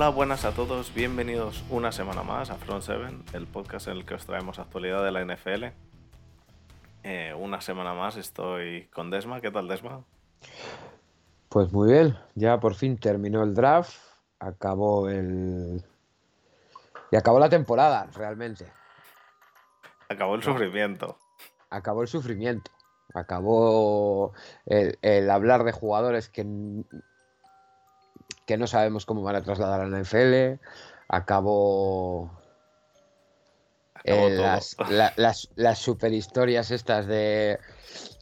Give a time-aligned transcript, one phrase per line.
[0.00, 4.06] Hola, buenas a todos, bienvenidos una semana más a Front 7, el podcast en el
[4.06, 5.64] que os traemos actualidad de la NFL.
[7.02, 10.02] Eh, una semana más estoy con Desma, ¿qué tal Desma?
[11.50, 13.94] Pues muy bien, ya por fin terminó el draft,
[14.38, 15.84] acabó el...
[17.12, 18.72] Y acabó la temporada, realmente.
[20.08, 21.18] Acabó el sufrimiento.
[21.68, 22.70] Acabó el sufrimiento.
[23.12, 24.32] Acabó
[24.64, 26.46] el, hablar de jugadores que,
[28.50, 30.60] que no sabemos cómo van a trasladar a la NFL.
[31.06, 32.32] Acabó
[34.04, 34.76] las,
[35.54, 37.60] las, super historias estas de,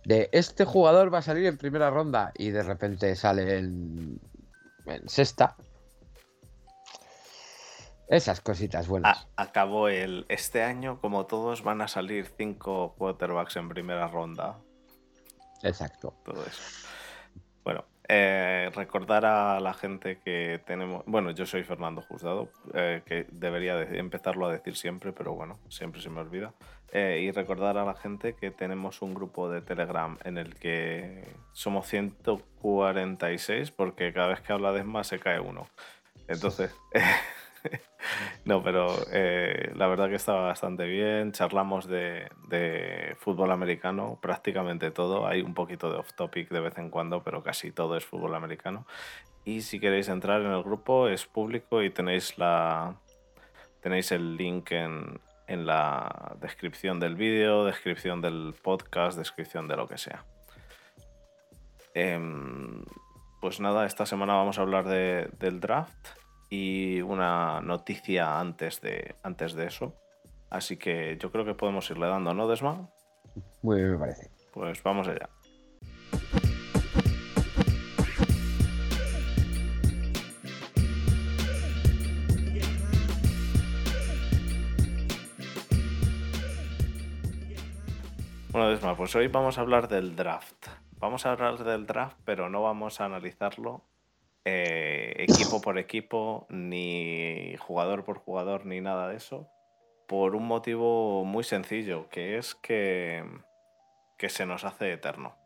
[0.04, 4.20] de este jugador va a salir en primera ronda y de repente sale en,
[5.06, 5.56] sexta.
[8.08, 9.26] Esas cositas buenas.
[9.36, 10.26] acabó el.
[10.28, 14.58] Este año, como todos, van a salir cinco quarterbacks en primera ronda.
[15.62, 16.12] Exacto.
[16.22, 16.87] Todo eso.
[18.10, 21.04] Eh, recordar a la gente que tenemos.
[21.06, 26.00] Bueno, yo soy Fernando Juzgado, eh, que debería empezarlo a decir siempre, pero bueno, siempre
[26.00, 26.54] se me olvida.
[26.90, 31.22] Eh, y recordar a la gente que tenemos un grupo de Telegram en el que
[31.52, 35.68] somos 146, porque cada vez que habla de más se cae uno.
[36.28, 36.74] Entonces.
[38.44, 41.32] no, pero eh, la verdad que estaba bastante bien.
[41.32, 42.28] Charlamos de,
[43.18, 45.26] fútbol americano, prácticamente todo.
[45.26, 48.34] Hay un poquito de off topic de vez en cuando, pero casi todo es fútbol
[48.34, 48.86] americano.
[49.44, 52.96] Y si queréis entrar en el grupo, es público y tenéis la
[53.80, 59.96] tenéis el link en, la descripción del vídeo, descripción del podcast, descripción de lo que
[59.96, 60.26] sea.
[61.94, 62.84] Em,
[63.40, 66.17] pues nada, esta semana vamos a hablar del draft
[66.50, 69.94] y una noticia antes de, antes de eso.
[70.50, 72.88] Así que yo creo que podemos irle dando, ¿no, Desma?
[73.62, 74.30] Muy bien, me parece.
[74.52, 75.28] Pues vamos allá.
[88.50, 90.66] Bueno, Desma, pues hoy vamos a hablar del draft.
[90.98, 93.84] Vamos a hablar del draft, pero no vamos a analizarlo
[94.50, 99.50] eh, equipo por equipo, ni jugador por jugador, ni nada de eso,
[100.06, 103.22] por un motivo muy sencillo, que es que,
[104.16, 105.36] que se nos hace eterno.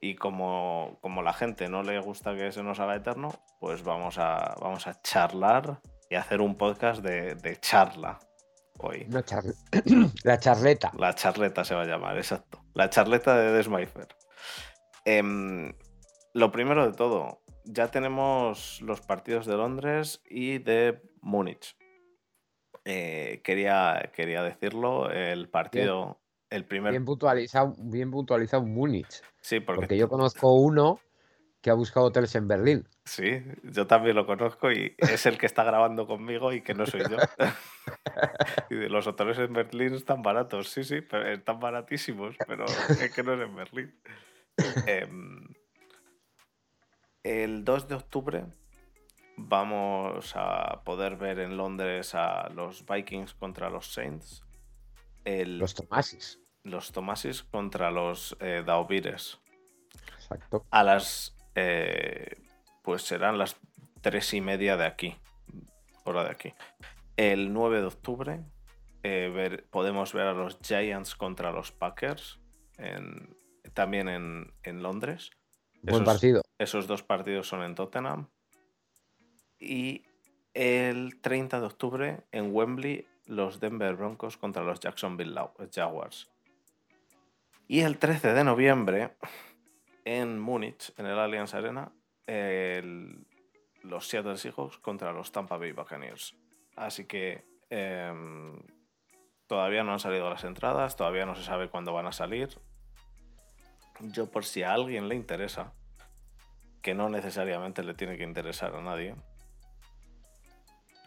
[0.00, 3.30] Y como, como la gente no le gusta que se nos haga eterno,
[3.60, 5.80] pues vamos a, vamos a charlar
[6.10, 8.18] y hacer un podcast de, charla
[8.78, 9.06] hoy.
[10.24, 10.92] la charleta.
[10.98, 12.64] La charleta se va a llamar, exacto.
[12.74, 14.08] La charleta de Desmaifer.
[15.04, 15.72] Em,
[16.34, 21.76] lo primero de todo, ya tenemos los partidos de Londres y de Múnich.
[22.84, 26.18] Eh, quería, quería decirlo, el partido,
[26.48, 26.92] el primer...
[26.92, 29.22] Bien puntualizado, bien puntualizado Múnich.
[29.40, 29.98] Sí, porque...
[29.98, 30.98] yo conozco uno
[31.60, 32.88] que ha buscado hoteles en Berlín.
[33.04, 36.86] Sí, yo también lo conozco y es el que está grabando conmigo y que no
[36.86, 37.16] soy yo.
[38.70, 43.22] y los hoteles en Berlín están baratos, sí, sí, pero están baratísimos, pero es que
[43.22, 43.94] no es en Berlín.
[47.22, 48.44] el 2 de octubre
[49.38, 54.42] vamos a poder ver en Londres a los Vikings contra los Saints.
[55.24, 56.40] los Tomasis.
[56.64, 59.38] Los Tomasis contra los eh, Daubires.
[60.16, 60.66] Exacto.
[60.70, 61.36] A las.
[61.54, 62.42] Eh,
[62.82, 63.56] pues serán las
[64.00, 65.16] tres y media de aquí.
[66.04, 66.54] Hora de aquí.
[67.16, 68.40] El 9 de octubre
[69.02, 72.40] eh, podemos ver a los Giants contra los Packers.
[73.74, 75.30] también en Londres.
[75.82, 76.42] Buen partido.
[76.58, 78.28] Esos dos partidos son en Tottenham.
[79.58, 80.04] Y
[80.54, 85.34] el 30 de octubre en Wembley, los Denver Broncos contra los Jacksonville
[85.72, 86.30] Jaguars.
[87.66, 89.16] Y el 13 de noviembre
[90.04, 91.92] en Múnich, en el Allianz Arena,
[93.82, 96.34] los Seattle Seahawks contra los Tampa Bay Buccaneers.
[96.76, 98.58] Así que em,
[99.46, 102.58] todavía no han salido las entradas, todavía no se sabe cuándo van a salir
[104.00, 105.72] yo por si a alguien le interesa,
[106.82, 109.14] que no necesariamente le tiene que interesar a nadie,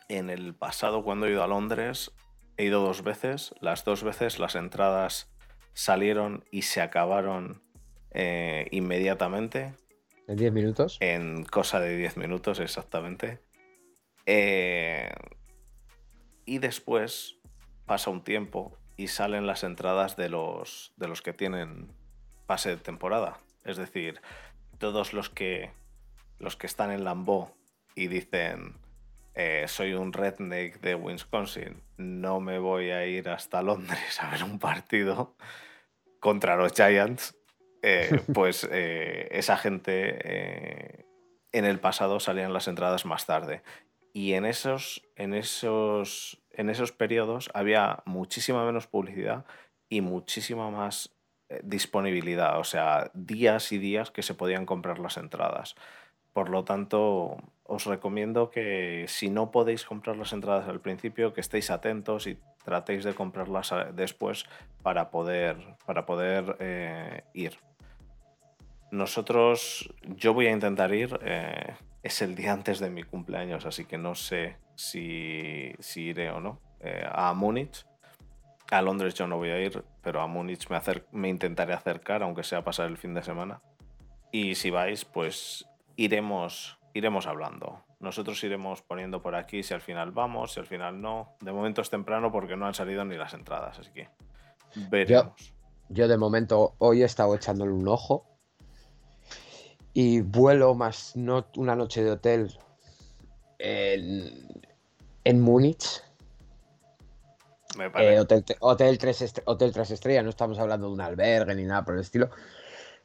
[0.09, 2.11] en el pasado cuando he ido a Londres,
[2.57, 5.31] he ido dos veces, las dos veces las entradas
[5.73, 7.61] salieron y se acabaron
[8.11, 9.73] eh, inmediatamente.
[10.27, 10.97] ¿En 10 minutos?
[10.99, 13.41] En cosa de 10 minutos, exactamente.
[14.25, 15.09] Eh,
[16.45, 17.37] y después
[17.85, 21.93] pasa un tiempo y salen las entradas de los, de los que tienen
[22.51, 23.37] pase de temporada.
[23.63, 24.19] Es decir,
[24.77, 25.71] todos los que,
[26.37, 27.55] los que están en Lambeau
[27.95, 28.75] y dicen
[29.35, 34.43] eh, soy un redneck de Wisconsin, no me voy a ir hasta Londres a ver
[34.43, 35.37] un partido
[36.19, 37.37] contra los Giants,
[37.83, 41.05] eh, pues eh, esa gente
[41.53, 43.63] en el pasado salían las entradas más tarde.
[44.11, 49.45] Y en esos, en esos, en esos periodos había muchísima menos publicidad
[49.87, 51.15] y muchísima más
[51.63, 55.75] disponibilidad, o sea, días y días que se podían comprar las entradas.
[56.33, 61.41] Por lo tanto, os recomiendo que si no podéis comprar las entradas al principio, que
[61.41, 64.45] estéis atentos y tratéis de comprarlas después
[64.81, 67.57] para poder, para poder eh, ir.
[68.91, 71.73] Nosotros, yo voy a intentar ir, eh,
[72.03, 76.39] es el día antes de mi cumpleaños, así que no sé si, si iré o
[76.39, 76.59] no.
[76.81, 77.85] Eh, a Múnich,
[78.71, 80.67] a Londres yo no voy a ir, pero a Múnich
[81.11, 83.61] me, intentaré acercar, aunque sea pasar el fin de semana.
[84.31, 87.83] Y si vais, pues iremos, iremos hablando.
[87.99, 91.35] Nosotros iremos poniendo por aquí si al final vamos, si al final no.
[91.41, 94.09] De momento es temprano porque no han salido ni las entradas, así que
[94.89, 95.53] veremos.
[95.89, 98.25] Yo, de momento hoy he estado echándole un ojo
[99.93, 102.57] y vuelo más no, una noche de hotel
[103.59, 104.63] en,
[105.25, 106.01] en Múnich.
[107.79, 111.95] Eh, hotel, hotel, tres hotel estrellas, no estamos hablando de un albergue ni nada por
[111.95, 112.29] el estilo.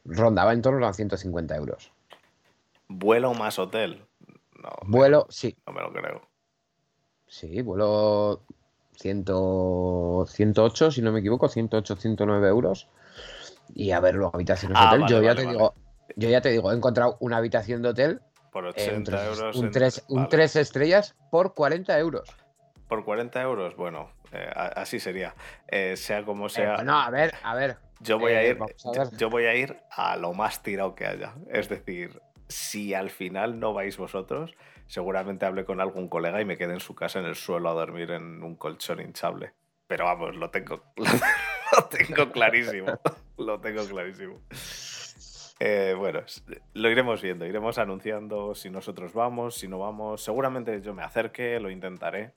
[0.05, 1.91] Rondaba en torno a 150 euros.
[2.87, 4.05] ¿Vuelo más hotel?
[4.61, 4.69] No.
[4.83, 5.57] Vuelo, sí.
[5.65, 6.21] No me lo creo.
[7.27, 8.41] Sí, vuelo
[8.95, 12.87] 108, si no me equivoco, 108, 109 euros.
[13.73, 15.05] Y a ver, luego habitaciones de ah, hotel.
[15.07, 15.73] yo ya te digo,
[16.15, 18.21] yo ya te digo, he encontrado una habitación de hotel.
[18.51, 19.55] Por 80 euros.
[19.57, 22.29] Un 3 un tres estrellas por 40 euros.
[22.87, 25.35] Por 40 euros, bueno, eh, así sería.
[25.67, 26.77] Eh, sea como eh, sea.
[26.83, 27.77] no, a ver, a ver.
[27.99, 28.57] Yo voy a ir.
[29.17, 31.33] yo voy a ir a lo más tirado que haya.
[31.49, 34.55] Es decir, si al final no vais vosotros,
[34.87, 37.73] seguramente hable con algún colega y me quede en su casa en el suelo a
[37.73, 39.53] dormir en un colchón hinchable.
[39.87, 42.87] Pero vamos, lo tengo, lo tengo clarísimo.
[43.37, 44.41] lo tengo clarísimo.
[45.59, 46.21] Eh, bueno,
[46.73, 50.23] lo iremos viendo, iremos anunciando si nosotros vamos, si no vamos.
[50.23, 52.33] Seguramente yo me acerque, lo intentaré.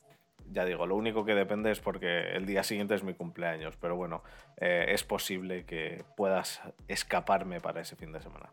[0.53, 3.95] Ya digo, lo único que depende es porque el día siguiente es mi cumpleaños, pero
[3.95, 4.23] bueno,
[4.57, 8.51] eh, es posible que puedas escaparme para ese fin de semana.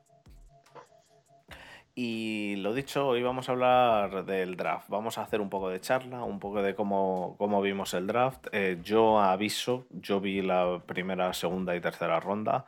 [1.99, 4.88] Y lo dicho, hoy vamos a hablar del draft.
[4.88, 8.45] Vamos a hacer un poco de charla, un poco de cómo, cómo vimos el draft.
[8.51, 12.65] Eh, yo aviso, yo vi la primera, segunda y tercera ronda.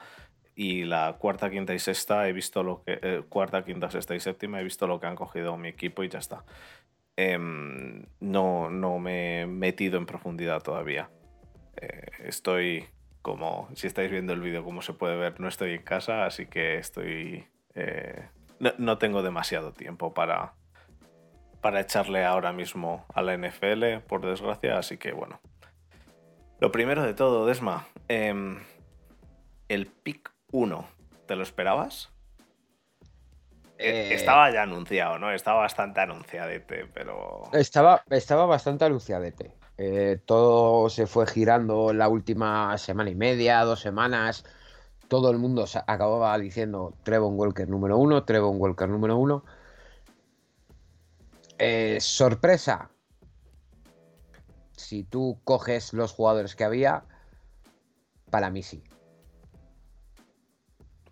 [0.56, 3.00] Y la cuarta, quinta y sexta he visto lo que.
[3.04, 6.10] Eh, cuarta, quinta, sexta y séptima he visto lo que han cogido mi equipo y
[6.10, 6.44] ya está.
[7.22, 11.10] Em, no, no me he metido en profundidad todavía.
[11.76, 12.86] Eh, estoy
[13.22, 13.68] como.
[13.76, 16.78] Si estáis viendo el vídeo, como se puede ver, no estoy en casa, así que
[16.78, 17.46] estoy
[18.60, 20.54] no, tengo demasiado tiempo para,
[21.62, 25.40] para echarle ahora mismo a la NFL, por desgracia, así que bueno.
[26.60, 28.60] Lo primero de todo, Desma, em,
[29.70, 30.88] el pick 1,
[31.26, 32.12] ¿te lo esperabas?
[33.80, 35.32] Eh, estaba ya anunciado, ¿no?
[35.32, 37.50] Estaba bastante anunciadete, pero...
[37.54, 39.56] Estaba, estaba bastante anunciadete.
[39.78, 44.44] Eh, todo se fue girando la última semana y media, dos semanas
[45.10, 49.44] todo el mundo acababa diciendo Trevon Walker número uno, Trevon Walker número uno.
[51.58, 52.90] Eh, sorpresa.
[54.78, 57.04] Si tú coges los jugadores que había,
[58.30, 58.84] para mí sí.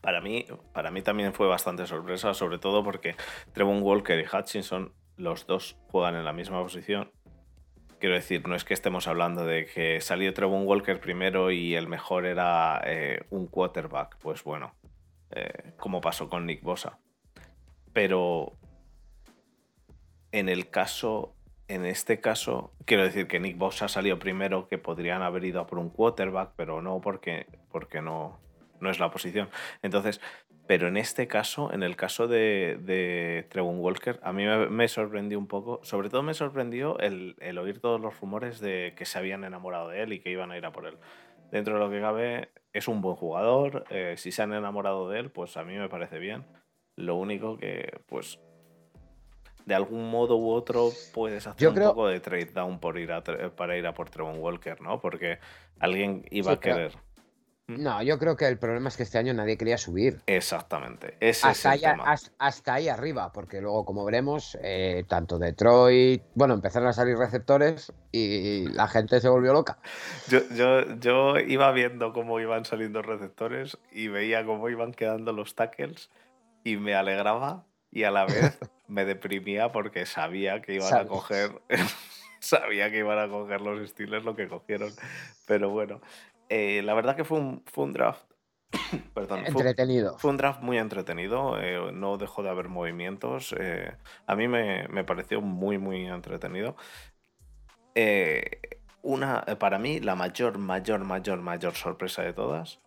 [0.08, 3.18] Para mí, para mí también fue bastante sorpresa, sobre todo porque
[3.52, 7.12] Trevon Walker y Hutchinson, los dos juegan en la misma posición
[8.00, 11.90] Quiero decir, no es que estemos hablando de que salió Trevon Walker primero y el
[11.90, 14.18] mejor era eh, un quarterback.
[14.20, 14.76] Pues bueno,
[15.32, 17.00] eh, como pasó con Nick Bosa.
[17.92, 18.54] Pero
[20.32, 21.36] en el caso,
[21.68, 25.68] en este caso, quiero decir que Nick Bosa salió primero, que podrían haber ido a
[25.68, 28.40] por un quarterback, pero no porque, porque no,
[28.80, 29.50] no es la posición.
[29.82, 30.22] Entonces,
[30.68, 35.40] pero en este caso, en el caso de, de Trevon Walker, a mí me, sorprendió
[35.40, 35.80] un poco.
[35.84, 40.04] Sobre todo me sorprendió el, oír todos los rumores de que se habían enamorado de
[40.04, 40.98] él y que iban a ir a por él.
[41.52, 43.86] Dentro de lo que cabe, es un buen jugador.
[43.90, 46.46] Eh, si se han enamorado de él, pues a mí me parece bien.
[46.98, 48.38] Lo único que, pues,
[49.66, 53.24] de algún modo u otro puedes hacer un poco de trade down por ir a,
[53.24, 55.00] para ir a por Trevon Walker, ¿no?
[55.00, 55.40] Porque
[55.80, 57.07] alguien iba a querer.
[57.68, 60.22] No, yo creo que el problema es que este año nadie quería subir.
[60.26, 61.18] Exactamente.
[61.44, 67.92] hasta, ahí, arriba, porque luego, como veremos, eh, tanto Detroit, bueno, empezaron a salir receptores
[68.14, 69.80] y la gente se volvió loca.
[70.30, 75.54] Yo, yo, yo iba viendo cómo iban saliendo receptores y veía cómo iban quedando los
[75.56, 76.10] tackles
[76.64, 78.58] y me alegraba y a la vez
[78.88, 81.52] me deprimía porque sabía que iban a coger.
[82.40, 84.94] sabía que iban a coger los Steelers lo que cogieron.
[85.46, 86.00] Pero bueno,
[86.50, 88.24] eh, la verdad que fue un, fue un draft
[89.14, 90.18] Perdón, Entretenido.
[90.18, 93.56] Fue un draft muy entretenido, eh, no dejó de haber movimientos.
[93.58, 96.76] eh, a mí me, me pareció muy, muy entretenido.
[99.02, 102.82] Una, para mí, la mayor, mayor, mayor, mayor sorpresa de todas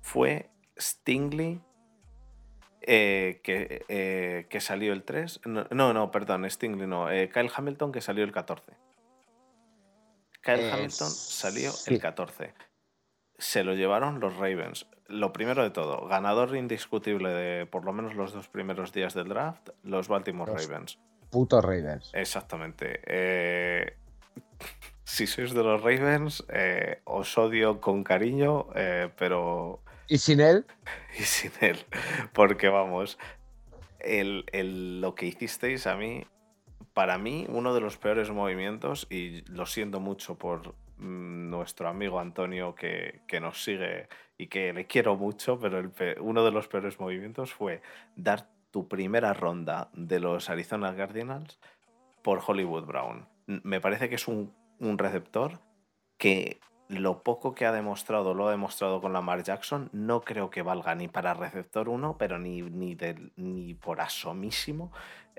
[0.00, 1.60] fue Stingley,
[2.80, 5.42] que, que salió el 3.
[5.44, 7.06] No, no, no, perdón, Stingley no.
[7.06, 8.72] Kyle Hamilton, que salió el 14.
[10.40, 11.94] Kyle Hamilton salió sí.
[11.94, 12.54] el 14
[13.40, 14.86] se lo llevaron los Ravens.
[15.08, 19.28] Lo primero de todo, ganador indiscutible de por lo menos los dos primeros días del
[19.28, 20.98] draft, los Baltimore Los- Ravens.
[21.30, 22.10] Putos Ravens.
[22.14, 23.00] Exactamente.
[23.06, 23.96] Eh,
[25.04, 30.64] si sois de los Ravens, eh, os odio con cariño, eh, pero Y sin él,
[31.18, 31.78] y sin él.
[32.32, 33.18] Porque vamos,
[33.98, 36.24] el, el- lo que hicisteis a mí,
[36.94, 42.74] para mí, uno de los peores movimientos, y lo siento mucho por nuestro amigo Antonio
[42.74, 45.82] que, que nos sigue y que le quiero mucho, pero
[46.20, 47.82] uno de los peores movimientos fue
[48.16, 51.58] dar tu primera ronda de los Arizona Cardinals
[52.22, 53.28] por Hollywood Brown.
[53.46, 55.60] Me parece que es un, un receptor
[56.16, 60.62] que lo poco que ha demostrado, lo ha demostrado con Lamar Jackson, no creo que
[60.62, 62.96] valga ni para receptor 1, pero ni, ni,
[63.36, 64.92] ni por asomísimo.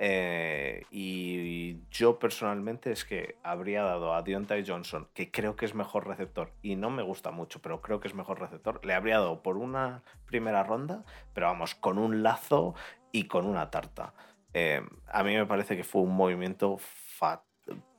[0.03, 5.75] Eh, y yo personalmente es que habría dado a Deontay Johnson, que creo que es
[5.75, 9.20] mejor receptor, y no me gusta mucho, pero creo que es mejor receptor, le habría
[9.20, 11.05] dado por una primera ronda,
[11.36, 12.74] pero vamos, con un lazo
[13.12, 14.15] y con una tarta.
[14.55, 16.79] Eh, a mí me parece que fue un movimiento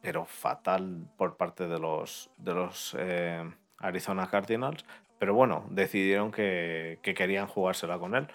[0.01, 4.85] pero fatal por parte de los, de los eh, Arizona Cardinals.
[5.21, 8.27] Pero bueno, decidieron que, que querían jugársela con él.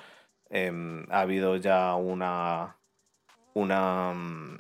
[0.50, 2.77] Em, ha habido ya una,
[3.57, 4.57] una mm,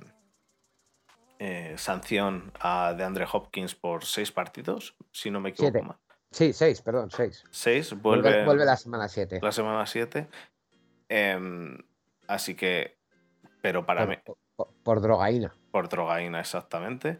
[1.39, 5.95] eh, sanción a DeAndre Hopkins por seis partidos, si no me equivoco Siete.
[6.31, 7.43] sí, seis, perdón, seis.
[7.51, 9.39] Seis, Vuelve, vuelve, vuelve la semana 7.
[9.41, 10.27] la semana 7.
[12.27, 12.97] así que,
[13.61, 15.53] pero para mí, Por, por- por drogaína.
[15.71, 17.17] por drogaína exactamente.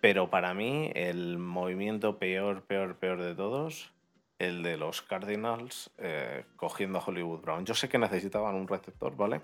[0.00, 3.92] Pero para mí el movimiento peor, peor, peor de todos,
[4.38, 7.66] el de los Cardinals eh, cogiendo a Hollywood Brown.
[7.66, 9.42] Yo sé que necesitaban un receptor, ¿vale?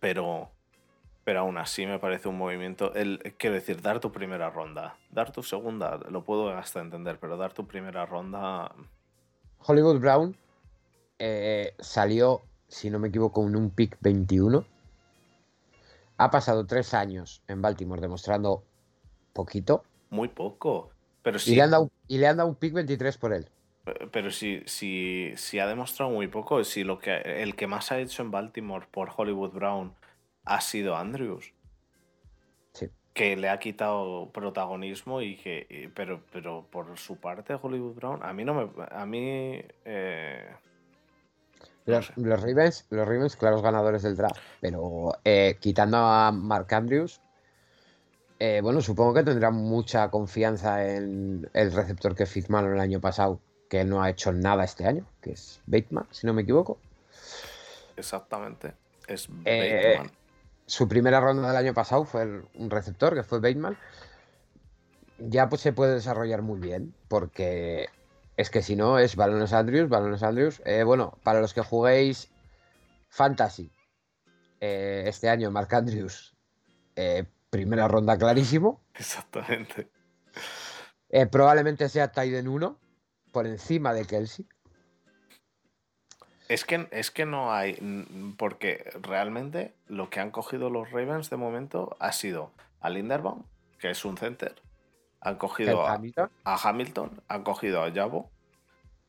[0.00, 0.50] Pero,
[1.24, 5.30] pero aún así me parece un movimiento, el, quiero decir, dar tu primera ronda, dar
[5.30, 8.74] tu segunda, lo puedo hasta entender, pero dar tu primera ronda,
[9.66, 10.36] Hollywood Brown
[11.18, 14.64] eh, salió, si no me equivoco, en un pick 21.
[16.16, 18.62] Ha pasado tres años en Baltimore demostrando
[19.32, 19.84] poquito.
[20.10, 20.90] muy poco.
[21.22, 23.48] Pero sí, Y, le han dado, y le han dado un pick 23 por él.
[24.12, 27.98] Pero si, si, si ha demostrado muy poco, si lo que el que más ha
[27.98, 29.94] hecho en Baltimore por Hollywood Brown
[30.44, 31.52] ha sido Andrews,
[32.72, 32.88] Sí.
[33.14, 38.20] que le ha quitado protagonismo y que y- pero pero por su parte Hollywood Brown
[38.22, 40.48] a mí no me a mí eh,
[41.86, 42.12] no Los, sé.
[42.16, 44.40] los Ravens, los Ravens, claros ganadores del draft.
[44.60, 47.20] Pero eh, quitando a Mark Andrews,
[48.38, 53.40] eh, bueno, supongo que tendrán mucha confianza en el receptor que firmaron el año pasado,
[53.70, 56.78] que no ha hecho nada este año, que es Bateman, si no me equivoco.
[57.96, 58.74] exactamente
[59.06, 60.10] es Eh, Bateman.
[60.66, 63.78] Su primera ronda del año pasado fue el- un receptor, que fue Bateman.
[65.18, 67.88] Ya pues se puede desarrollar muy bien, porque
[68.36, 70.62] es que si no es balones Andrews, balones Andrews.
[70.64, 72.28] Eh, bueno, para los que juguéis
[73.08, 73.70] Fantasy,
[74.60, 76.34] eh, este año Mark Andrews,
[76.96, 78.80] eh, primera ronda clarísimo.
[78.94, 79.88] exactamente
[81.30, 82.78] probablemente sea Tyden 1,
[83.32, 84.46] por encima de Kelsey.
[86.48, 87.78] Es que, es que no hay,
[88.36, 93.44] porque realmente lo que han cogido los Ravens de momento ha sido a Linderbaum,
[93.78, 94.56] que es un center,
[95.20, 98.30] han cogido a, Hamilton, a Hamilton, han cogido a Jabo,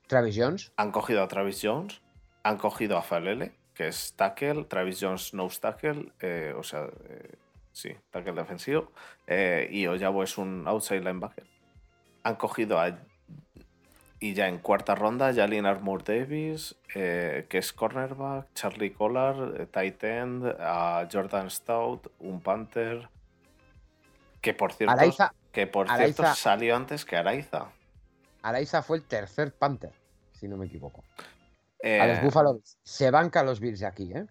[0.07, 2.01] Travis Jones, han cogido a Travis Jones,
[2.43, 7.35] han cogido a Falele, que es tackle, Travis Jones nose tackle, eh, o sea, eh,
[7.71, 8.91] sí, tackle defensivo,
[9.25, 11.47] eh, y Ojabo es un outside linebacker.
[12.23, 12.99] Han cogido a,
[14.21, 19.65] y ya en cuarta ronda, Jalin Armour Davis, eh, que es cornerback, Charlie Collar, eh,
[19.65, 23.09] tight end, a Jordan Stout, un Panther,
[24.39, 27.71] que por cierto, Araiza, que por Araiza- cierto salió antes que Araiza.
[28.43, 29.91] Araiza fue el tercer Panther,
[30.33, 31.03] si no me equivoco.
[31.83, 32.59] A los Eh, Buffalo.
[32.83, 34.27] Se banca los Bills de aquí, ¿eh?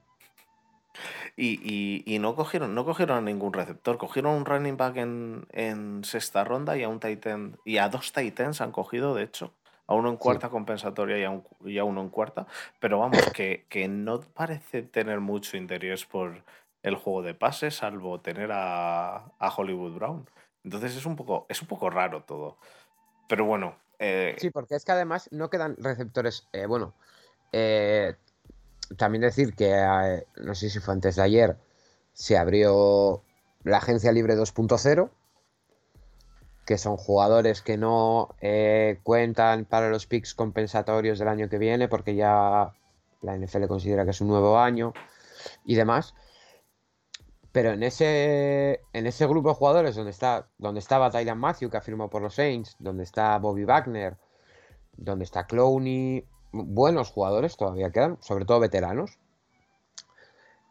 [1.37, 5.47] Y, y- y no cogieron, no cogieron a ningún receptor, cogieron un running back en,
[5.51, 9.15] en sexta ronda y a un tight end, y a dos tight ends han cogido,
[9.15, 9.53] de hecho,
[9.91, 12.47] a uno en cuarta compensatoria y a, un- y a uno en cuarta,
[12.79, 16.45] pero vamos, que, que no parece tener mucho interés por
[16.83, 20.27] el juego de pases, salvo tener a, a Hollywood Brown.
[20.65, 22.57] Entonces es un poco, es un poco raro todo.
[23.29, 26.47] Pero bueno, Eh, Sí, porque es que además no quedan receptores.
[26.53, 26.95] eh, bueno,
[27.53, 28.15] eh,
[28.97, 31.57] también decir que no sé si fue antes de ayer,
[32.15, 33.23] se abrió
[33.65, 35.11] la agencia libre 2.0,
[36.71, 41.89] que son jugadores que no eh, cuentan para los picks compensatorios del año que viene,
[41.89, 42.73] porque ya
[43.23, 44.93] la NFL considera que es un nuevo año
[45.65, 46.15] y demás.
[47.51, 51.77] Pero en ese, en ese grupo de jugadores donde está, donde estaba Tylan Matthew, que
[51.79, 54.17] ha firmado por los Saints, donde está Bobby Wagner,
[54.93, 59.19] donde está Clowney, buenos jugadores todavía quedan, sobre todo veteranos.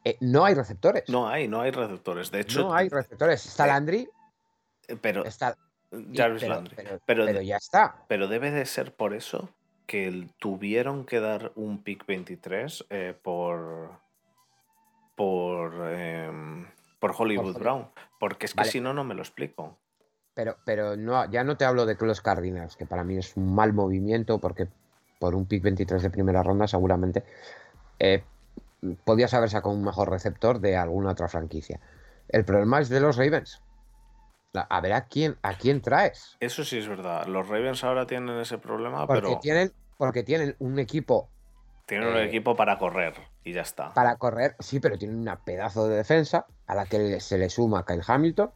[0.05, 1.09] eh, no hay receptores.
[1.09, 2.31] no hay, no hay receptores.
[2.31, 3.45] De hecho, No hay receptores.
[3.45, 4.09] Está eh, Landry,
[5.01, 5.57] pero está.
[6.13, 6.75] Jarvis pero, Landry.
[6.75, 8.03] pero- Pero, pero ya está.
[8.07, 9.49] pero debe de ser por eso
[9.87, 13.89] que tuvieron que dar un pick 23 eh, por
[15.15, 16.67] por em,
[16.99, 17.57] por Hollywood.
[17.57, 17.87] Brown,
[18.19, 18.71] porque es que Vale.
[18.71, 19.77] si no no me lo explico.
[20.33, 23.53] Pero, pero no, ya no te hablo de los Cardinals, que para mí es un
[23.53, 24.67] mal movimiento, porque
[25.19, 27.23] por un pick 23 de primera ronda seguramente
[27.99, 28.23] eh,
[29.03, 31.79] podías haber sacado un mejor receptor de alguna otra franquicia.
[32.29, 33.61] El problema es de los Ravens.
[34.53, 36.35] A ver a quién, a quién traes.
[36.39, 37.25] Eso sí es verdad.
[37.27, 41.29] Los Ravens ahora tienen ese problema, Porque pero tienen, porque tienen un equipo
[41.89, 43.93] tienen un eh, equipo para correr y ya está.
[43.95, 47.83] para correr, sí, pero tienen una pedazo de defensa a la que se le suma
[47.83, 48.51] Kyle Hamilton.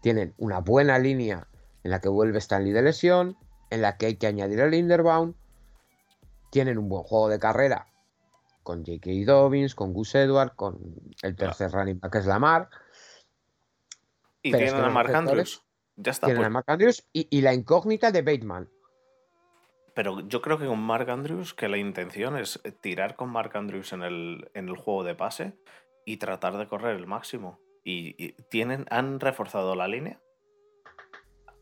[0.00, 1.46] Tienen una buena línea
[1.84, 3.36] en la que vuelve Stanley de lesión,
[3.68, 5.34] en la que hay que añadir el Linderbaum.
[6.50, 7.86] Tienen un buen juego de carrera
[8.62, 9.10] con J.K.
[9.26, 10.78] Dobbins, con Gus Edward, con
[11.22, 12.70] el tercer running back que es Lamar.
[14.42, 15.64] Y pero tienen a Mark Andrews.
[15.96, 16.26] Ya está.
[16.26, 18.68] Tienen pues- a Mark Andrews y, y la incógnita de Bateman.
[19.94, 23.92] Pero yo creo que con Mark Andrews, que la intención es tirar con Mark Andrews
[23.92, 25.52] en el, en el juego de pase
[26.06, 27.60] y tratar de correr el máximo.
[27.84, 30.18] Y, y tienen, han reforzado la línea.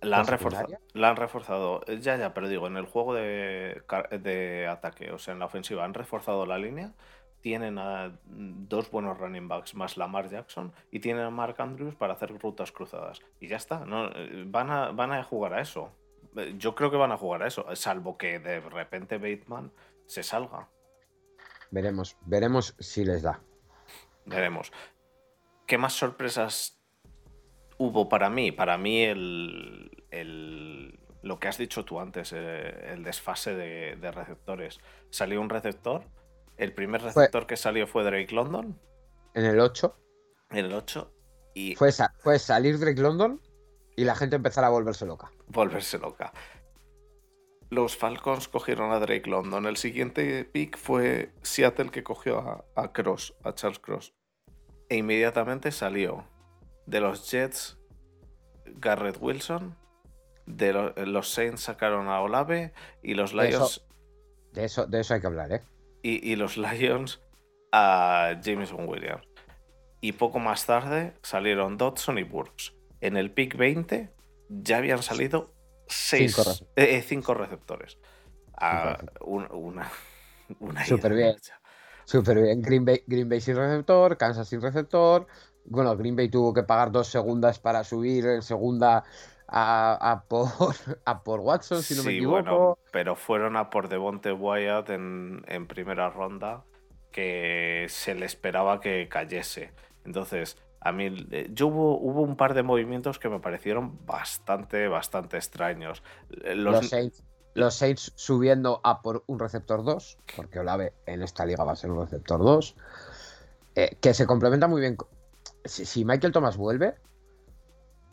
[0.01, 1.81] La ¿La han, reforzado, la han reforzado.
[1.87, 3.83] eh, Ya, ya, pero digo, en el juego de,
[4.23, 6.95] de ataque, o sea, en la ofensiva, han reforzado la línea.
[7.41, 12.13] Tienen a dos buenos running backs más Lamar Jackson y tienen a Mark Andrews para
[12.13, 13.21] hacer rutas cruzadas.
[13.41, 14.09] Y ya está, ¿no?
[14.15, 15.91] Eh, van, a, van a jugar a eso.
[16.37, 19.73] Eh, Yo creo que van a jugar a eso, salvo que de repente Bateman
[20.07, 20.69] se salga.
[21.71, 23.41] Veremos, veremos si les da.
[24.27, 24.71] Veremos.
[25.67, 26.79] ¿Qué más sorpresas
[27.79, 28.53] hubo para mí?
[28.53, 34.11] Para mí el, el- lo que has dicho tú antes, eh, el desfase de, de
[34.11, 34.81] receptores.
[35.11, 36.05] Salió un receptor,
[36.61, 38.81] el primer receptor que salió fue Drake London,
[39.35, 39.97] En el 8
[40.51, 41.13] en el 8,
[41.55, 43.41] y fue, fue salir Drake London
[43.97, 45.31] y la gente empezar a volverse loca.
[45.49, 46.33] volverse loca.
[47.71, 49.65] Los Falcons cogieron a Drake London.
[49.67, 54.13] El siguiente pick fue Seattle que cogió a, a Cross, a Charles Cross.
[54.89, 56.27] E inmediatamente salió
[56.87, 57.79] de los Jets
[58.65, 59.77] Garrett Wilson.
[60.47, 62.73] De lo- los Saints sacaron a Olave
[63.05, 63.87] y los De eso- Lions
[64.53, 65.63] De eso, de eso hay que hablar, ¿eh?
[66.03, 67.21] Y, y los Lions
[67.73, 69.27] a Jameson Williams.
[70.01, 72.75] Y poco más tarde salieron Dodson y Burks.
[73.01, 74.11] En el pick 20
[74.49, 75.55] ya habían salido
[75.87, 77.99] seis, Cinco rece- eh, cinco receptores.
[78.55, 79.91] Ah, un- una,
[80.85, 81.37] Súper bien.
[82.05, 82.61] Súper bien.
[82.61, 85.27] Green Bay, Green Bay sin receptor, Kansas sin receptor.
[85.65, 89.05] Bueno, Green Bay tuvo que pagar dos segundas para subir en segunda
[89.51, 90.49] a, a por,
[91.05, 92.39] a por Watson, si no me Sí, equivoco.
[92.45, 96.65] bueno, pero fueron a por Devonte Wyatt en, en primera ronda
[97.11, 99.75] que se le esperaba que cayese.
[100.05, 104.89] Entonces, a mí, eh, yo hubo, hubo un par de movimientos que me parecieron bastante,
[104.89, 106.03] bastante extraños.
[106.45, 111.23] Eh, Los, Los, Saints, los Saints subiendo a por un receptor 2, porque Olave en
[111.23, 112.77] esta liga va a ser un receptor 2,
[113.75, 114.97] eh, que se complementa muy bien.
[115.65, 116.95] Si, si Michael Thomas vuelve,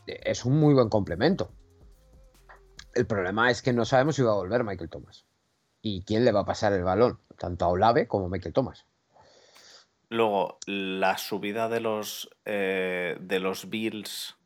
[0.07, 1.51] es un muy buen complemento.
[2.93, 5.25] El problema es que no sabemos si va a volver Michael Thomas.
[5.81, 7.19] ¿Y quién le va a pasar el balón?
[7.37, 8.85] Tanto a Olave como a Michael Thomas.
[10.09, 14.37] Luego, la subida de los, eh, de los Bills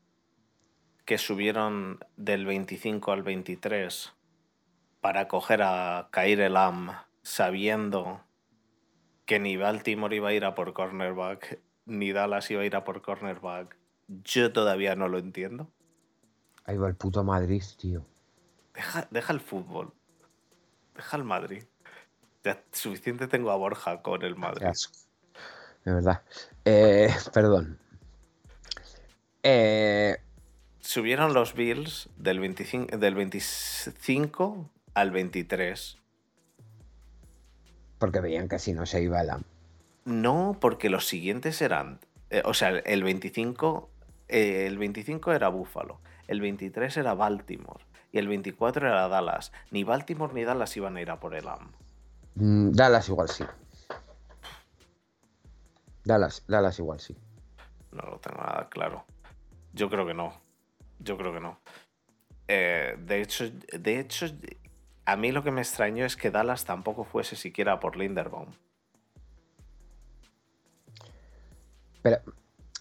[1.06, 4.14] que subieron del 25 al 23
[5.02, 8.22] para coger a Kair Elam sabiendo
[9.26, 12.84] que ni Baltimore iba a ir a por cornerback, ni Dallas iba a ir a
[12.84, 13.81] por cornerback.
[14.08, 15.68] Yo todavía no lo entiendo.
[16.66, 18.06] Ahí va el puto Madrid, tío.
[18.74, 19.94] Deja, deja el fútbol.
[20.96, 21.64] Deja el Madrid.
[22.44, 24.68] Ya suficiente tengo a Borja con el Madrid.
[25.86, 26.24] De verdad.
[26.66, 27.80] Eh, perdón.
[29.44, 30.18] Eh,
[30.80, 35.98] Subieron los Bills del 25, del 25 al 23.
[38.00, 39.40] porque veían que si no se iba la.
[40.06, 42.00] No, porque los siguientes eran.
[42.32, 43.91] eh, o sea, el 25.
[44.32, 46.00] Eh, el 25 era Buffalo.
[46.28, 47.84] El 23 era Baltimore.
[48.14, 49.52] y el 24 era Dallas.
[49.72, 51.72] Ni Baltimore ni Dallas iban a ir a por el AM.
[52.36, 53.46] Mm, Dallas igual sí.
[56.04, 57.16] Dallas, Dallas igual sí.
[57.92, 59.06] No lo tengo nada claro.
[59.74, 60.34] Yo creo que no.
[61.00, 61.60] Yo creo que no.
[62.48, 64.28] Eh, de hecho, de hecho,
[65.06, 68.50] a mí lo que me extrañó es que Dallas tampoco fuese siquiera por Linderbaum.
[72.02, 72.22] Pero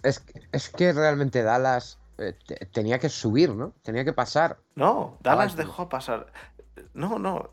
[0.02, 3.72] es, que- es que realmente Dallas eh, te- tenía que subir, ¿no?
[3.82, 4.58] Tenía que pasar.
[4.74, 6.32] No, Dallas dejó pasar.
[6.94, 7.48] No, no.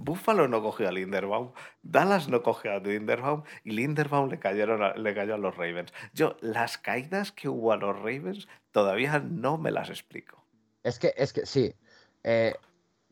[0.00, 1.50] Buffalo no cogió a Linderbaum,
[1.82, 5.92] Dallas no cogió a Linderbaum y Linderbaum le, cayeron a- le cayó a los Ravens.
[6.14, 10.44] Yo, las caídas que hubo a los Ravens todavía no me las explico.
[10.84, 11.74] Es que, es que sí.
[12.22, 12.54] Eh,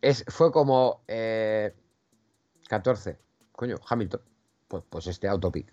[0.01, 1.75] es, fue como eh,
[2.69, 3.19] 14.
[3.53, 4.21] Coño, Hamilton.
[4.69, 5.73] Pues, pues este autopic.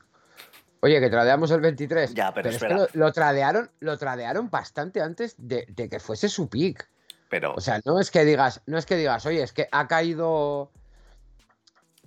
[0.84, 2.14] Oye, que tradeamos el 23.
[2.14, 2.76] Ya, pero es que espera.
[2.76, 6.90] lo, lo tradearon, lo tradearon bastante antes de, de que fuese su pick.
[7.30, 9.88] Pero O sea, no es que digas, no es que digas, oye, es que ha
[9.88, 10.72] caído.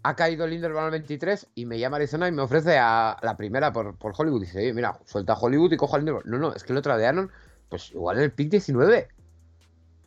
[0.03, 3.73] Ha caído Linderbaum al 23 y me llama Arizona y me ofrece a la primera
[3.73, 4.43] por, por Hollywood.
[4.43, 6.25] Dice, oye, mira, suelta a Hollywood y cojo a Linderbaum.
[6.27, 7.33] No, no, es que lo tradearon,
[7.71, 9.09] pues igual en el pick 19.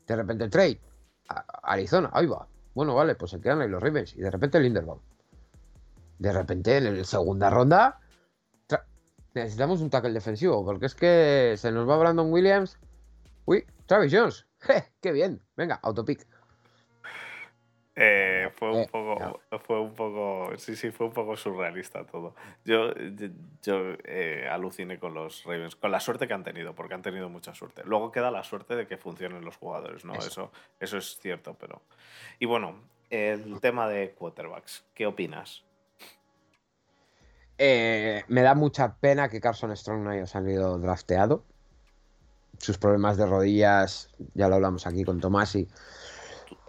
[0.08, 0.80] De repente trade.
[1.28, 2.48] a- a Arizona, ahí va.
[2.76, 4.16] Bueno, vale, pues se quedan ahí los Ravens.
[4.16, 5.00] Y de repente Linderbaum.
[6.20, 8.00] De repente en la segunda ronda
[9.34, 12.78] necesitamos un tackle defensivo porque es que se nos va Brandon Williams.
[13.46, 14.46] Uy, Travis Jones.
[14.60, 15.42] Je, ¡Qué bien!
[15.56, 16.28] Venga, autopic.
[17.96, 22.34] eh, fue un Eh, poco, fue un poco, sí, sí, fue un poco surrealista todo.
[22.64, 23.28] Yo, yo,
[23.62, 27.28] yo, eh, aluciné con los Ravens, con la suerte que han tenido, porque han tenido
[27.30, 27.82] mucha suerte.
[27.86, 30.14] Luego queda la suerte de que funcionen los jugadores, ¿no?
[30.14, 30.28] Eso.
[30.28, 31.82] Eso, eso es cierto, pero.
[32.40, 32.76] Y bueno,
[33.10, 35.66] el tema de quarterbacks, ¿qué opinas?
[37.62, 41.44] Eh, me da mucha pena que Carson Strong no haya salido drafteado.
[42.58, 45.68] Sus problemas de rodillas, ya lo hablamos aquí con Tomasi.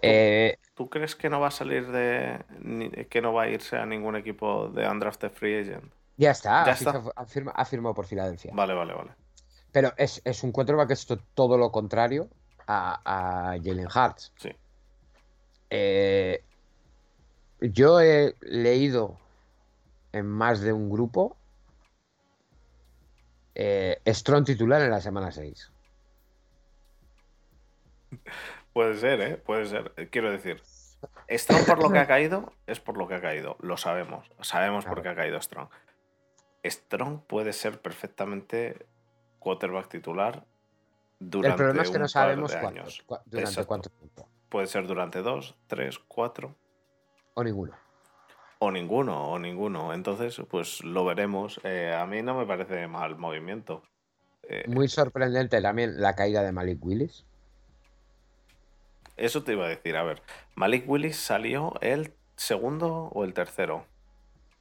[0.03, 3.07] Eh, ¿Tú crees que no va a salir de.
[3.09, 5.93] que no va a irse a ningún equipo de undrafted free agent?
[6.17, 6.93] ya está, Ya ha está.
[7.01, 8.51] ficha- ha firma- ha firmado por Filadelfia.
[8.55, 9.11] Vale, vale, vale.
[9.73, 12.29] Pero es, es un quarterback que es to- todo lo contrario
[12.67, 13.01] a,
[13.53, 14.33] a Jalen Hurts.
[14.37, 14.51] Sí.
[15.71, 16.43] Eh,
[17.61, 19.17] yo he leído
[20.13, 21.37] en más de un grupo
[23.55, 25.73] eh, Strong titular en la semana 6.
[28.73, 29.37] Puede ser, ¿eh?
[29.37, 30.09] Puede ser.
[30.11, 30.63] Quiero decir,
[31.29, 33.57] Strong por lo que ha caído es por lo que ha caído.
[33.61, 34.31] Lo sabemos.
[34.41, 35.69] Sabemos por qué ha caído Strong.
[36.65, 38.87] Strong puede ser perfectamente
[39.39, 40.45] quarterback titular
[41.19, 43.67] durante El problema es que no sabemos durante Exacto.
[43.67, 44.29] cuánto tiempo.
[44.49, 46.57] Puede ser durante dos, tres, cuatro
[47.35, 47.75] O ninguno.
[48.61, 49.93] O ninguno, o ninguno.
[49.95, 51.61] Entonces, pues lo veremos.
[51.65, 53.83] Eh, a mí no me parece mal movimiento.
[54.43, 57.25] Eh, Muy sorprendente también la caída de Malik Willis.
[59.17, 59.97] Eso te iba a decir.
[59.97, 60.23] A ver,
[60.55, 63.85] Malik Willis salió el segundo o el tercero.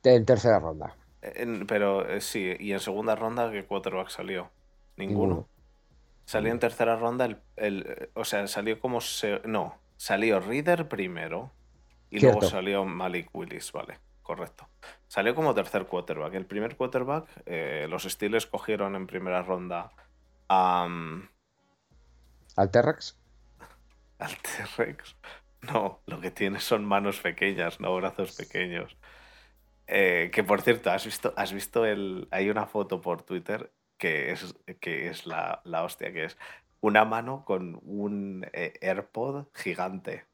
[0.04, 0.96] En tercera ronda.
[1.22, 4.50] En- pero eh, sí, y en segunda ronda, ¿qué quarterback salió?
[4.96, 5.20] Ninguno.
[5.20, 5.48] Ninguno.
[6.26, 10.88] Salió en tercera ronda, el, el- eh, o sea, salió como se, no, salió Reader
[10.88, 11.52] primero
[12.10, 14.68] y luego salió Malik Willis, vale, correcto.
[15.08, 16.34] Salió como tercer quarterback.
[16.34, 19.92] El primer quarterback, eh, los Steelers cogieron en primera ronda
[20.48, 21.30] a, mm,
[22.56, 23.20] Al T-Rex.
[24.20, 25.16] al T-Rex.
[25.62, 28.98] No, lo que tiene son manos pequeñas, no brazos pequeños.
[29.88, 32.28] Eh, que por cierto, ¿has visto, has visto el.
[32.32, 36.38] Hay una foto por Twitter que es, que es la, la hostia, que es
[36.80, 40.26] una mano con un eh, AirPod gigante.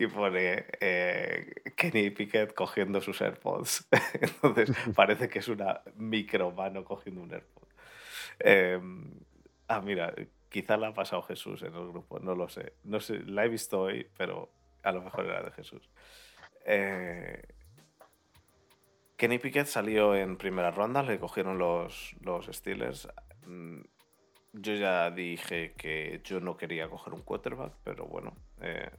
[0.00, 3.88] Y pone eh, Kenny Pickett cogiendo sus AirPods.
[4.20, 7.66] Entonces parece que es una micro mano cogiendo un AirPod.
[8.40, 8.80] Eh,
[9.68, 10.14] ah, mira,
[10.48, 12.74] quizá la ha pasado Jesús en el grupo, no lo sé.
[12.84, 14.50] No sé, la he visto hoy, pero
[14.84, 15.90] a lo mejor era de Jesús.
[16.64, 17.42] Eh,
[19.16, 23.08] Kenny Pickett salió en primera ronda, le cogieron los, los Steelers.
[23.46, 23.80] Mm,
[24.54, 28.90] Yo ya dije que yo no quería coger un quarterback, pero bueno, eh,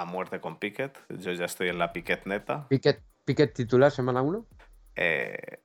[0.00, 0.98] a muerte con Pickett.
[1.08, 2.66] Yo ya estoy en la Pickett neta.
[2.68, 4.46] Pickett, Pickett titular semana 1.
[4.96, 5.60] Eh,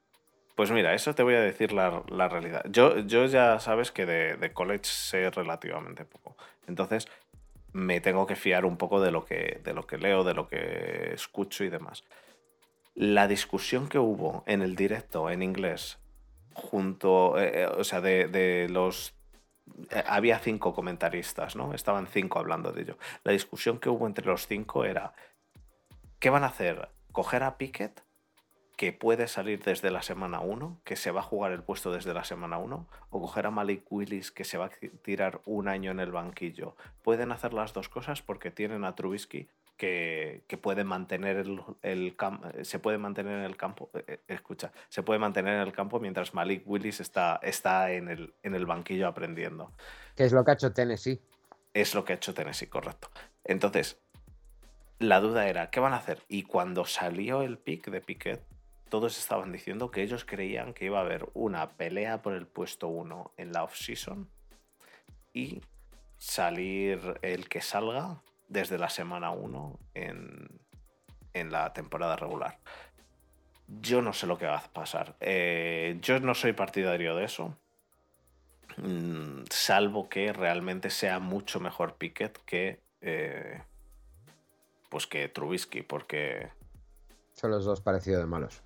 [0.56, 2.63] pues mira, eso te voy a decir la, la realidad.
[2.69, 6.36] Yo, yo ya sabes que de, de college sé relativamente poco.
[6.67, 7.08] Entonces
[7.74, 10.48] me tengo que fiar un poco de lo que, de lo que leo, de lo
[10.48, 12.04] que escucho y demás.
[12.93, 16.00] La discusión que hubo en el directo en inglés,
[16.54, 19.15] junto, eh, eh, o sea, de, de los...
[19.89, 21.73] eh, había cinco comentaristas, ¿no?
[21.73, 22.97] Estaban cinco hablando de ello.
[23.23, 25.13] La discusión que hubo entre los cinco era,
[26.19, 26.89] ¿qué van a hacer?
[27.12, 28.04] ¿Coger a Pickett
[28.76, 32.13] que puede salir desde la semana 1, que se va a jugar el puesto desde
[32.13, 34.71] la semana 1, o coger a Malik Willis, que se va a
[35.04, 36.76] tirar un año en el banquillo.
[37.04, 39.47] Pueden hacer las dos cosas porque tienen a Trubisky,
[40.48, 42.15] que, puede mantener el, el
[42.62, 46.00] se puede mantener en el campo, eh, eh, escucha, se puede mantener en el campo
[46.00, 49.72] mientras Malik Willis está, está en, el, en el banquillo aprendiendo.
[50.15, 51.19] Que es lo que ha hecho Tennessee.
[51.74, 53.10] Es lo que ha hecho Tennessee, correcto.
[53.43, 53.98] Entonces,
[55.00, 56.19] la duda era, ¿qué van a hacer?
[56.30, 58.41] Y cuando salió el pick de Piquet,
[58.88, 62.88] todos estaban diciendo que ellos creían que iba a haber una pelea por el puesto
[62.88, 64.30] 1 en la off-season
[65.34, 65.62] y
[66.17, 68.22] salir el que salga
[68.54, 72.60] desde la semana 1 en, la temporada regular.
[73.68, 75.16] Yo no sé lo que va a pasar.
[75.20, 77.58] Eh, yo no soy partidario de eso.
[78.78, 82.82] Mm, salvo que realmente sea mucho mejor Piquet que.
[83.02, 83.62] Eh,
[84.89, 86.50] pues que Trubisky, porque.
[87.34, 88.62] Son los dos parecidos de malos.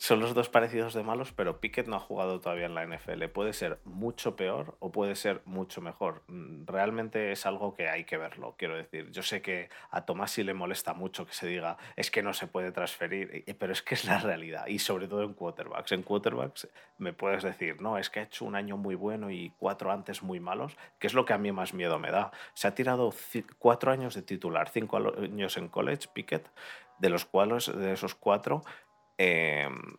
[0.00, 3.24] Son los dos parecidos de malos, pero Pickett no ha jugado todavía en la NFL.
[3.34, 6.22] Puede ser mucho peor o puede ser mucho mejor.
[6.28, 9.10] Mm, realmente es algo que hay que verlo, quiero decir.
[9.10, 12.32] Yo sé que a Tomás sí le molesta mucho que se diga es que no
[12.32, 14.68] se puede transferir, pero es que es la realidad.
[14.68, 15.90] Y sobre todo en quarterbacks.
[15.90, 19.52] En quarterbacks me puedes decir, no, es que ha hecho un año muy bueno y
[19.58, 22.30] cuatro antes muy malos, que es lo que a mí más miedo me da.
[22.54, 23.12] Se ha tirado
[23.58, 26.48] cuatro años de titular, cinco años en college, Pickett,
[26.98, 28.62] de los cuales, de esos cuatro,
[29.18, 29.96] Em,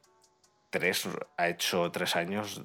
[0.69, 2.62] tres, ha hecho tres años,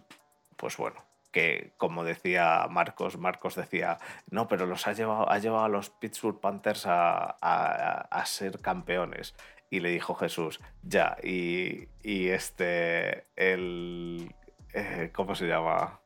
[0.56, 3.98] pues bueno, que como decía Marcos, Marcos decía,
[4.30, 9.34] no, pero los ha llevado, ha llevado a los Pittsburgh Panthers a, ser campeones.
[9.68, 11.88] Y le dijo Jesús, ya, y,
[12.28, 14.32] este, el,
[14.72, 16.00] eh, ¿cómo se llama?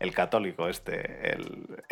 [0.00, 1.84] El católico este, el,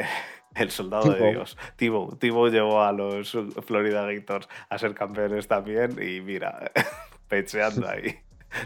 [0.57, 1.57] el soldado de Dios.
[1.77, 6.73] Tibo, Tibo llevó a los Florida Gators a ser campeones también y mira,
[7.29, 8.19] pecheando ahí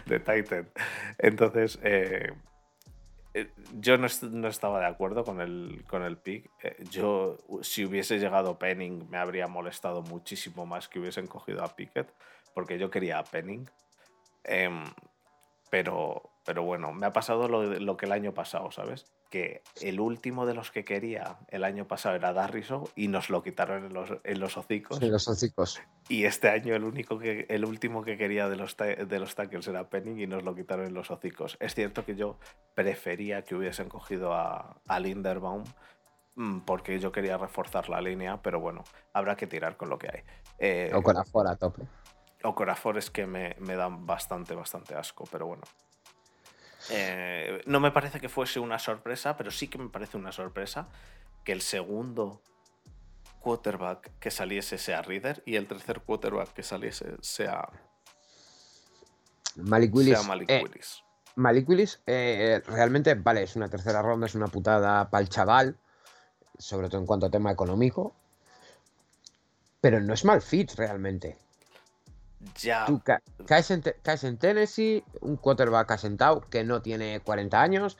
[0.05, 0.69] de Titan.
[1.17, 2.31] Entonces, eh,
[3.33, 3.49] eh,
[3.79, 4.07] yo no,
[4.47, 6.49] estaba de acuerdo con el, con el pick.
[6.63, 11.75] Eh, yo, si hubiese llegado Penning, me habría molestado muchísimo más que hubiesen cogido a
[11.75, 12.13] Pickett,
[12.53, 13.69] porque yo quería a Penning.
[14.43, 14.83] Em,
[15.69, 19.11] pero, pero bueno, me ha pasado lo, lo que el año pasado, ¿sabes?
[19.31, 23.41] Que el último de los que quería el año pasado era Darriso y nos lo
[23.41, 25.01] quitaron en los, en los hocicos.
[25.01, 25.81] En los hocicos.
[26.09, 29.67] Y este año el único que el último que quería de los, de los tackles
[29.69, 31.55] era Penning y nos lo quitaron en los hocicos.
[31.61, 32.37] Es cierto que yo
[32.75, 35.63] prefería que hubiesen cogido a, a Linderbaum
[36.35, 40.09] mm, porque yo quería reforzar la línea, pero bueno, habrá que tirar con lo que
[40.09, 40.23] hay.
[40.59, 41.83] Eh, o Corafor a tope.
[42.43, 45.63] O Corafor es que me, me dan bastante, bastante asco, pero bueno.
[46.89, 50.87] Eh, no me parece que fuese una sorpresa, pero sí que me parece una sorpresa
[51.43, 52.41] que el segundo
[53.39, 57.67] quarterback que saliese sea Reader y el tercer quarterback que saliese sea
[59.55, 60.17] Malik Willis.
[60.17, 61.03] Sea Malik eh, Willis.
[61.35, 65.77] Malik Willis eh, realmente, vale, es una tercera ronda, es una putada para el chaval,
[66.57, 68.13] sobre todo en cuanto a tema económico,
[69.79, 71.37] pero no es mal fit realmente.
[72.61, 72.85] Ya.
[72.85, 73.01] Tú
[73.45, 77.97] caes en, Tennessee, un quarterback asentado que no tiene 40 años.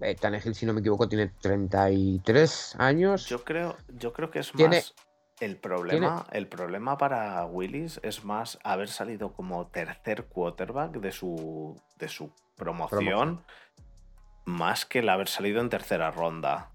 [0.00, 3.26] Eh, Tannehill, si no me equivoco, tiene 33 años.
[3.28, 4.94] Yo creo, yo creo que es más.
[5.40, 11.80] El problema, el problema para Willis es más haber salido como tercer quarterback de su,
[11.98, 13.42] de su promoción,
[14.44, 16.70] más que el haber salido en tercera ronda.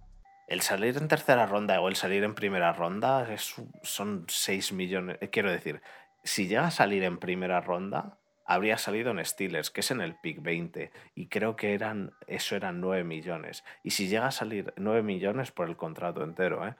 [0.47, 5.17] El salir en tercera ronda o el salir en primera ronda es, son 6 millones.
[5.21, 5.81] Eh, quiero decir,
[6.27, 10.15] si llega a salir en primera ronda, habría salido en Steelers, que es en el
[10.15, 13.63] pick 20, y creo que eran, eso eran 9 millones.
[13.83, 16.75] Y si llega a salir 9 millones por el contrato entero, ¿eh?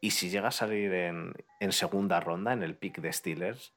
[0.00, 1.32] y si llega a salir en,
[1.70, 3.72] segunda ronda, en el pick de Steelers,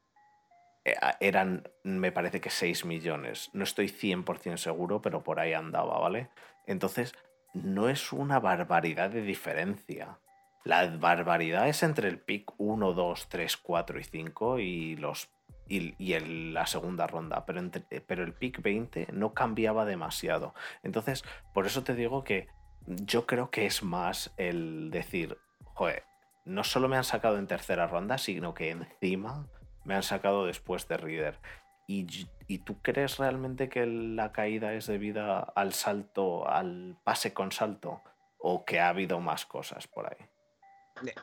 [0.84, 3.52] eh, eran, me parece que 6 millones.
[3.54, 6.30] No estoy 100% seguro, pero por ahí andaba, ¿vale?
[6.66, 7.14] Entonces,
[7.54, 10.18] no es una barbaridad de diferencia.
[10.66, 15.30] La barbaridad es entre el pick 1, 2, 3, 4 y 5 y, los,
[15.68, 20.56] y, la segunda ronda, pero, eh, pero el pick 20 no cambiaba demasiado.
[20.82, 21.24] Entonces,
[21.54, 22.48] por eso te digo que
[22.88, 25.38] yo creo que es más el decir,
[25.76, 26.04] joder,
[26.46, 29.48] no solo me han sacado en tercera ronda, sino que encima
[29.84, 31.40] me han sacado después de Reader.
[31.88, 32.08] ¿Y,
[32.48, 38.02] ¿Y, tú crees realmente que la caída es debida al salto, al pase con salto?
[38.40, 40.35] ¿O que ha habido más cosas por ahí?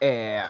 [0.00, 0.42] Eh,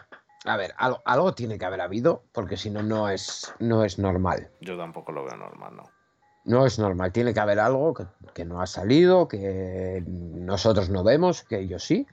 [0.44, 4.50] a ver, algo, tiene que haber habido, porque si no, no es, no es normal.
[4.60, 5.90] Yo tampoco lo veo normal, no.
[6.44, 7.94] No es normal, tiene que haber algo
[8.34, 12.08] que, no ha salido, que nosotros no vemos, que ellos sí.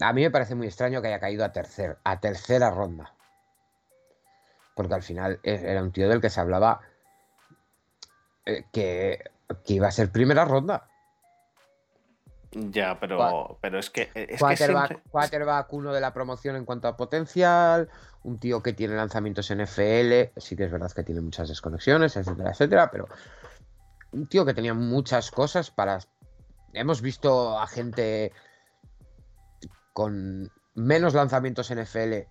[0.00, 3.12] A mí me parece muy extraño que haya caído a, tercer, a tercera ronda.
[4.76, 6.80] porque al final e, era un tío del que se hablaba
[8.46, 9.24] eh, que,
[9.64, 10.89] que iba a ser primera ronda.
[12.52, 14.10] Ya, pero, pero es que.
[14.14, 15.10] Es quarterback, que siempre...
[15.10, 17.88] quarterback uno de la promoción en cuanto a potencial,
[18.24, 22.16] un tío que tiene lanzamientos en FL, sí que es verdad que tiene muchas desconexiones,
[22.16, 23.06] etcétera, etcétera, pero
[24.12, 26.00] un tío que tenía muchas cosas para.
[26.72, 28.32] Hemos visto a gente
[29.92, 32.26] con menos lanzamientos en FL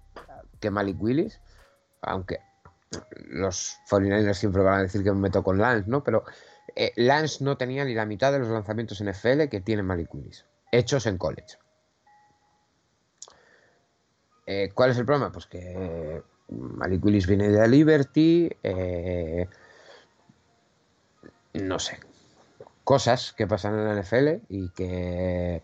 [0.59, 1.41] que Malik Willis,
[2.01, 2.39] aunque
[3.29, 6.03] los 49ers siempre van a decir que me meto con Lance, ¿no?
[6.03, 6.23] Pero
[6.75, 10.13] eh, Lance no tenía ni la mitad de los lanzamientos en FL que tiene Malik
[10.13, 11.57] Willis, hechos en college.
[14.45, 15.31] Eh, ¿Cuál es el problema?
[15.31, 19.47] Pues que Malik Willis viene de Liberty, eh,
[21.53, 21.99] no sé,
[22.83, 25.61] cosas que pasan en la NFL y que...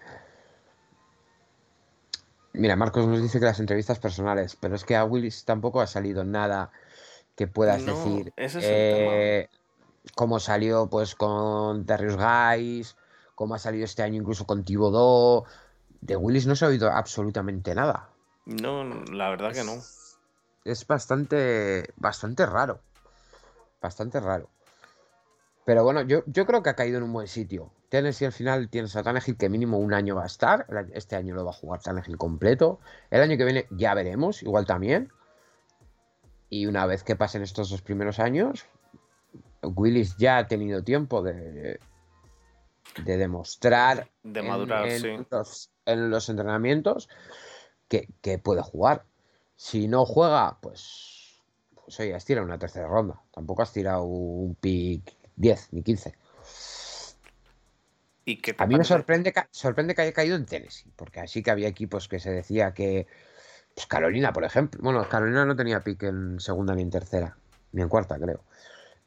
[2.54, 5.88] Mira, Marcos nos dice que las entrevistas personales, pero es que a Willis tampoco ha
[5.88, 6.72] salido nada
[7.36, 8.32] que puedas No, decir.
[8.38, 9.50] ese es el eh,
[10.14, 12.96] cómo salió pues con Darius Guys,
[13.34, 15.46] cómo ha salido este año incluso con Thibodeau.
[16.02, 18.10] De Willis no se ha oído absolutamente nada.
[18.46, 19.74] No, la verdad que no.
[20.64, 22.80] Es bastante, bastante raro.
[23.82, 24.50] Bastante raro.
[25.66, 27.72] Pero bueno, yo, yo creo que ha caído en un buen sitio.
[27.90, 30.68] Tennessee al final tienes a Tannehill que mínimo un año va a estar.
[30.94, 32.80] Este año lo va a jugar Tannehill completo.
[33.10, 35.12] El año que viene ya veremos, igual también.
[36.50, 38.68] Y una vez que pasen estos dos primeros años,
[39.68, 41.80] Willis ya ha tenido tiempo de,
[43.04, 45.26] de demostrar De en- madurar, en, sí.
[45.30, 47.10] los, en los entrenamientos
[47.88, 49.06] que, que puede jugar.
[49.56, 51.42] Si no juega, pues,
[51.76, 53.22] pues oye, has tirado una tercera ronda.
[53.32, 56.16] Tampoco has tirado un pick 10 ni 15.
[58.28, 61.52] ¿Y qué A mí me sorprende, sorprende que haya caído en Tennessee, porque así que
[61.52, 63.08] había equipos que se decía que.
[63.76, 64.80] Pues Carolina, por ejemplo.
[64.82, 67.38] Bueno, Carolina no tenía pick en segunda ni en tercera,
[67.72, 68.42] ni en cuarta, creo.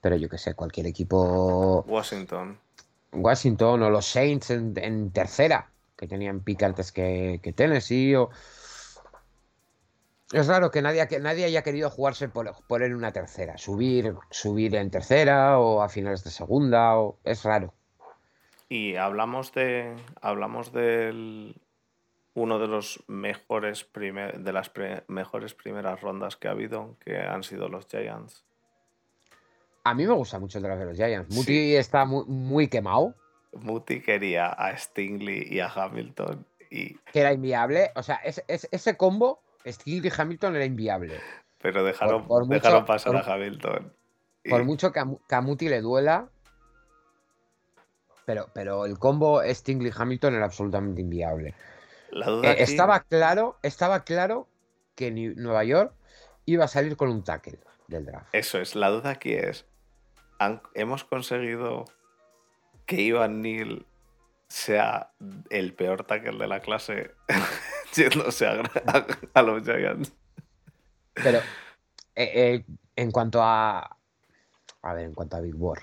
[0.00, 1.84] Pero yo que sé, cualquier equipo.
[1.88, 2.58] Washington.
[3.12, 8.14] Washington o los Saints en, en tercera, que tenían pick antes que, que Tennessee.
[8.14, 8.30] O...
[10.32, 14.74] Es raro que nadie, que nadie haya querido jugarse por, en una tercera, subir, subir
[14.76, 16.98] en tercera o a finales de segunda.
[16.98, 17.18] O...
[17.24, 17.72] Es raro.
[18.68, 19.96] Y hablamos de.
[20.20, 21.56] Hablamos del.
[22.34, 27.18] Uno de los mejores primer- de las pre- mejores primeras rondas que ha habido, que
[27.18, 28.44] han sido los Giants.
[29.90, 31.34] A mí me gusta mucho el draft de los Giants.
[31.34, 31.76] Muti Sí.
[31.76, 33.14] está muy, muy quemado,
[33.52, 36.44] Muti quería a Stingley y a Hamilton.
[36.70, 37.90] Y, que era inviable.
[37.96, 41.18] O sea, ese, combo, Steel y Hamilton, era inviable.
[41.60, 43.92] pero dejaron, por mucho- dejaron pasar por- a Hamilton.
[44.44, 46.28] Y- Por mucho que a, que a Muti le duela.
[48.26, 51.54] Pero, pero el combo Stingley Hamilton era absolutamente inviable.
[52.10, 54.46] la duda Eh, aquí- estaba claro, estaba claro
[54.94, 55.92] que Nueva York
[56.46, 58.28] iba a salir con un tackle del draft.
[58.34, 59.66] Eso es, la duda aquí es.
[60.74, 61.84] Hemos conseguido
[62.86, 63.86] que Ivan Neal
[64.48, 65.10] sea
[65.50, 67.10] el peor tackle de la clase
[67.94, 68.62] yéndose a,
[69.34, 70.12] a- los Giants.
[71.14, 71.38] Pero
[72.14, 72.64] eh, eh,
[72.96, 73.96] en cuanto a.
[74.82, 75.82] A ver, en cuanto a Big Board.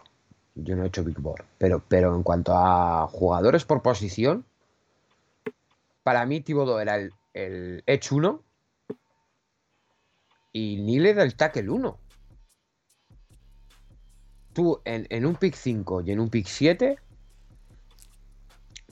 [0.56, 1.44] Yo no he hecho Big Board.
[1.58, 4.46] Pero, pero en cuanto a jugadores por posición.
[6.04, 8.42] Para mí, Thibodeau era el, el Edge 1.
[10.54, 12.00] Y Neil era el tackle 1.
[14.56, 16.98] Tú en, en un pick 5 y en un pick 7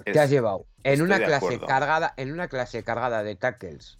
[0.03, 1.65] te has llevado en una clase acuerdo.
[1.65, 3.97] cargada, en una clase cargada de tackles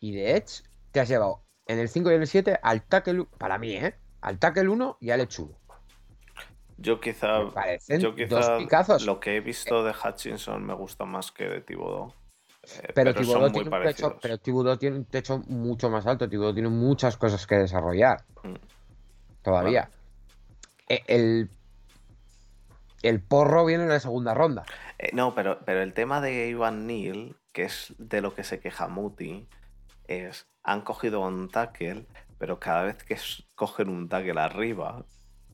[0.00, 3.24] y de edge, te has llevado en el 5 y en el 7 al tackle,
[3.38, 3.94] para mí, ¿eh?
[4.20, 5.54] Al tackle 1 y al edge 1.
[6.78, 7.38] Yo quizá,
[7.88, 9.06] yo dos quizá picazos.
[9.06, 12.12] lo que he visto de Hutchinson me gusta más que de Thibodeau.
[12.64, 14.38] Eh, Pero, Thibodeau muy tiene un techo, pero
[14.78, 16.28] tiene un techo mucho más alto.
[16.28, 18.24] Thibodeau tiene muchas cosas que desarrollar.
[18.42, 18.54] Mm.
[19.42, 19.88] Todavía.
[20.88, 21.50] El,
[23.02, 24.64] el porro viene en la segunda ronda.
[24.98, 28.60] Eh, no, pero, pero el tema de Ivan Neal, que es de lo que se
[28.60, 29.46] queja Muti,
[30.06, 32.06] es han cogido un tackle,
[32.38, 33.18] pero cada vez que
[33.54, 35.04] cogen un tackle arriba,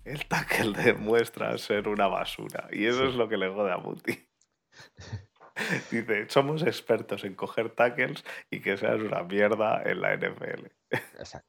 [0.05, 2.69] el tackle demuestra ser una basura.
[2.71, 4.29] Y eso es lo que le jode a Muti.
[5.91, 10.67] Dice, somos expertos en coger tackles y que seas una mierda en la NFL.
[10.91, 11.49] Exacto.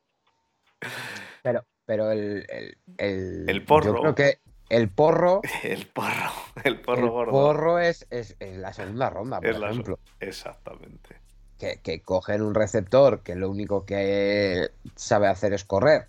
[1.44, 3.96] Pero, pero el, el, el, El porro.
[3.96, 4.40] Yo creo que
[4.70, 5.42] el porro.
[5.64, 6.32] El porro,
[6.64, 7.32] el porro el gordo.
[7.34, 10.00] porro es, es, es la segunda ronda, por Es la- ejemplo.
[10.22, 11.18] Exactamente.
[11.60, 16.08] Que, que cogen un receptor que lo único que sabe hacer es correr.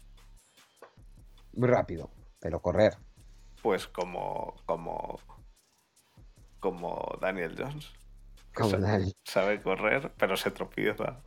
[1.55, 2.97] Muy rápido, pero correr.
[3.61, 5.19] Pues como, como,
[6.61, 7.91] como Daniel Jones.
[8.55, 9.13] Como Daniel.
[9.25, 11.19] Sabe correr, pero se tropieza.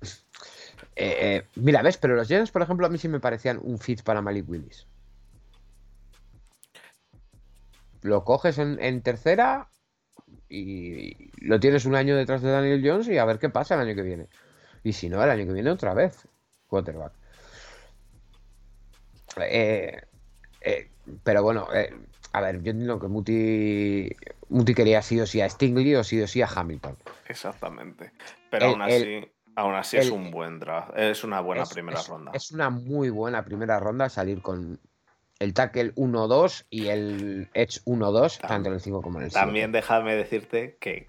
[0.96, 4.02] Eh, mira, ves, pero los Giants, por ejemplo, a mí sí me parecían un fit
[4.02, 4.86] para Malik Willis.
[8.02, 9.68] Lo coges en, tercera
[10.48, 13.80] y lo tienes un año detrás de Daniel Jones y a ver qué pasa el
[13.80, 14.28] año que viene.
[14.84, 16.26] Y si no, el año que viene otra vez,
[16.68, 17.12] quarterback.
[19.40, 20.00] Eh,
[20.60, 20.90] eh,
[21.22, 21.66] pero bueno,
[22.32, 24.10] a ver, yo entiendo que Muti,
[24.48, 26.96] Muti quería sí o sí a Stingley o sí o sí a Hamilton.
[27.26, 28.12] Exactamente.
[28.50, 29.28] Pero aún así,
[29.58, 32.30] Aún así es un buen draft, es una buena primera ronda.
[32.32, 34.78] Es una muy buena primera ronda salir con
[35.40, 39.44] el tackle 1-2 y el edge 1-2, tanto en el 5 como en el 7.
[39.44, 41.08] También déjame decirte que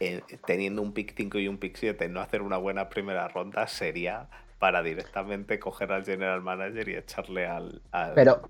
[0.00, 3.68] eh, teniendo un pick 5 y un pick 7, no hacer una buena primera ronda
[3.68, 4.28] sería
[4.58, 7.82] para directamente coger al general manager y echarle al...
[8.16, 8.48] Pero,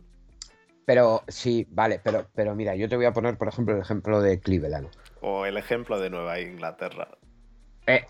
[0.87, 4.23] pero sí, vale, pero, pero mira, yo te voy a poner, por ejemplo, el ejemplo
[4.23, 4.89] de Cleveland.
[5.21, 7.09] O el ejemplo de Nueva Inglaterra.
[7.87, 8.07] Eh,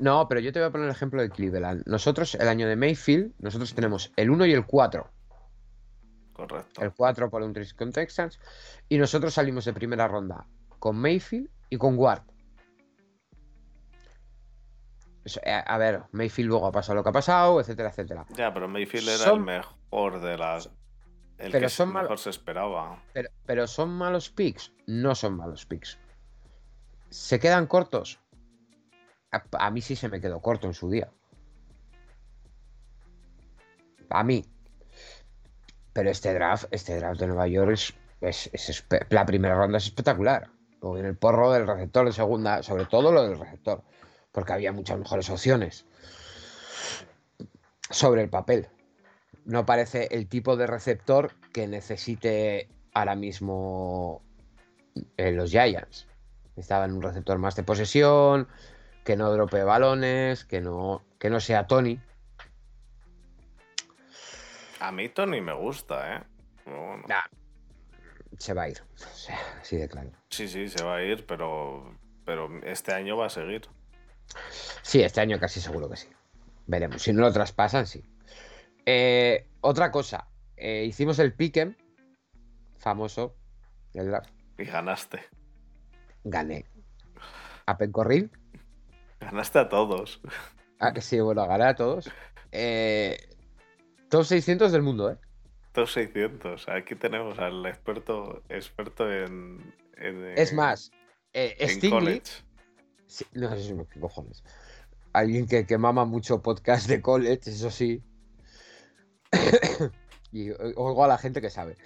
[0.00, 1.82] no, pero yo te voy a poner el ejemplo de Cleveland.
[1.86, 5.10] Nosotros, el año de Mayfield, nosotros tenemos el 1 y el 4.
[6.32, 6.82] Correcto.
[6.82, 8.38] El 4 por un Trish con Texans.
[8.88, 10.46] Y nosotros salimos de primera ronda
[10.78, 12.22] con Mayfield y con Ward.
[15.24, 18.26] Eh, a ver, Mayfield luego ha pasado lo que ha pasado, etcétera, etcétera.
[18.36, 20.70] Ya, pero Mayfield era el mejor de las.
[21.38, 23.02] El pero que son mejor se esperaba.
[23.12, 24.72] Pero, pero son malos picks.
[24.86, 25.98] No son malos picks.
[27.08, 28.20] ¿Se quedan cortos?
[29.52, 31.10] A, mí sí se me quedó corto en su día.
[34.10, 34.44] A mí.
[35.92, 37.78] Pero este draft, este draft de Nueva York
[38.20, 38.50] es,
[39.10, 40.50] la primera ronda es espectacular.
[40.80, 43.82] Luego viene el porro del receptor de segunda, sobre todo lo del receptor,
[44.32, 45.86] porque había muchas mejores opciones
[47.90, 48.68] sobre el papel.
[49.44, 54.22] No parece el tipo de receptor que necesite ahora mismo
[55.16, 56.06] eh, los Giants.
[56.56, 58.48] Estaba en un receptor más de posesión,
[59.04, 62.00] que no drope balones, que no, que no sea Tony.
[64.80, 66.22] A mí Tony me gusta, ¿eh?
[68.38, 68.82] se va a ir,
[69.60, 70.10] así de claro.
[70.30, 73.68] Sí, sí, se va a ir, pero, pero este año va a seguir.
[74.82, 76.08] Sí, este año casi seguro que sí.
[76.66, 77.02] Veremos.
[77.02, 78.02] Si no lo traspasan, sí.
[78.86, 81.76] Eh, otra cosa, eh, hicimos el piquen
[82.78, 83.36] famoso
[83.92, 85.20] Y ganaste.
[86.24, 86.66] Gané.
[87.66, 88.30] A Pencorril
[89.24, 90.20] Ganaste a todos.
[90.78, 92.10] Ah, sí, bueno, gané a todos.
[92.52, 93.16] Eh,
[94.10, 95.18] todos 600 del mundo, ¿eh?
[95.72, 96.68] Todos 600.
[96.68, 99.74] Aquí tenemos al experto experto en.
[100.36, 100.92] es más,
[101.32, 102.22] eh, Stingley.
[103.32, 104.44] no sé si me cojones.
[105.12, 108.02] Alguien que, que mama mucho podcast de college, eso sí.
[110.32, 111.76] y oigo a la gente que sabe.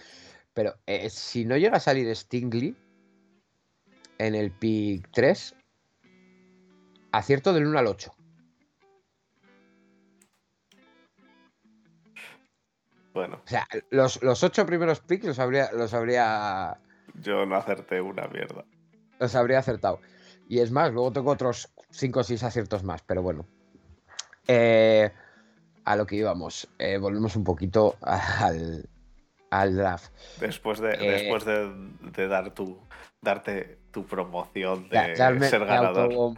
[0.55, 2.77] Pero eh, si no llega a salir Stingley
[4.19, 5.55] en el pick 3,
[7.13, 8.15] Acierto del 1 al 8.
[13.15, 13.41] Bueno.
[13.45, 16.79] O sea, los, los ocho primeros picks los habría, los habría.
[17.15, 18.65] Yo no acerté una mierda.
[19.19, 20.01] Los habría acertado.
[20.49, 23.47] Y es más, luego tengo otros 5 o 6 aciertos más, pero bueno.
[24.47, 25.11] Eh,
[25.85, 26.69] a lo que íbamos.
[26.79, 28.89] Eh, volvemos un poquito al,
[29.51, 30.13] al draft.
[30.41, 32.79] Después de, eh, después de, dar tu,
[33.21, 36.37] darte tu promoción de ser ganador.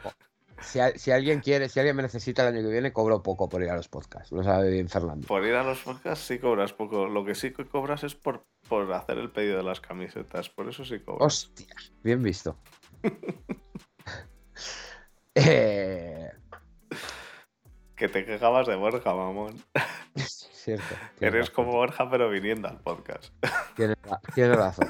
[0.60, 3.70] Si, alguien quiere, si alguien me necesita el año que viene, cobro poco por ir
[3.70, 4.30] a los podcasts.
[4.32, 5.26] Lo sabe bien Fernando.
[5.26, 7.06] Por ir a los podcasts sí cobras poco.
[7.06, 10.48] Lo que sí que cobras es por, por hacer el pedido de las camisetas.
[10.48, 11.26] Por eso sí cobras.
[11.26, 12.56] Hostia, bien visto.
[15.36, 16.28] Eh,
[17.94, 19.54] que te quejabas de Borja, mamón.
[20.16, 20.94] Cierto.
[21.20, 23.32] Eres como Borja, pero viniendo al podcast.
[23.76, 23.96] Tienes,
[24.34, 24.88] tienes razón.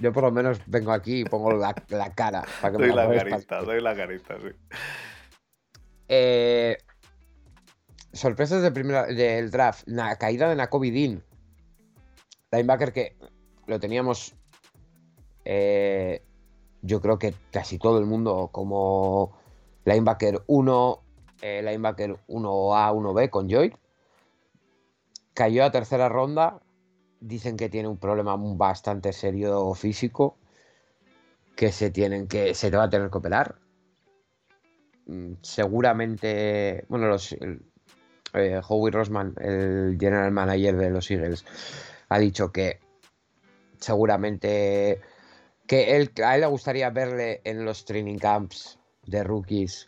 [0.00, 1.74] Yo por lo menos vengo aquí y pongo la,
[2.14, 2.44] cara.
[2.60, 4.48] Para que doy la carita, doy la carita, sí.
[6.08, 6.78] Eh,
[8.12, 9.82] sorpresas de primera, del draft.
[9.86, 11.22] La caída de Nakobe Dean.
[12.52, 13.16] Linebacker que
[13.66, 14.34] lo teníamos.
[15.44, 16.22] Eh,
[16.82, 19.36] yo creo que casi todo el mundo como
[19.84, 21.02] linebacker 1,
[21.42, 23.74] eh, linebacker 1A, 1B con Joy.
[25.34, 26.60] Cayó a tercera ronda
[27.20, 30.36] dicen que tiene un problema bastante serio físico
[31.56, 33.56] que se tienen que se va a tener que operar.
[35.06, 37.32] Mm, seguramente, bueno, los
[38.34, 41.44] eh, Howie Rosman, el general manager de los Eagles,
[42.08, 42.80] ha dicho que
[43.80, 45.00] seguramente
[45.66, 49.86] que él, a él le gustaría verle en los training camps de rookies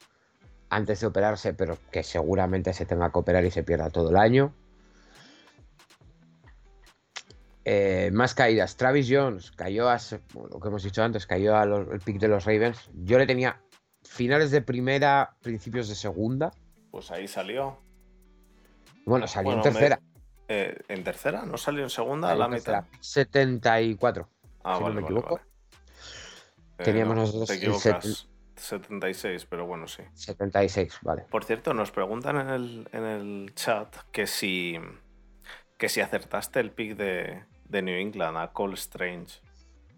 [0.68, 4.16] antes de operarse, pero que seguramente se tenga que operar y se pierda todo el
[4.16, 4.54] año.
[7.72, 8.76] Eh, más caídas.
[8.76, 10.00] Travis Jones cayó a
[10.50, 12.90] lo que hemos dicho antes, cayó al pick de los Ravens.
[13.04, 13.62] Yo le tenía
[14.02, 16.50] finales de primera, principios de segunda.
[16.90, 17.78] Pues ahí salió.
[19.06, 20.00] Bueno, salió en tercera.
[20.48, 21.46] Eh, ¿En tercera?
[21.46, 22.32] ¿No salió en segunda?
[22.32, 22.86] a la mitad.
[22.98, 24.28] 74.
[24.64, 25.34] Ah, si vale, no me equivoco.
[25.36, 25.46] vale.
[26.78, 28.28] Teníamos no, nosotros Te el equivocas.
[28.56, 30.02] 76, pero bueno, sí.
[30.14, 31.22] 76, vale.
[31.30, 34.76] Por cierto, nos preguntan en el, en el chat que si,
[35.78, 39.40] que si acertaste el pick de, de New England a Cole Strange.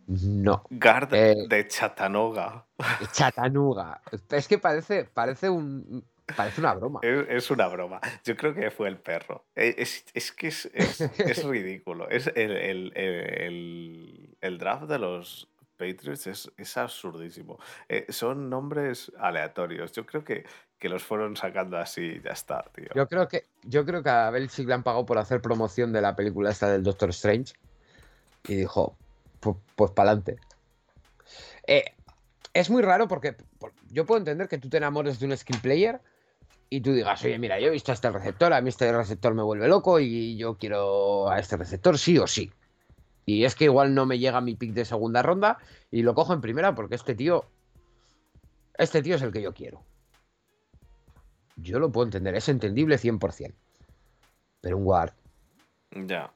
[0.07, 0.65] No.
[0.71, 1.47] Guard Eh.
[1.49, 2.67] de Chattanooga.
[3.13, 4.01] Chatanuga.
[4.31, 6.05] Es que parece, parece un.
[6.37, 7.01] Parece una broma.
[7.03, 8.01] Es, es una broma.
[8.25, 9.45] Yo creo que fue el perro.
[9.55, 12.09] E- Es, es que es, es- es ridículo.
[12.09, 17.59] Es el- el- el- el draft de los Patriots es, es absurdísimo.
[17.89, 19.93] Eh, son nombres aleatorios.
[19.93, 20.45] Yo creo que,
[20.79, 22.89] que los fueron sacando así y ya está, tío.
[22.95, 26.01] Yo creo que, yo creo que a Belichick le han pagado por hacer promoción de
[26.01, 27.55] la película esta del Doctor Strange.
[28.49, 28.97] Y dijo,
[29.41, 30.39] pues, para adelante.
[32.55, 35.61] es muy raro porque por- yo puedo entender que tú te enamores de un skill
[35.61, 36.01] player
[36.69, 39.35] y tú digas, oye, mira, yo he visto a este receptor, a mí este receptor
[39.35, 42.51] me vuelve loco y yo quiero a este receptor sí o sí.
[43.25, 45.59] Y es que igual no me llega mi pick de segunda ronda
[45.91, 47.45] y lo cojo en primera porque este tío,
[48.77, 49.83] este tío es el que yo quiero.
[51.57, 53.55] Yo lo puedo entender, es entendible 100%.
[54.61, 55.13] Pero un guard
[55.91, 56.33] Ya.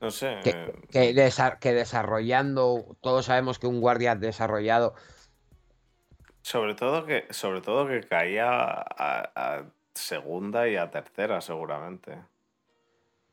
[0.00, 0.40] No sé.
[0.42, 4.94] que, eh, que desa- que desarrollando, todos sabemos que un guardia desarrollado,
[6.44, 12.18] Sobre todo que, sobre todo que caía a, a segunda y a tercera, seguramente.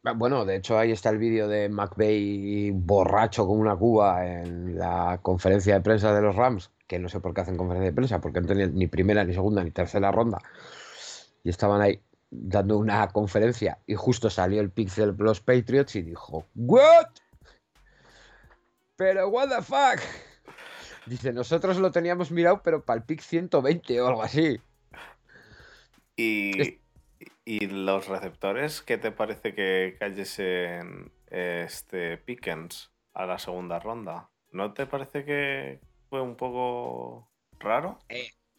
[0.05, 4.77] Ah, bueno, de hecho ahí está el vídeo de McVeigh borracho como una cuba en
[4.77, 7.95] la conferencia de prensa de los Rams, que no sé por qué hacen conferencia de
[7.95, 10.39] prensa, porque no tenían ni primera, ni segunda, ni tercera ronda.
[11.43, 16.01] Y estaban ahí dando una conferencia y justo salió el pick de los Patriots y
[16.01, 17.07] dijo, ¿What?
[18.95, 20.01] Pero, ¿what the fuck?
[21.05, 24.61] Dice, nosotros lo teníamos mirado, pero para el pick 120 o algo así.
[26.15, 26.79] Y,
[27.45, 34.29] y los receptores, ¿qué te parece que cayesen este Pickens a la segunda ronda?
[34.51, 37.99] ¿No te parece que fue un poco raro?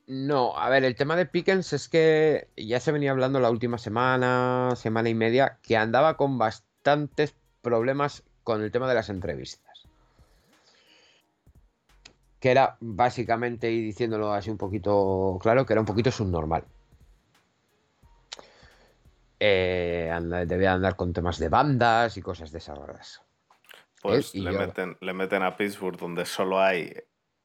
[0.07, 3.79] No, a ver, el tema de Pickens es que ya se venía hablando la última
[3.79, 9.87] semana, semana y media, que andaba con bastantes problemas con el tema de las entrevistas.
[12.41, 16.65] Que era básicamente, y diciéndolo así un poquito claro, que era un poquito subnormal.
[19.41, 23.23] Eh, anda- debía andar con temas de bandas y cosas de esas raras.
[24.03, 26.95] Pues y le, meten, le meten a Pittsburgh donde solo hay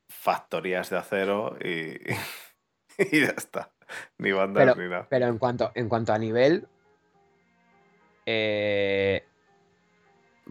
[0.09, 1.97] factorías de acero y,
[2.97, 3.71] y ya está.
[4.17, 5.07] Ni bandas Pero- ni nada.
[5.09, 6.67] Pero en cuanto, en cuanto a nivel,
[8.25, 9.23] eh,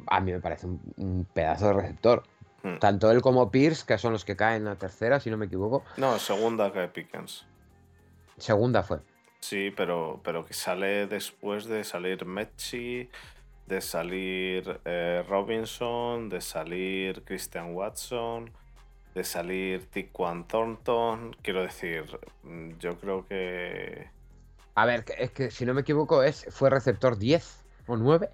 [0.07, 2.23] a mí me parece un, un pedazo de receptor.
[2.63, 2.79] Hmm.
[2.79, 5.85] Tanto él como Pierce, que son los que caen a tercera, si no me equivoco.
[5.99, 7.47] No, segunda que Pickens.
[8.39, 9.01] Segunda fue.
[9.45, 13.11] Sí, pero, pero que sale después de salir Metsy,
[13.67, 18.51] de salir eh, Robinson, de salir Christian Watson,
[19.15, 21.37] de salir Tiquan Thornton.
[21.43, 22.05] Quiero decir,
[22.43, 24.09] mm, yo creo que.
[24.77, 28.31] A ver, es que si no me equivoco, es, fue receptor 10 o 9.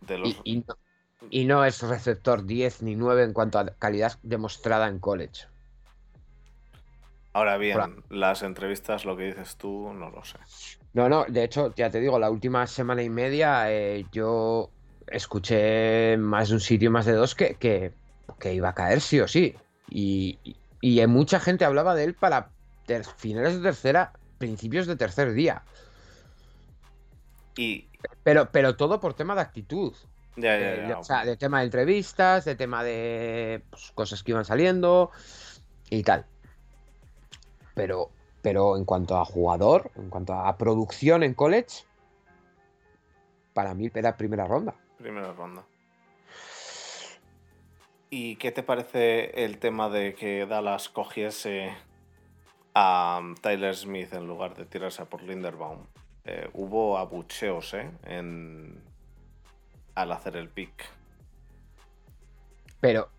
[0.00, 0.76] De los, Y, y no,
[1.30, 5.46] y no es receptor 10 ni 9 en cuanto a calidad demostrada en college.
[7.36, 7.90] Ahora bien, Hola.
[8.08, 10.38] las entrevistas, lo que dices tú, no lo sé.
[10.94, 14.70] No, no, de hecho, ya te digo, la última semana y media eh, yo
[15.06, 17.92] escuché más de un sitio, más de dos, que, que,
[18.40, 19.54] que iba a caer sí o sí.
[19.90, 20.56] Y, y-
[21.02, 22.48] y mucha gente hablaba de él para
[22.86, 25.62] ter- finales de tercera, principios de tercer día.
[27.58, 27.86] Y.
[28.22, 29.92] Pero, pero todo por tema de actitud.
[30.36, 30.86] Ya, ya, Eh, ya.
[30.88, 35.10] de, o sea, de tema de entrevistas, de tema de pues, cosas que iban saliendo
[35.90, 36.24] y tal.
[37.76, 38.10] Pero,
[38.40, 41.84] pero en cuanto a jugador, en cuanto a producción en college,
[43.52, 44.74] para mí era primera ronda.
[44.96, 45.62] Primera ronda.
[48.08, 51.74] ¿Y qué te parece el tema de que Dallas cogiese
[52.72, 55.84] a um, Tyler Smith en lugar de tirarse a por Linderbaum?
[56.24, 57.90] Eh, hubo abucheos, ¿eh?
[58.04, 58.80] En...
[59.94, 60.84] Al hacer el pick.
[62.80, 63.10] Pero,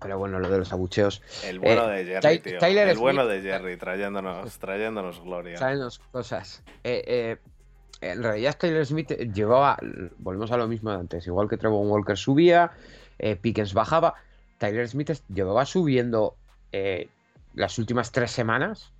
[0.00, 1.22] pero bueno, lo de los abucheos.
[1.44, 2.58] El bueno Eh, de Jerry, tío.
[2.58, 5.58] Tyler el bueno de Jerry, trayéndonos, trayéndonos gloria.
[5.76, 6.62] Dos cosas.
[6.84, 7.36] Eh, eh,
[8.00, 9.78] en realidad, Tyler Smith llevaba.
[10.18, 11.26] Volvemos a lo mismo de antes.
[11.26, 12.72] Igual que Trevor Walker subía,
[13.40, 14.14] Pickens bajaba.
[14.58, 16.36] Tyler Smith llevaba subiendo
[17.54, 18.92] las últimas tres semanas.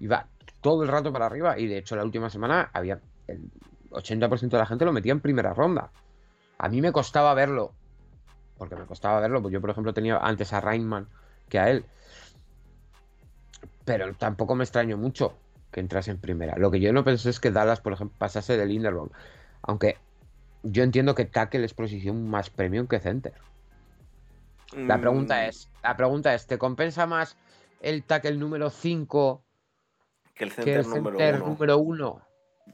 [0.00, 0.26] Iba
[0.62, 1.58] todo el rato para arriba.
[1.58, 3.00] Y de hecho, la última semana había.
[3.28, 3.50] El
[3.90, 5.90] 80% de la gente lo metía en primera ronda.
[6.58, 7.72] A mí me costaba verlo.
[8.58, 9.42] Porque me costaba verlo.
[9.42, 11.08] Pues yo, por ejemplo, tenía antes a Rainman
[11.48, 11.84] que a él.
[13.84, 15.34] pero tampoco me extraño mucho
[15.70, 16.56] que entrase en primera.
[16.58, 19.10] Lo que yo no pensé es que Dallas, por ejemplo, pasase del Linderbaum.
[19.62, 19.98] Aunque
[20.62, 23.34] yo entiendo que tackle es posición más premium que center.
[24.72, 27.36] La pregunta Mm, es, la pregunta es, ¿te compensa más
[27.80, 29.44] el tackle número 5
[30.34, 31.46] que el que center el número center uno.
[31.46, 32.25] número 1?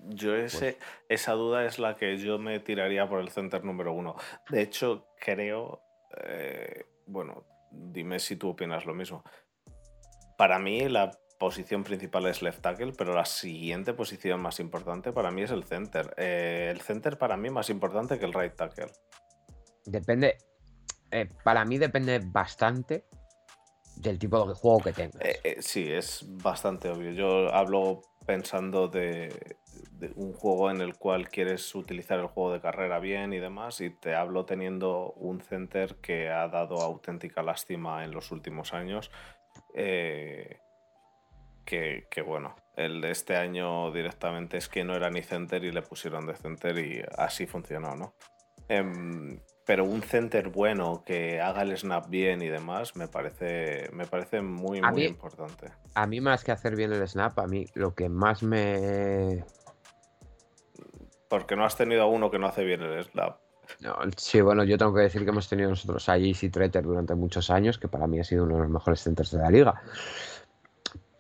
[0.09, 0.77] Yo ese, Pues
[1.09, 4.17] esa duda es la que yo me tiraría por el center número uno.
[4.49, 5.81] De hecho, creo,
[6.25, 9.23] eh, bueno, dime si tú opinas lo mismo.
[10.37, 15.31] Para mí la posición principal es left tackle, pero la siguiente posición más importante para
[15.31, 16.15] mí es el center.
[16.17, 18.93] Eh, el center para mí más importante que el right tackle.
[19.85, 20.39] depende,
[21.11, 23.05] eh, para mí depende bastante
[23.97, 25.21] del tipo de juego que tengas.
[25.21, 27.13] Eh, sí, es bastante obvio.
[27.13, 28.03] Yo hablo
[28.33, 29.59] pensando de,
[30.17, 33.91] un juego en el cual quieres utilizar el juego de carrera bien y demás, y
[33.91, 39.11] te hablo teniendo un center que ha dado auténtica lástima en los últimos años.
[39.75, 40.61] eh,
[41.67, 45.71] que, que bueno, el de este año directamente es que no era ni center y
[45.71, 48.15] le pusieron de center y así funcionó, ¿no?
[48.69, 54.07] Em, pero un center bueno que haga el snap bien y demás me parece, me
[54.07, 55.69] parece muy, A muy mí- importante.
[55.95, 59.45] A mí más que hacer bien el snap, a mí lo que más me...
[61.29, 63.39] Porque no has tenido a uno que no hace bien el snap.
[63.81, 67.15] no, sí, bueno, yo tengo que decir que hemos tenido nosotros a JC Treter durante
[67.15, 69.81] muchos años, que para mí ha sido uno de los mejores centers de la liga.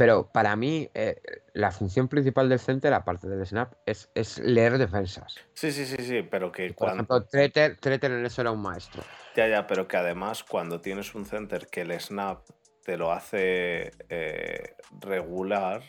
[0.02, 1.22] Pero para mí eh,
[1.54, 5.36] la función principal del center, aparte del snap, es, es leer defensas.
[5.54, 6.94] Sí, sí, sí, sí, pero que Por cuando...
[6.96, 9.04] ejemplo, Treter, Treter en eso era un maestro.
[9.36, 12.40] Ya, ya, pero que además cuando tienes un center que el snap
[12.84, 15.84] te lo hace eh, regular,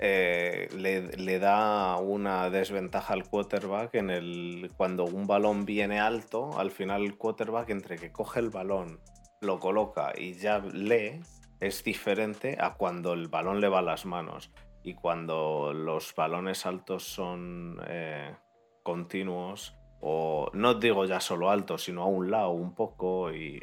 [0.00, 6.58] eh, le, le da una desventaja al quarterback en el cuando un balón viene alto,
[6.58, 8.98] al final el quarterback entre que coge el balón,
[9.40, 11.20] lo coloca y ya lee,
[11.60, 14.50] es diferente a cuando el balón le va a las manos.
[14.82, 18.34] Y cuando los balones altos son eh,
[18.82, 23.60] continuos, o no digo ya solo altos, sino a un lado un poco y...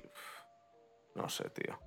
[1.15, 1.79] No sé, tío.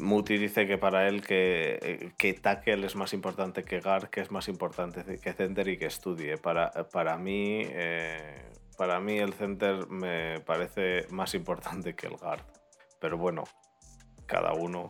[0.00, 4.20] Muti dice que para él que, eh, que tackle es más importante que guard, que
[4.20, 6.36] es más importante que center y que estudie.
[6.36, 12.42] Para, para mí, eh, para mí el center me parece más importante que el guard.
[13.00, 13.44] Pero bueno,
[14.26, 14.88] cada uno.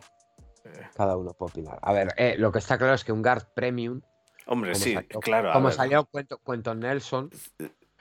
[0.65, 0.87] eh.
[0.95, 1.79] Cada uno opinar.
[1.81, 4.01] A ver, eh, lo que está claro es que un guard premium,
[4.45, 5.53] Hombre, sí, salió, claro.
[5.53, 7.29] como salió cuento, cuento Nelson,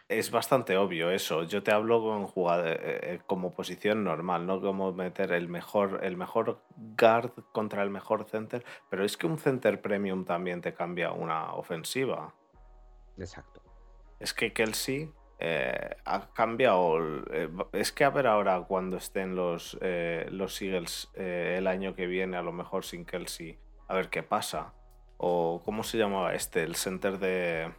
[0.09, 1.43] Es bastante obvio eso.
[1.43, 2.33] Yo te hablo con
[2.65, 6.63] eh, como posición normal, no como meter el mejor, el mejor
[6.97, 8.65] guard contra el mejor center.
[8.89, 12.33] Pero es que un center premium también te cambia una ofensiva.
[13.19, 13.61] exacto.
[14.21, 16.99] Es que Kelsey eh, ha cambiado.
[17.33, 21.95] eh, es que a ver ahora cuando estén los, eh, los Eagles eh, el año
[21.95, 23.59] que viene, a lo mejor sin Kelsey,
[23.89, 24.73] a ver qué pasa.
[25.19, 27.73] O cómo se llamaba este, el center de.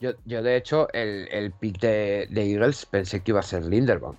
[0.00, 3.64] Yo, yo de hecho, el, el pick de, de Eagles pensé que iba a ser
[3.64, 4.16] Linderbaum.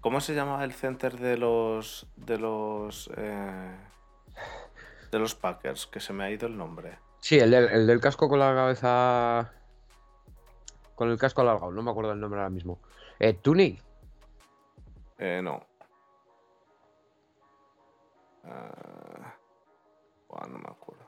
[0.00, 2.06] ¿Cómo se llamaba el center de los.
[2.16, 3.10] de los.
[5.10, 5.86] de los Packers?
[5.86, 6.98] Que se me ha ido el nombre.
[7.20, 9.52] Sí, el del, el del casco con la cabeza.
[10.98, 12.80] Con el casco alargado, no me acuerdo el nombre ahora mismo.
[13.20, 13.38] Eh.
[15.20, 15.64] Eh, no.
[18.44, 19.34] Ah,
[20.28, 21.04] buah, no me acuerdo.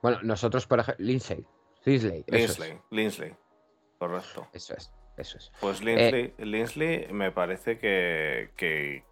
[0.00, 1.44] Bueno, nosotros, por ejemplo, Lindsay.
[1.84, 2.24] Linsley.
[2.26, 2.58] Es.
[2.58, 3.36] Linsley, Linsley.
[3.98, 4.46] Correcto.
[4.54, 4.90] Eso es.
[5.18, 5.52] Eso es.
[5.60, 9.04] Pues Eh, Linsley, Linsley me parece que, que,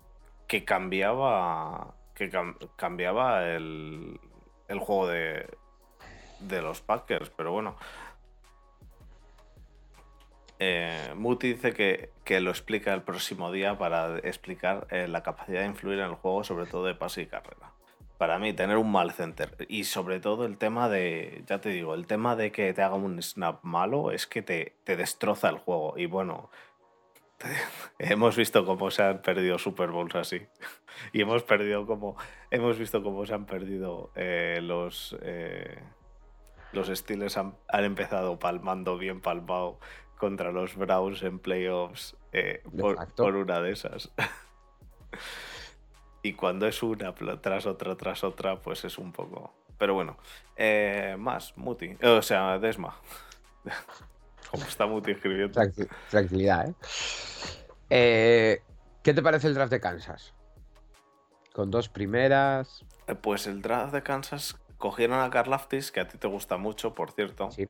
[0.48, 1.94] que cambiaba.
[2.14, 4.18] que cam- cambiaba el,
[4.68, 5.46] el juego de,
[6.40, 7.76] de los Packers, pero bueno.
[10.58, 15.60] Eh, Muti dice que, que lo explica el próximo día para explicar eh, la capacidad
[15.60, 17.72] de influir en el juego, sobre todo de pase y carrera.
[18.18, 21.94] Para mí, tener un mal center y sobre todo el tema de, ya te digo,
[21.94, 25.58] el tema de que te haga un snap malo es que te, te destroza el
[25.58, 25.94] juego.
[25.96, 26.48] Y bueno,
[27.98, 30.40] hemos visto cómo se han perdido Super Bowls así.
[31.12, 32.16] Y hemos perdido como,
[32.50, 35.78] hemos visto cómo se han perdido eh, los, eh,
[36.72, 39.78] los Steelers han, han empezado palmando bien palmado
[40.22, 42.62] contra los Browns en playoffs eh,
[43.16, 44.12] por, una de esas.
[46.22, 49.52] y cuando es una tras otra, tras otra, pues es un poco...
[49.78, 50.16] Pero bueno,
[50.54, 51.96] eh, más, Muti.
[52.04, 52.94] O sea, Desma.
[54.52, 55.60] Como está Muti escribiendo.
[55.60, 56.74] Tranqui- tranquilidad, ¿eh?
[57.90, 58.62] Eh,
[59.02, 60.34] ¿Qué te parece el draft de Kansas?
[61.52, 62.84] Con dos primeras.
[63.22, 67.10] Pues el draft de Kansas cogieron a Karlaftis, que a ti te gusta mucho, por
[67.10, 67.50] cierto.
[67.50, 67.66] Sí.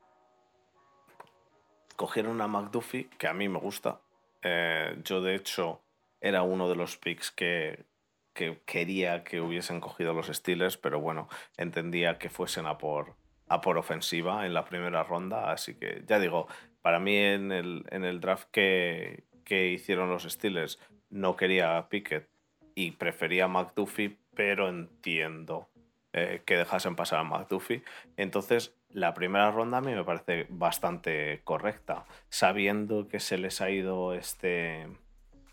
[2.03, 4.01] Cogieron a McDuffie, que a mí me gusta.
[4.43, 5.83] Eh, yo, de hecho,
[6.21, 7.85] era uno de los picks que,
[8.33, 13.15] que quería que hubiesen cogido los Steelers, pero bueno, entendía que fuesen a por,
[13.47, 16.49] a por ofensiva en la primera ronda, así que ya digo,
[16.81, 21.89] para mí en el, en el draft que, que hicieron los Steelers no quería a
[21.89, 22.29] Pickett
[22.75, 25.69] y prefería a McDuffie, pero entiendo
[26.13, 27.85] eh, que dejasen pasar a McDuffie.
[28.17, 33.71] Entonces, la primera ronda a mí me parece bastante correcta, sabiendo que se les ha
[33.71, 34.87] ido este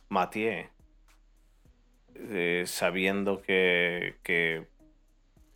[0.09, 0.67] Mathieu,
[2.15, 4.67] eh, sabiendo que, que,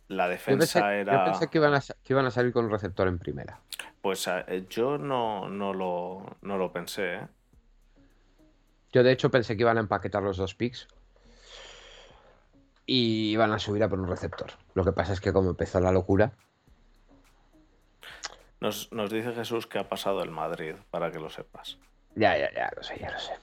[0.08, 1.12] la defensa era...
[1.12, 3.60] Yo pensé que iban, a, que iban, a, salir con un receptor en primera.
[4.00, 7.20] Pues eh, yo no, no, lo, no lo pensé.
[8.92, 10.88] Yo de hecho pensé que iban a empaquetar los dos picks
[12.86, 14.52] y iban a subir a por un receptor.
[14.74, 16.32] Lo que pasa es que como empezó la locura...
[18.64, 21.76] Nos, dice Jesús que ha pasado el Madrid, para que lo sepas.
[22.14, 23.34] Ya, ya, ya, lo sé, ya lo sé.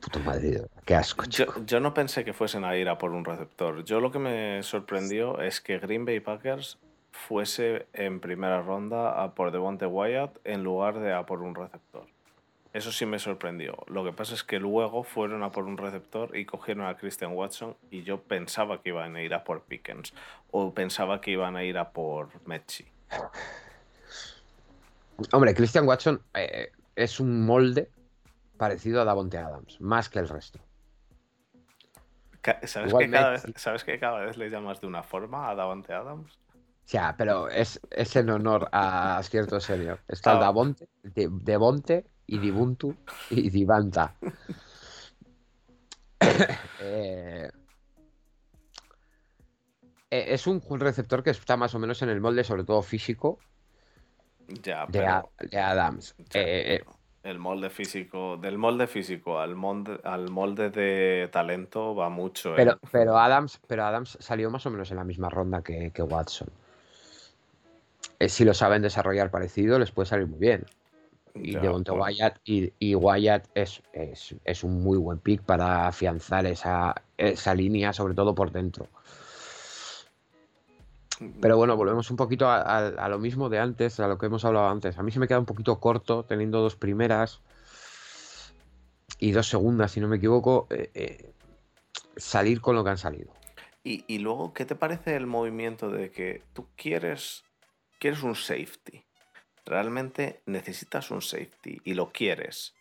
[0.00, 1.24] Puto Madrid, qué asco.
[1.24, 3.82] Yo, no pensé que fuesen a ir a por un receptor.
[3.84, 6.78] Yo lo que me sorprendió es que Green Bay Packers
[7.10, 12.06] fuese en primera ronda a por Devonte Wyatt en lugar de a por un receptor.
[12.72, 13.76] Eso sí me sorprendió.
[13.88, 17.32] Lo que pasa es que luego fueron a por un receptor y cogieron a Christian
[17.32, 20.14] Watson y yo pensaba que iban a ir a por Pickens
[20.52, 22.86] o pensaba que iban a ir a por Mechi.
[25.32, 27.90] Hombre, Christian Watson eh, es un molde
[28.56, 30.60] parecido a Davonte Adams, más que el resto.
[32.64, 35.92] ¿Sabes que, cada vez, ¿Sabes que cada vez le llamas de una forma a Davonte
[35.92, 36.38] Adams?
[36.86, 39.98] Ya, pero es, es en honor a cierto serio.
[40.08, 40.40] Está ah.
[40.40, 42.94] Davonte, Devonte y Dibuntu
[43.30, 44.14] y Divanta.
[46.84, 47.50] Eh,
[50.10, 53.38] eh, es un receptor que está más o menos en el molde, sobre todo físico,
[54.62, 56.14] ya, de, Adams.
[56.34, 56.82] Eh,
[57.22, 62.54] el molde físico, del molde físico al molde, al molde de talento va mucho.
[62.56, 66.02] Pero, pero, Adams, pero Adams salió más o menos en la misma ronda que, que
[66.02, 66.48] Watson.
[68.20, 70.66] si lo saben desarrollar parecido, les puede salir muy bien.
[71.34, 77.54] Y Devonta Wyatt, y, Wyatt es, es, un muy buen pick para afianzar esa, esa
[77.54, 78.88] línea, sobre todo por dentro.
[81.40, 84.68] Pero bueno, volvemos un poquito a, lo mismo de antes, a lo que hemos hablado
[84.68, 84.98] antes.
[84.98, 87.40] A mí se me queda un poquito corto teniendo dos primeras
[89.18, 91.32] y dos segundas, si no me equivoco, eh, eh,
[92.16, 93.32] salir con lo que han salido.
[93.84, 97.44] Y, y, luego, ¿qué te parece el movimiento de que tú quieres,
[97.98, 99.04] quieres un safety?
[99.64, 102.74] realmente necesitas un safety y lo quieres,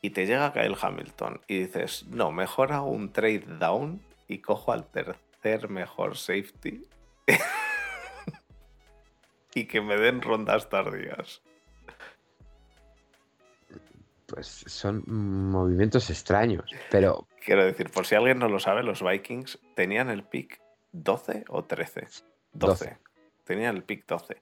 [0.00, 4.72] y te llega Kyle Hamilton y dices, no, mejor hago un trade down y cojo
[4.72, 6.84] al tercer mejor safety
[9.54, 11.42] y que me den rondas tardías.
[14.26, 17.26] Pues son movimientos extraños, pero...
[17.44, 20.60] Quiero decir, por si alguien no lo sabe, los Vikings tenían el pick
[20.92, 22.06] 12 o 13.
[22.52, 22.98] 12.
[23.44, 24.40] Tenían el pick 12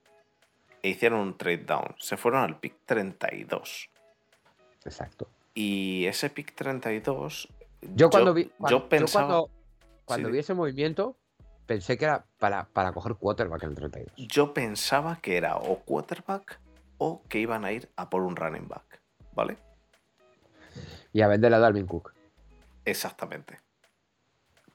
[0.83, 1.95] e hicieron un trade down.
[1.99, 3.91] Se fueron al pick 32.
[4.85, 5.29] Exacto.
[5.55, 7.49] Y ese pick 32.
[7.95, 8.51] Yo cuando vi.
[8.69, 9.45] yo pensaba.
[10.05, 11.17] cuando, vi ese movimiento,
[11.71, 14.13] pensé que era para, para coger quarterback en el 32.
[14.17, 16.59] Yo pensaba que era o quarterback
[16.99, 19.01] o que iban a ir a por un running back.
[19.35, 19.57] ¿Vale?
[21.13, 22.13] Y a vender a Dalvin Cook.
[22.85, 23.61] Exactamente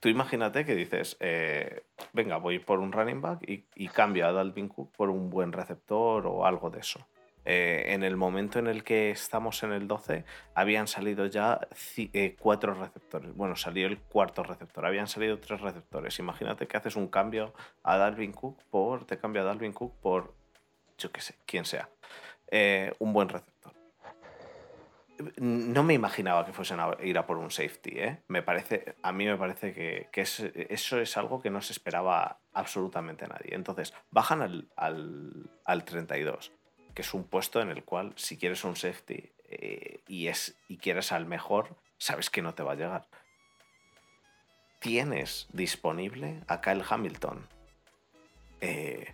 [0.06, 1.82] tú imagínate que dices, eh,
[2.14, 6.28] venga, voy por un running back y, cambio a Dalvin Cook por un buen receptor
[6.28, 7.08] o algo de eso.
[7.46, 11.60] Eh, en el momento en el que estamos en el 12, habían salido ya
[11.98, 13.36] eh, cuatro receptores.
[13.36, 14.86] Bueno, salió el cuarto receptor.
[14.86, 16.18] Habían salido tres receptores.
[16.20, 19.06] Imagínate que haces un cambio a Dalvin Cook por.
[19.06, 20.34] Te cambio a Dalvin Cook por.
[20.98, 21.90] Yo qué sé, quien sea.
[23.00, 23.56] un buen receptor
[25.38, 28.24] no me imaginaba que fuesen a ir a por un safety, ¿eh?
[28.28, 30.10] Me parece, a mí me parece que,
[30.70, 33.56] eso es algo que no se esperaba absolutamente nadie.
[33.56, 36.52] Entonces, bajan al, 32,
[36.96, 40.78] que es un puesto en el cual si quieres un safety eh, y, es, y
[40.78, 43.08] quieres al mejor, sabes que no te va a llegar.
[44.80, 47.48] Tienes disponible a Kyle Hamilton.
[48.62, 49.14] Eh,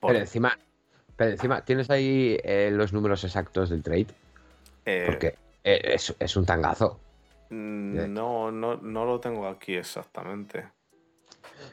[0.00, 0.56] pero encima,
[1.16, 2.38] pero encima, ¿tienes ahí
[2.70, 4.06] los números exactos del trade?
[4.84, 5.34] Eh, Porque
[5.64, 7.00] eh, es, un tangazo.
[7.50, 10.66] Mm, no, no, no lo tengo aquí exactamente.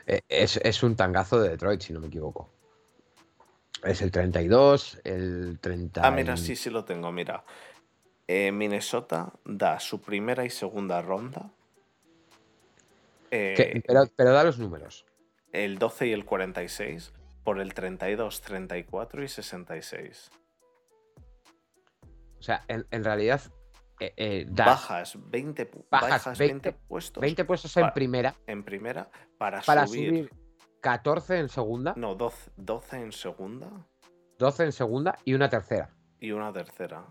[0.06, 2.50] Eh, es, un tangazo de Detroit, si no me equivoco.
[3.84, 6.02] Es el 32, el 30.
[6.06, 7.44] Ah, mira, sí, sí lo tengo, mira.
[8.28, 11.50] Minnesota da su primera y segunda ronda.
[13.30, 15.06] pero, pero da los números.
[15.52, 17.14] El 12 y el 46
[17.44, 20.32] por el 32, 34 y 66.
[22.40, 23.42] O sea, en, realidad
[24.00, 28.64] eh, eh, Bajas 20, pu- Bajas bajas 20 20 puestos 20 puestos en primera en
[28.64, 30.10] primera para, para subir.
[30.10, 30.32] subir
[30.82, 33.70] 14 en segunda, No, 12, 12 en segunda
[34.40, 35.90] 12 en segunda y una tercera.
[36.20, 37.06] y una tercera.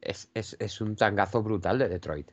[0.00, 2.30] Es, es- es un tangazo brutal de Detroit.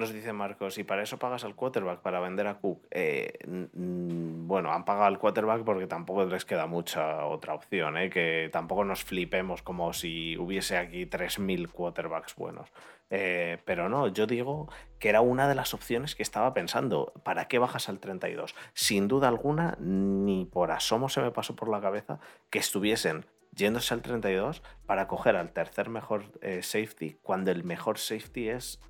[0.00, 2.86] Nos dice Marcos, y para eso pagas al quarterback, para vender a Cook.
[2.90, 8.08] Eh, bueno, han pagado al quarterback porque tampoco les queda mucha otra opción, ¿eh?
[8.08, 12.72] que tampoco nos flipemos como si hubiese aquí 3.000 quarterbacks buenos.
[13.10, 17.12] Eh, pero no, yo digo que era una de las opciones que estaba pensando.
[17.22, 18.54] ¿Para qué bajas al 32?
[18.72, 23.92] Sin duda alguna, ni por asomo se me pasó por la cabeza que estuviesen yéndose
[23.92, 28.80] al 32 para coger al tercer mejor eh, safety, cuando el mejor safety es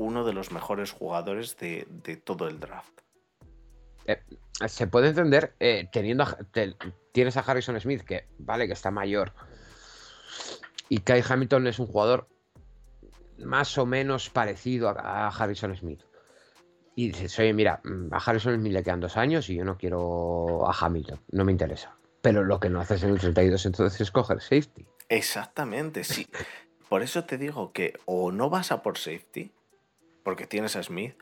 [0.00, 3.00] uno de los mejores jugadores de, de todo el draft.
[4.66, 6.74] Se puede entender eh, teniendo a- te-
[7.12, 9.32] tienes a Harrison Smith, que vale, que está mayor.
[10.88, 12.28] Y Kai Hamilton es un jugador
[13.38, 16.00] más o menos parecido a, a Harrison Smith.
[16.96, 19.78] Y dices, oye, mira, mm, a Harrison Smith le quedan dos años y yo no
[19.78, 21.94] quiero a Hamilton, no me interesa.
[22.20, 24.86] Pero lo que no haces en el 32 entonces es coger safety.
[25.08, 26.26] Exactamente, sí.
[26.88, 29.52] Por eso te digo que o no vas a por safety,
[30.22, 31.14] porque tienes a Smith,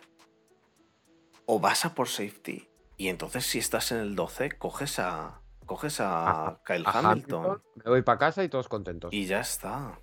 [1.47, 6.01] o vas a por safety, y entonces si estás en el 12, coges a, coges
[6.01, 9.13] a, A- Kyle A Hamilton, me voy para casa y todos contentos.
[9.13, 9.99] y ya está.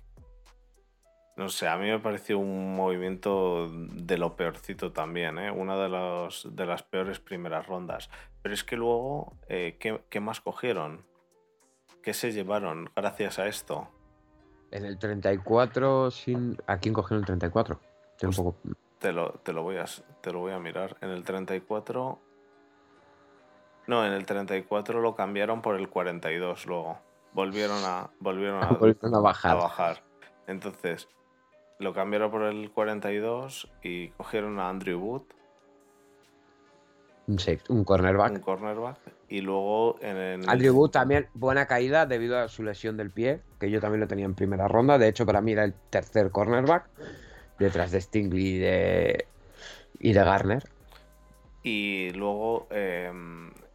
[1.36, 5.50] No sé, a mí me pareció un movimiento de lo peorcito también, ¿eh?
[5.50, 8.08] una de, los, de las peores primeras rondas.
[8.40, 11.04] Pero es que luego, eh, ¿qué, qué más cogieron?
[12.02, 13.86] ¿Qué se llevaron gracias a esto?
[14.70, 16.56] En el 34, sin...
[16.66, 17.80] ¿a quién cogieron el 34?
[18.12, 18.56] Estoy un Pues- poco...
[19.06, 19.84] Te lo, te lo voy a,
[20.20, 20.96] te lo voy a mirar.
[21.00, 22.18] En el 34.
[23.86, 26.98] No, en el 34 lo cambiaron por el 42 luego.
[27.32, 29.52] Volvieron a, volvieron a, Volvieron a bajar.
[29.52, 30.02] a bajar.
[30.48, 31.08] Entonces,
[31.78, 35.22] lo cambiaron por el 42 y cogieron a Andrew Wood,
[37.28, 38.32] Un safety, un cornerback.
[38.32, 38.98] un cornerback.
[39.28, 40.48] Y luego en el.
[40.50, 44.08] Andrew Wood también buena caída debido a su lesión del pie, que yo también lo
[44.08, 44.98] tenía en primera ronda.
[44.98, 46.88] De hecho, para mí era el tercer cornerback,
[47.58, 49.26] detrás de Stingley y de,
[50.00, 50.68] y de Garner.
[51.62, 53.10] Y luego eh,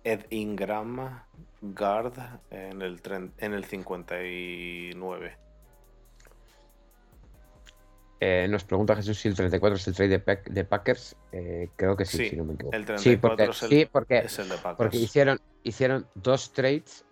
[0.04, 1.24] Ed Ingram,
[1.62, 2.14] guard,
[2.50, 3.02] en el,
[3.38, 5.38] en el 59.
[8.24, 11.16] Eh, nos pregunta Jesús si el 34 es el trade de, Pack- de Packers.
[11.32, 12.76] Eh, creo que sí, Sí, si no me equivoco.
[12.76, 14.78] el sí, 34 porque, es el- sí, porque, Es el de Packers.
[14.78, 17.04] porque hicieron, hicieron dos trades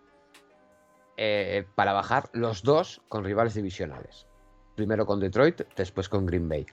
[1.18, 4.28] eh, para bajar los dos con rivales divisionales.
[4.80, 6.66] Primero con Detroit, después con Green Bay.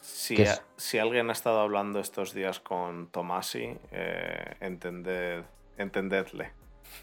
[0.00, 5.44] Si, que a- es- si alguien ha estado hablando estos días con Tomasi, eh, entended,
[5.78, 6.50] entendedle.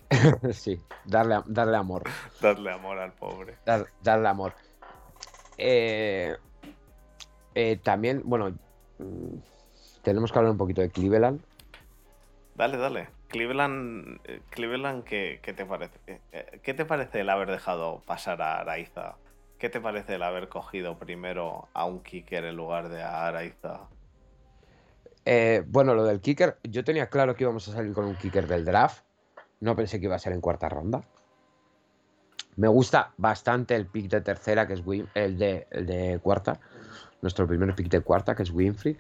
[0.51, 2.03] sí, darle, darle amor.
[2.41, 3.55] Dadle amor al pobre.
[3.65, 4.53] dar- darle amor.
[5.57, 6.35] Eh,
[7.55, 8.49] eh, también, bueno,
[8.97, 9.35] mm,
[10.01, 11.39] tenemos que hablar un poquito de Cleveland.
[12.55, 13.07] Dale, dale.
[13.29, 16.19] Cleveland, eh, Cleveland ¿qué, qué te parece?
[16.63, 19.15] ¿Qué te parece el haber dejado pasar a Araiza?
[19.59, 23.89] ¿Qué te parece el haber cogido primero a un kicker en lugar de a Araiza?
[25.25, 28.47] Eh, bueno, lo del kicker, yo tenía claro que íbamos a salir con un kicker
[28.47, 29.03] del draft.
[29.59, 31.03] No pensé que iba a ser en cuarta ronda.
[32.55, 36.59] Me gusta bastante el pick de tercera, que es Win- el de, cuarta.
[37.21, 38.97] Nuestro primer pick de cuarta, que es Winfrey.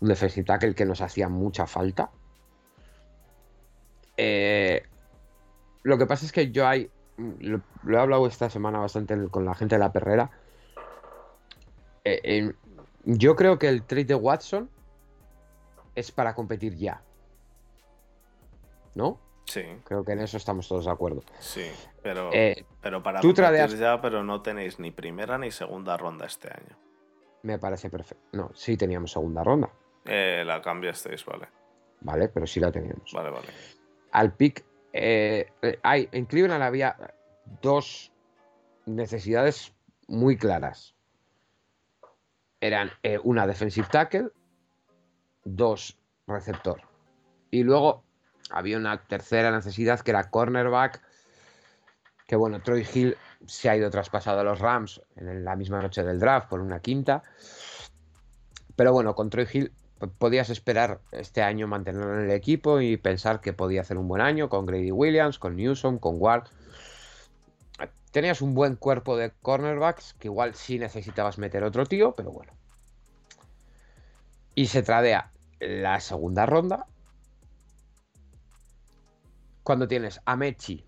[0.00, 2.10] Un defensive tackle que nos hacía mucha falta.
[4.16, 4.82] Eh,
[5.82, 6.90] lo que pasa es que yo hay.
[7.16, 10.30] Lo, lo he hablado esta semana bastante con la gente de la perrera.
[12.04, 12.52] Eh, eh,
[13.04, 14.70] yo creo que el trade de Watson
[15.94, 17.02] es para competir ya.
[18.94, 19.18] ¿No?
[19.46, 21.22] Sí, Creo que en eso estamos todos de acuerdo.
[21.40, 21.70] sí.
[22.02, 25.96] Pero, Eh, pero para tú competir tradeas- ya, pero no tenéis ni primera ni segunda
[25.96, 26.76] ronda este año.
[27.42, 28.24] me parece perfecto.
[28.32, 29.68] No, sí teníamos segunda ronda,
[30.04, 31.48] Eh, la cambiasteis, vale.
[32.00, 32.28] ¿vale?
[32.28, 33.12] Pero sí la teníamos.
[33.12, 33.48] Vale, vale.
[34.12, 36.96] Al pick, eh, eh, en Cleveland había
[37.60, 38.12] dos
[38.86, 39.74] necesidades
[40.08, 40.94] muy claras.
[42.60, 44.28] Eran eh, una defensive tackle,
[45.44, 46.82] dos receptor.
[47.50, 48.04] Y luego
[48.50, 51.02] había una tercera necesidad que era cornerback.
[52.26, 53.16] Que bueno, Troy Hill
[53.46, 56.80] se ha ido traspasado a los Rams en la misma noche del draft por una
[56.80, 57.22] quinta.
[58.76, 59.72] Pero bueno, con Troy Hill
[60.08, 64.20] podías esperar este año mantenerlo en el equipo y pensar que podía hacer un buen
[64.20, 66.48] año con Grady Williams, con Newsom, con Ward.
[68.10, 72.52] Tenías un buen cuerpo de cornerbacks que igual sí necesitabas meter otro tío, pero bueno.
[74.54, 75.30] Y se tradea
[75.60, 76.86] la segunda ronda.
[79.62, 80.84] Cuando tienes a Mechi,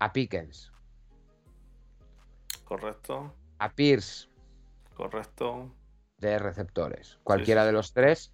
[0.00, 0.72] a Pickens
[2.64, 3.34] Correcto.
[3.58, 4.28] A Pierce.
[4.94, 5.70] Correcto.
[6.22, 7.18] De receptores.
[7.24, 8.30] Cualquiera de los tres.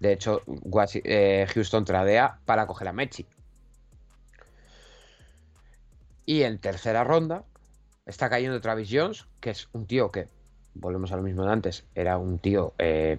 [0.00, 0.42] De hecho,
[1.04, 3.24] eh, Houston tradea para coger a Mechi.
[6.26, 7.44] Y en tercera ronda
[8.04, 10.26] está cayendo Travis Jones, que es un tío que,
[10.74, 13.18] volvemos a lo mismo de antes, era un tío eh,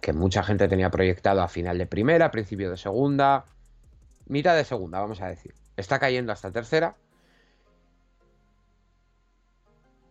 [0.00, 3.44] que mucha gente tenía proyectado a final de primera, principio de segunda,
[4.26, 5.52] mitad de segunda, vamos a decir.
[5.76, 6.94] Está cayendo hasta tercera.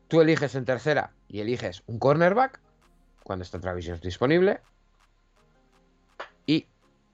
[0.08, 2.60] Tú eliges en tercera y eliges un cornerback
[3.24, 4.62] cuando está Travis Jones disponible.
[6.46, 6.66] Y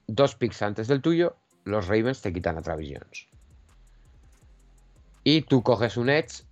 [0.06, 3.26] dos picks antes del tuyo, los Ravens te quitan a Travis Jones.
[5.24, 6.44] Y tú coges un Edge,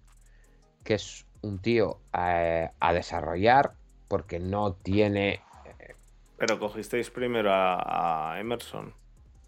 [0.82, 3.74] que es un tío a, desarrollar,
[4.08, 5.42] porque no tiene.
[5.78, 5.94] Eh,
[6.38, 8.92] Pero cogisteis primero a, Emerson.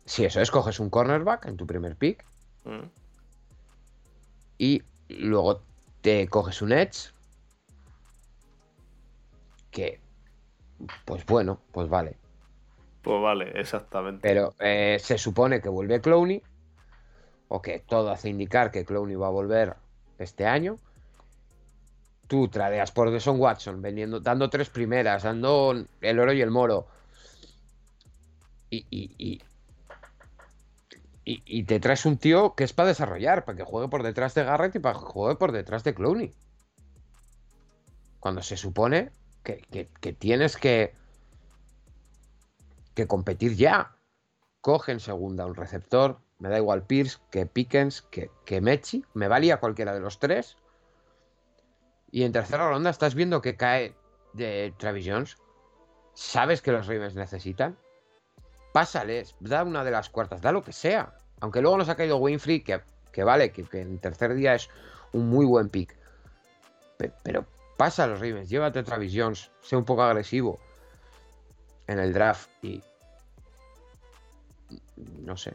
[0.05, 2.25] Sí, eso es, coges un cornerback en tu primer pick.
[2.65, 2.87] Mm.
[4.59, 5.63] Y luego
[6.05, 7.15] te coges un Edge.
[9.71, 9.99] Que,
[11.07, 12.19] pues bueno, pues vale.
[13.01, 14.21] Pues vale, exactamente.
[14.21, 16.43] Pero eh, se supone que vuelve Clowney
[17.49, 19.77] o que todo hace indicar que Clowney va a volver
[20.19, 20.79] este año,
[22.27, 26.87] tú tradeas por Deson Watson, vendiendo, dando tres primeras, dando el oro y el moro.
[28.69, 29.43] Y, y, y,
[31.25, 34.77] te traes un tío que es para desarrollar, para que juegue por detrás de Garrett
[34.77, 36.35] y para que juegue por detrás de Clowney.
[38.21, 39.11] Cuando se supone
[39.43, 40.95] que, que tienes que,
[42.95, 43.97] que competir ya.
[44.61, 49.05] Coge en segunda un receptor, me da igual Pierce que Pickens que, que Mechi.
[49.15, 50.57] Me valía cualquiera de los tres.
[52.11, 53.95] Y en tercera ronda estás viendo que cae
[54.33, 55.37] de Travis Jones.
[56.15, 57.77] Sabes que los Ravens necesitan.
[58.75, 61.15] Pásales, da una de las cuartas, da lo que sea.
[61.39, 62.81] Aunque luego nos ha caído Winfrey, que,
[63.13, 64.69] que vale, que, en tercer día es
[65.13, 65.97] un muy buen pick.
[67.23, 67.47] Pero,
[67.77, 70.59] pasa a los Ravens, llévate a Travis Jones, sé un poco agresivo
[71.87, 72.83] en el draft y.
[75.21, 75.55] No sé,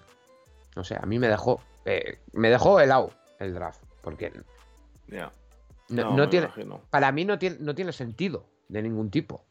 [0.77, 1.61] no sé, a mí me dejó.
[1.83, 3.83] Eh, me dejó helado el draft.
[4.01, 4.31] Porque.
[5.07, 5.29] Ya.
[5.89, 6.49] No, tiene.
[6.89, 9.43] Para mí no tiene, no tiene sentido de ningún tipo.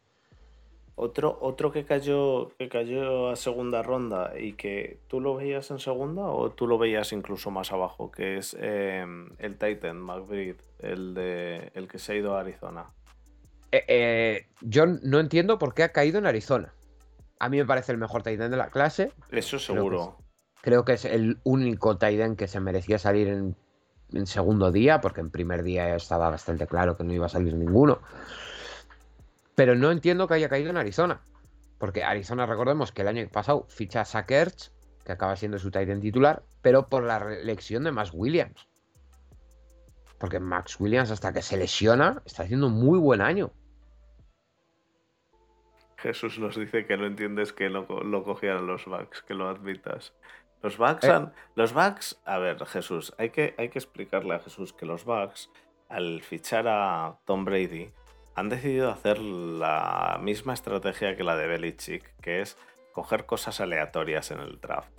[1.01, 5.79] Otro, otro que cayó, que cayó a segunda ronda y que tú lo veías en
[5.79, 11.15] segunda o tú lo veías incluso más abajo, que es em, el Titan McBride, el
[11.15, 12.87] de el que se ha ido a Arizona.
[13.71, 16.75] Eh, eh, yo no entiendo por qué ha caído en Arizona.
[17.39, 19.13] A mí me parece el mejor Titan de la clase.
[19.31, 20.17] Eso seguro.
[20.63, 25.31] Creo que es el único Taiden que se merecía salir en, segundo día, porque en
[25.31, 28.01] primer día estaba bastante claro que no iba a salir ninguno.
[29.59, 31.21] Pero no entiendo que haya caído en Arizona.
[31.79, 34.73] Porque Arizona, recordemos que el año pasado ficha a Sackers,
[35.05, 38.69] que acaba siendo su Titan titular, pero por la elección de Max Williams.
[40.21, 43.51] Porque Max Williams, hasta que se lesiona, está haciendo un muy buen año.
[45.97, 50.15] Jesús nos dice que no entiendes que lo, lo cogieran los Bucks, que lo admitas.
[50.63, 51.27] Los Bucks, eh.
[51.57, 55.51] los Bucks, a ver, Jesús, hay que, hay que explicarle a Jesús que los Bucks,
[55.89, 57.93] al fichar a Tom Brady,
[58.39, 62.57] han decidido hacer la misma estrategia que la de Belichick, que es
[62.93, 64.93] coger cosas aleatorias en el draft.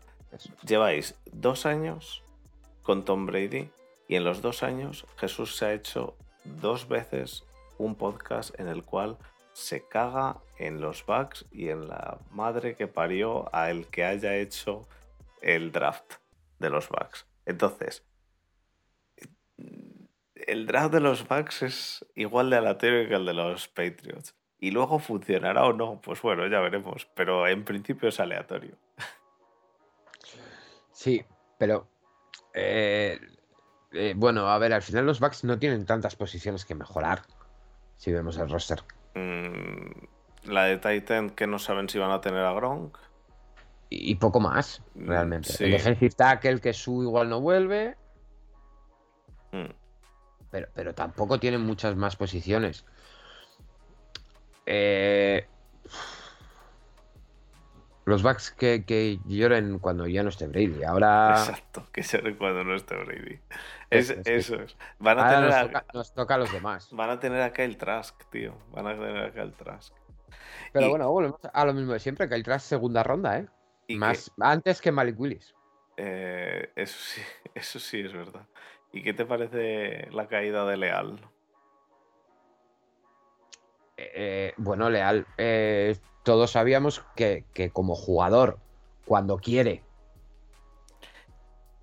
[0.68, 2.22] Lleváis dos años
[2.84, 3.72] con Tom Brady
[4.10, 7.46] y en los dos años Jesús se ha hecho dos veces
[7.78, 9.18] un podcast en el cual
[9.54, 14.36] se caga en los Bucks y en la madre que parió a el que haya
[14.36, 14.86] hecho
[15.42, 16.16] el draft
[16.60, 17.26] de los Bucks.
[17.46, 18.04] Entonces,
[20.52, 24.36] el draft de los Bucks es igual de aleatorio que el de los Patriots.
[24.60, 27.08] Y luego funcionará o no, pues bueno, ya veremos.
[27.16, 28.76] Pero en principio es aleatorio.
[30.92, 31.24] Sí,
[31.58, 31.88] pero
[32.54, 33.20] eh,
[33.94, 37.22] eh, bueno, a ver, al final los Bucks no tienen tantas posiciones que mejorar.
[37.96, 38.84] Si vemos el roster.
[39.16, 42.98] Mm, la de Titan que no saben si van a tener a Gronk
[43.90, 45.54] y poco más, mm, realmente.
[45.60, 47.98] El defensive tackle que su igual no vuelve.
[49.52, 49.72] Mm.
[50.52, 52.86] Pero, pero tampoco tienen muchas más posiciones.
[54.66, 55.48] Eh,
[58.10, 60.84] los backs que, lloren cuando ya no esté Brady.
[60.84, 61.36] Ahora.
[61.38, 63.40] Exacto, que lloren cuando no esté Brady.
[63.92, 64.78] eso es.
[64.98, 66.90] Van a tener nos, toca, a los demás.
[66.92, 68.56] Van a tener acá el Trask, tío.
[68.72, 69.94] Van a tener acá el Trask.
[70.74, 73.48] Pero bueno, volvemos a lo mismo de siempre, que el Trask segunda ronda, ¿eh?
[73.96, 75.54] Más, antes que Malik Willis.
[75.98, 77.22] Eh, eso, sí,
[77.56, 78.48] eso sí es verdad.
[78.92, 81.20] ¿Y qué te parece la caída de Leal?
[83.98, 88.58] Eh, bueno, Leal, eh, todos sabíamos que, como jugador,
[89.06, 89.84] cuando quiere,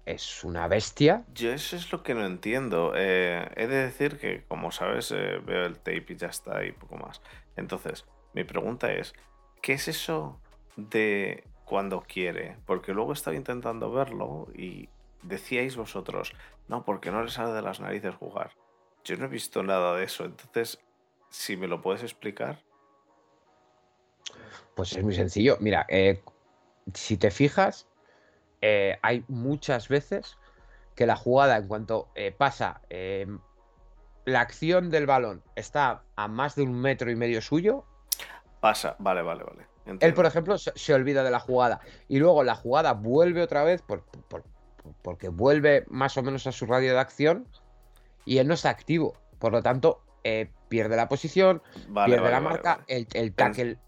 [0.06, 1.24] es una bestia.
[1.34, 2.92] Yo eso es lo que no entiendo.
[2.96, 6.72] Eh, he de decir que, como sabes, eh, veo el tape y ya está y
[6.72, 7.20] poco más.
[7.56, 9.14] Entonces, mi pregunta es,
[9.60, 10.40] ¿qué es eso
[10.76, 12.56] de cuando quiere?
[12.66, 14.88] Porque luego estaba intentando verlo y
[15.26, 16.32] decíais vosotros,
[16.68, 18.52] no, porque no le sale de las narices jugar.
[19.04, 20.24] Yo no he visto nada de eso.
[20.24, 20.78] Entonces,
[21.30, 22.60] si me lo puedes explicar.
[24.74, 25.56] Pues es muy sencillo.
[25.60, 26.22] Mira, eh,
[26.92, 27.86] si te fijas,
[28.60, 30.36] eh, hay muchas veces
[30.94, 33.38] que la jugada, en cuanto eh, pasa, em,
[34.24, 37.84] la acción del balón está a más de un metro y medio suyo.
[38.60, 39.66] Pasa, vale, vale, vale.
[40.00, 43.82] Él, por ejemplo, se, olvida de la jugada y luego la jugada vuelve otra vez
[45.02, 47.46] porque vuelve más o menos a su radio de acción
[48.24, 49.14] y él no está activo.
[49.38, 51.62] Por lo tanto, eh, pierde la posición,
[52.06, 53.78] pierde la marca, el, el, tackle,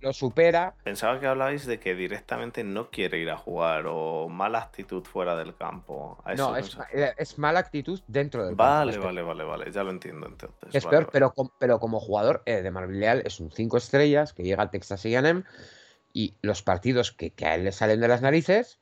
[0.00, 0.74] lo, supera.
[0.84, 5.36] Pensaba que hablabais de que directamente no quiere ir a jugar o mala actitud fuera
[5.36, 6.22] del campo.
[6.36, 8.62] no, eh, es, mala actitud dentro del campo.
[8.62, 10.72] Vale, vale, vale, vale, ya lo entiendo entonces.
[10.72, 14.44] Es peor, Pero, pero como jugador eh, de Marvel Leal es un 5 estrellas que
[14.44, 15.42] llega al Texas A&M
[16.12, 18.81] y los partidos que, que a él le salen de las narices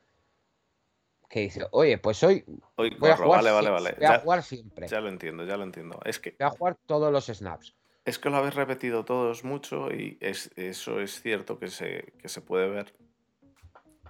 [1.31, 2.43] que dice, oye, pues hoy,
[2.75, 3.95] voy, a jugar, vale, vale, vale.
[3.97, 4.87] Voy a jugar siempre.
[4.89, 5.97] Ya lo entiendo, ya lo entiendo.
[6.03, 6.35] Es que...
[6.37, 7.73] Voy a jugar todos los snaps.
[8.03, 12.27] Es que lo habéis repetido todos mucho y es, eso es cierto que se, que
[12.27, 12.93] se puede ver.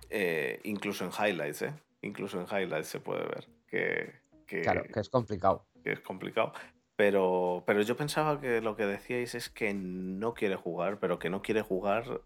[0.10, 1.74] Eh, incluso en highlights, ¿eh?
[2.02, 3.48] Incluso en highlights se puede ver.
[3.68, 5.66] Que, claro, que es complicado.
[5.84, 6.54] Que es complicado.
[6.96, 11.30] Pero, pero yo pensaba que lo que decíais es que no quiere jugar, pero que
[11.30, 12.22] no quiere jugar,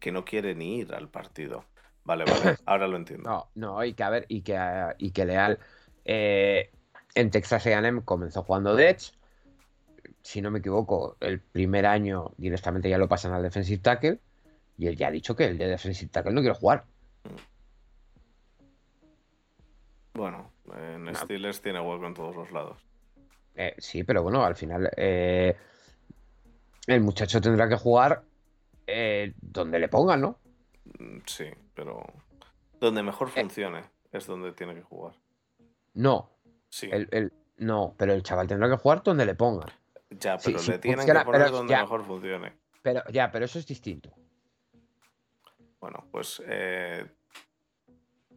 [0.00, 1.66] que no quiere ni ir al partido.
[2.04, 3.28] Vale, vale, ahora lo entiendo.
[3.28, 4.58] No, no, y que a ver, y que,
[4.98, 5.58] y que Leal
[6.04, 6.70] eh,
[7.14, 9.12] en Texas AM comenzó jugando de Edge.
[10.22, 14.18] Si no me equivoco, el primer año directamente ya lo pasan al defensive tackle.
[14.78, 16.84] Y él ya ha dicho que el de defensive tackle no quiere jugar.
[20.14, 22.78] Bueno, en Steelers tiene hueco en todos los lados.
[23.54, 25.56] Eh, sí, pero bueno, al final eh,
[26.86, 28.22] el muchacho tendrá que jugar
[29.40, 30.38] donde le pongan, ¿no?
[30.98, 31.44] Mm, sí,
[31.78, 32.04] pero
[32.80, 33.40] donde mejor eh.
[33.40, 35.14] funcione es donde tiene que jugar.
[35.94, 36.28] No.
[36.68, 36.90] Sí.
[36.90, 39.70] El, no, pero el chaval tendrá que jugar donde le pongan.
[40.10, 42.52] Ya, pero le tienen que poner donde mejor funcione.
[42.82, 44.10] Pero ya, pero eso es distinto.
[45.78, 47.06] Bueno, pues eh,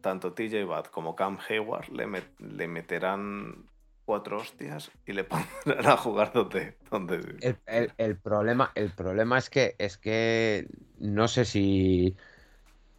[0.00, 2.06] tanto TJ Watt como Cam Hayward le,
[2.38, 3.68] le meterán
[4.04, 5.24] cuatro hostias y le
[5.64, 6.76] pondrán a jugar donde.
[6.92, 7.56] donde...
[7.98, 10.68] El, problema, el problema es que es que
[11.00, 12.16] no sé si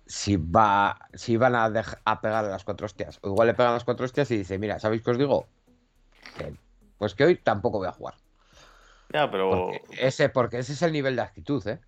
[0.05, 1.65] si va si van a,
[2.05, 3.19] a pegar a las cuatro hostias.
[3.21, 5.47] O igual le pegan las cuatro hostias y dice, mira, ¿sabéis qué os digo?
[6.97, 8.15] pues que hoy tampoco voy a jugar.
[9.11, 9.49] Ya, pero.
[9.49, 11.79] Porque ese, porque ese es el nivel de actitud, ¿eh?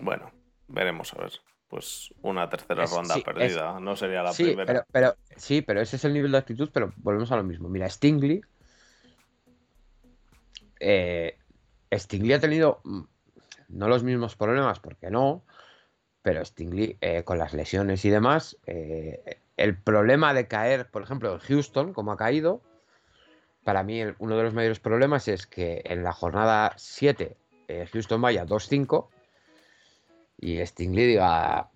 [0.00, 0.30] Bueno,
[0.68, 1.32] veremos a ver.
[1.68, 3.80] Pues una tercera ronda perdida.
[3.80, 4.66] no sería la sí, primera.
[4.66, 7.68] Pero, pero, sí, pero ese es el nivel de actitud, pero volvemos a lo mismo.
[7.68, 8.42] Mira, Stingley.
[10.78, 11.36] Eh,
[11.92, 13.02] Stingley ha tenido mm,
[13.74, 15.42] no los mismos problemas, porque no,
[16.22, 21.32] pero Stingley eh, con las lesiones y demás, eh, el problema de caer, por ejemplo,
[21.32, 22.62] en Houston, como ha caído,
[23.64, 27.36] para mí uno de los mayores problemas es que en la jornada 7
[27.68, 29.08] eh, Houston vaya 2-5
[30.38, 31.70] y Stingley diga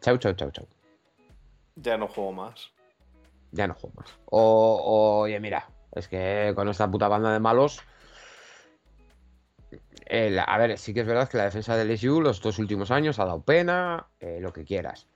[0.00, 0.66] chau, chau, chau, chau.
[1.76, 2.70] Ya no juego más.
[3.52, 4.14] Ya no juego más.
[4.26, 7.82] O, oye, mira, es que con esta puta banda de malos
[10.10, 13.18] a ver, sí que es verdad que la defensa del LSU los dos últimos años
[13.18, 15.06] ha dado pena, eh, lo que quieras.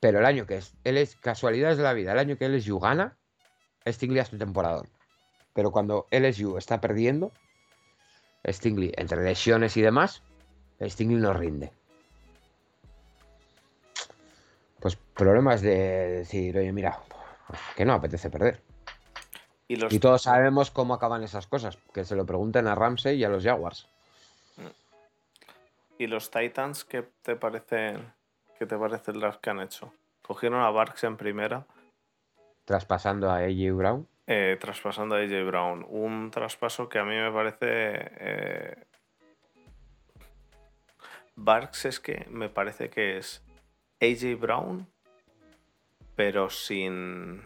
[0.00, 2.78] Pero el año que es, él es casualidades de la vida, el año que LSU
[2.78, 3.16] gana,
[3.86, 4.82] Stingley es su temporada.
[5.52, 7.32] Pero cuando LSU está perdiendo,
[8.46, 10.22] Stingley, entre lesiones y demás,
[10.80, 11.70] Stingley no rinde.
[14.80, 15.76] Pues problemas de
[16.18, 17.00] decir, oye, mira,
[17.76, 18.60] que no apetece perder.
[19.90, 21.78] Y, todos sabemos cómo acaban esas cosas.
[21.92, 23.88] Que se lo pregunten a Ramsey y a los Jaguars.
[24.56, 24.66] Mm.
[25.98, 28.12] ¿Y los Titans qué te parecen,
[28.58, 29.92] qué te parecen las que han hecho?
[30.22, 31.66] Cogieron a Barks en primera.
[32.64, 34.08] Traspasando a AJ Brown.
[34.26, 35.86] Eh, traspasando a AJ Brown.
[35.88, 37.58] Un traspaso que a mí me parece.
[37.60, 38.84] Eh...
[41.36, 43.42] Barks es que me parece que es
[44.00, 44.86] AJ Brown,
[46.14, 47.42] pero sin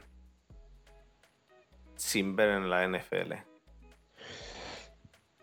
[1.99, 3.35] sin ver en la NFL.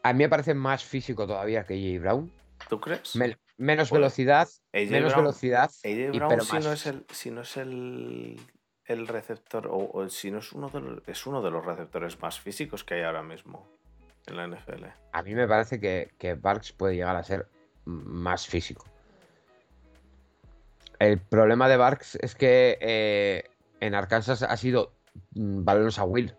[0.04, 2.32] A mí me parece más físico todavía que AJ Brown.
[2.70, 3.16] ¿Tú crees?
[3.58, 4.48] menos velocidad.
[4.74, 5.70] menos velocidad.
[5.84, 8.40] AJ Brown, si, no es el, si no es el,
[8.86, 12.40] el receptor, o, si no es uno, de los, es uno de los receptores más
[12.40, 13.68] físicos que hay ahora mismo
[14.28, 14.86] en la NFL.
[15.12, 17.48] A mí me parece que, que Barks puede llegar a ser
[17.86, 18.86] más físico.
[21.00, 23.44] el problema de Barks es que eh,
[23.80, 24.94] en Arkansas ha sido
[25.34, 26.34] mm, balones a Will.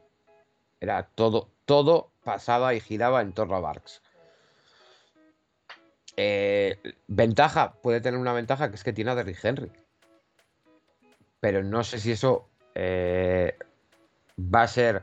[0.80, 4.02] Era todo, todo pasaba y giraba en torno a Barks.
[6.16, 9.70] Eh, ventaja, puede tener una ventaja que es que tiene a Derrick Henry.
[11.40, 13.56] Pero no sé si eso eh,
[14.38, 15.02] va a ser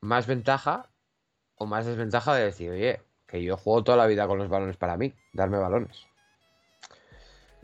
[0.00, 0.88] más ventaja
[1.56, 4.76] o más desventaja de decir, oye, que yo juego toda la vida con los balones
[4.76, 6.05] para mí, darme balones.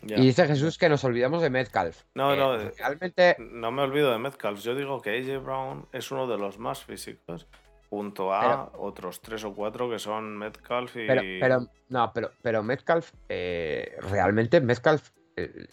[0.05, 2.03] Y dice Jesús que nos olvidamos de Metcalf.
[2.15, 4.61] No, Eh, no, realmente No me olvido de Metcalf.
[4.61, 7.47] Yo digo que AJ Brown es uno de los más físicos.
[7.91, 11.07] Junto a otros tres o cuatro que son Metcalf y.
[11.07, 15.67] Pero, pero, no, pero, pero Metcalf, eh, realmente Metcalf, eh,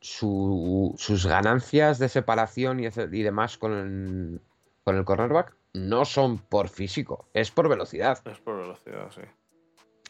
[0.00, 4.40] su- sus ganancias de separación y, ese- y demás con el,
[4.82, 8.18] con el cornerback no son por físico, es por velocidad.
[8.26, 9.22] Es por velocidad, sí.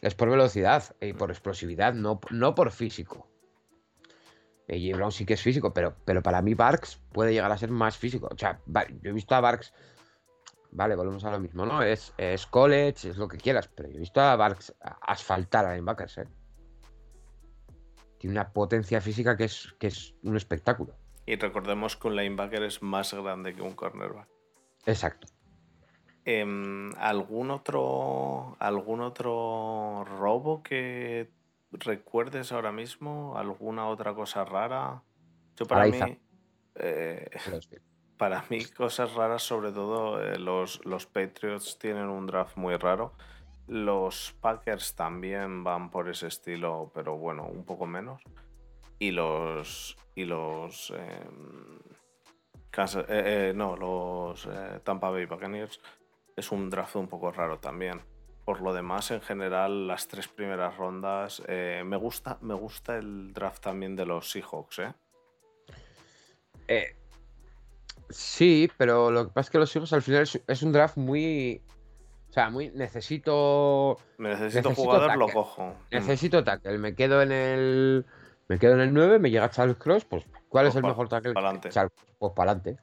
[0.01, 3.27] Es por velocidad y por explosividad, no, no por físico.
[4.75, 7.71] AJ Brown sí que es físico, pero, pero para mí Barks puede llegar a ser
[7.71, 8.29] más físico.
[8.31, 9.73] O sea, yo he visto a Barks.
[10.71, 11.83] Vale, volvemos a lo mismo, ¿no?
[11.83, 15.73] Es, es college, es lo que quieras, pero yo he visto a Barks asfaltar a
[15.73, 16.27] linebackers, ¿eh?
[18.17, 20.95] Tiene una potencia física que es, que es un espectáculo.
[21.25, 24.27] Y recordemos que un linebacker es más grande que un cornerback.
[24.85, 25.27] Exacto.
[26.23, 31.31] Em, ¿Algún otro algún otro robo que
[31.71, 33.37] recuerdes ahora mismo?
[33.37, 35.03] ¿Alguna otra cosa rara?
[35.55, 36.05] Yo para Araiza.
[36.07, 36.19] mí
[36.75, 37.29] eh,
[38.17, 43.13] para mí cosas raras, sobre todo eh, los, los Patriots tienen un draft muy raro.
[43.67, 48.21] Los Packers también van por ese estilo, pero bueno, un poco menos.
[48.99, 51.79] Y los y los em,
[52.69, 54.47] Kansas- eh, eh, no, los
[54.83, 55.79] Tampa Bay Buccaneers
[56.35, 58.01] es un draft un poco raro también.
[58.45, 63.33] Por lo demás, en general, las tres primeras rondas eh, me gusta me gusta el
[63.33, 64.93] draft también de los Seahawks, ¿eh?
[66.67, 66.95] Eh,
[68.09, 70.97] sí, pero lo que pasa es que los hijos al final es, es un draft
[70.97, 71.61] muy.
[72.29, 72.71] O sea, muy.
[72.71, 73.97] Necesito.
[74.17, 75.75] Me necesito, Necesito jugador, lo cojo.
[75.91, 76.77] Necesito tackle.
[76.77, 78.05] Me quedo en el.
[78.47, 81.07] Me quedo en el 9, me llega Charles Cross, pues ¿cuál Pues es el mejor
[81.07, 81.33] tackle?
[81.33, 81.69] pa'lante.
[81.69, 82.81] Charles- pues para adelante.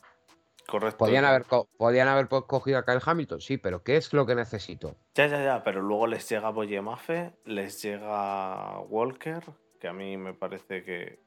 [0.68, 0.98] Correcto.
[0.98, 1.44] Podían haber,
[1.78, 4.96] podían haber po- cogido a Kyle Hamilton, sí, pero ¿qué es lo que necesito?
[5.14, 9.42] Ya, ya, ya, pero luego les llega Boye Mafe, les llega Walker,
[9.80, 11.20] que a mí me parece que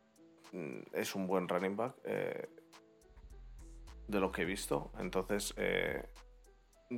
[0.52, 2.50] mm, es un buen running back eh,
[4.08, 4.92] de lo que he visto.
[5.00, 6.06] Entonces, eh,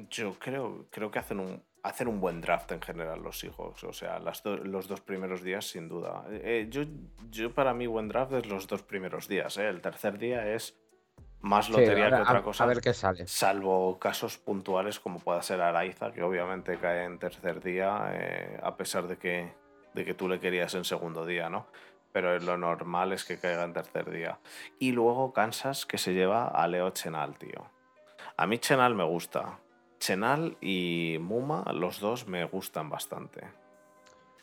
[0.09, 3.81] yo creo, creo que hacen un, hacen un buen draft en general los hijos.
[3.85, 6.25] O sea, las do- los dos primeros días, sin duda.
[6.29, 6.81] Eh, yo,
[7.29, 9.57] yo, para mí, buen draft es los dos primeros días.
[9.57, 9.69] ¿eh?
[9.69, 10.77] El tercer día es
[11.43, 12.63] más lotería ver- que otra cosa.
[12.63, 13.27] A ver qué sale.
[13.27, 18.75] Salvo casos puntuales como pueda ser Araiza, que obviamente cae en tercer día, eh, a
[18.75, 19.53] pesar de que,
[19.93, 21.67] de que tú le querías en segundo día, ¿no?
[22.11, 24.39] Pero lo normal es que caiga en tercer día.
[24.79, 27.69] Y luego Kansas, que se lleva a Leo Chenal, tío.
[28.37, 29.59] A mí Chenal me gusta.
[29.99, 33.47] Chenal y Muma, los dos me gustan bastante.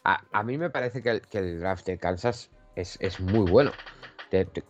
[0.04, 3.50] A, a mí me parece que el, que el draft de Kansas es, es muy
[3.50, 3.70] bueno.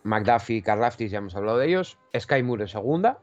[0.05, 1.99] McDuffie y Karlaftis ya hemos hablado de ellos.
[2.19, 3.19] Sky Moore en segunda.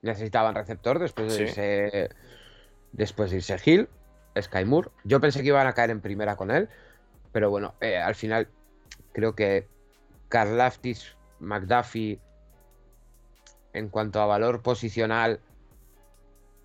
[0.00, 1.42] Necesitaban receptor después de Sí.
[1.44, 2.10] irse.
[2.92, 3.88] Después de irse Hill.
[4.40, 4.90] Sky Moore.
[5.04, 6.68] Yo pensé que iban a caer en primera con él.
[7.32, 8.48] Pero bueno, eh, al final
[9.12, 9.68] creo que
[10.28, 12.20] Karlaftis, McDuffie,
[13.72, 15.40] en cuanto a valor posicional,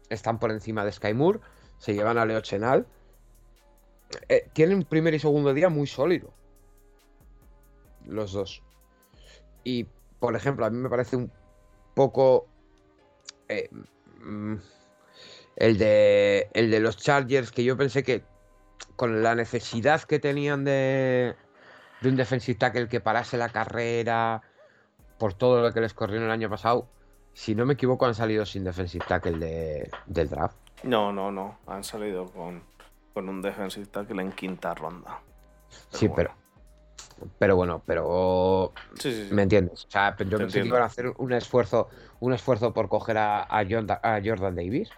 [0.09, 1.39] están por encima de Sky Moore.
[1.77, 2.85] Se llevan a Leo Chenal.
[4.29, 6.33] Eh, tienen primer y segundo día muy sólido.
[8.05, 8.63] Los dos.
[9.67, 9.85] Y,
[10.19, 11.29] por ejemplo, a mí me parece un
[11.93, 12.47] poco.
[13.49, 13.69] eh,
[14.23, 14.55] mm,
[15.57, 18.23] el, de, el de los Chargers, que yo pensé que
[18.95, 21.35] con la necesidad que tenían de,
[22.01, 24.41] de un defensive tackle que parase la carrera,
[25.17, 26.87] por todo lo que les corrió en el año pasado,
[27.33, 30.55] si no me equivoco, han salido sin defensive tackle de- del draft.
[30.83, 31.57] No, no, no.
[31.67, 32.63] Han salido con,
[33.13, 35.19] con un defensive tackle en quinta ronda.
[35.91, 36.31] sí, pero.
[37.39, 39.33] Pero bueno, pero Sí, sí, sí.
[39.33, 39.85] ¿Me entiendes?
[39.85, 40.67] O sea, yo Te pensé que entiendo.
[40.69, 41.89] iban a hacer un esfuerzo,
[42.19, 44.89] un esfuerzo por coger a, a Jordan, a Jordan Davis.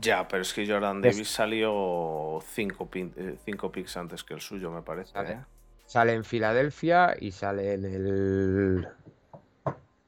[0.00, 4.34] Ya, pero es que Jordan Es- Davis salió cinco, pin- eh, cinco picks antes que
[4.34, 5.12] el suyo, me parece.
[5.14, 5.32] Vale.
[5.32, 5.38] ¿eh?
[5.86, 8.88] Sale en Filadelfia y sale en el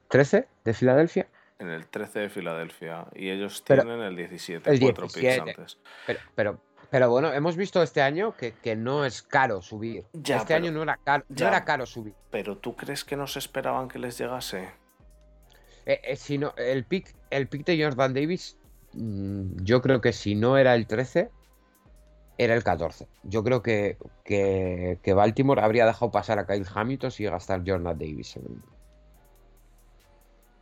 [0.09, 1.27] 13 de Filadelfia.
[1.59, 3.07] En el 13 de Filadelfia.
[3.15, 5.51] Y ellos Pero- tienen el 17, el cuatro picks 17.
[5.51, 5.79] antes.
[6.07, 6.59] Pero, pero,
[6.93, 10.05] pero bueno, hemos visto este año que, que no es caro subir.
[10.13, 12.13] Ya, este pero- año no era caro, no era caro subir.
[12.31, 14.69] Pero ¿tú crees que no se esperaban que les llegase?
[15.87, 18.59] Eh, eh, si no, el pick, el pick de Jordan Davis,
[18.93, 21.31] mm, yo creo que si no era el 13,
[22.37, 23.09] era el 14.
[23.23, 28.39] Yo creo que, que, Baltimore habría dejado pasar a Kyle Hamilton y gastar Jordan Davis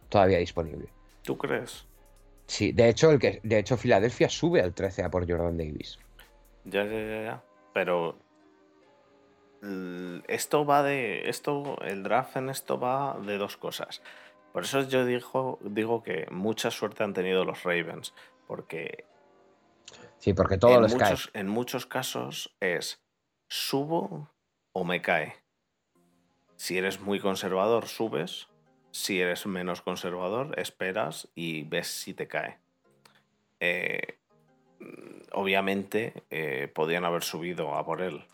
[0.08, 0.86] todavía disponible.
[1.22, 1.86] ¿Tú crees?
[2.46, 5.98] Sí, de hecho, el que, de hecho, Filadelfia sube al 13 a por Jordan Davis.
[6.64, 7.42] Ya, ya, ya, ya.
[7.72, 8.16] Pero
[10.28, 11.28] esto va de.
[11.28, 14.02] Esto, el draft en esto va de dos cosas.
[14.52, 18.14] Por eso yo digo, digo que mucha suerte han tenido los Ravens.
[18.46, 19.04] Porque
[20.20, 23.02] Sí, porque todo en los muchos, En muchos casos es
[23.48, 24.30] subo
[24.72, 25.36] o me cae.
[26.56, 28.48] Si eres muy conservador, subes.
[28.92, 32.58] Si eres menos conservador, esperas y ves si te cae.
[33.60, 34.18] Eh,
[35.32, 38.24] obviamente eh, podían haber subido a por él.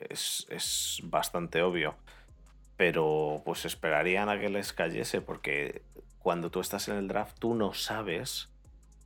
[0.00, 1.94] Es, es, bastante obvio.
[2.76, 5.82] Pero pues esperarían a que les cayese porque
[6.18, 8.50] cuando tú estás en el draft tú no sabes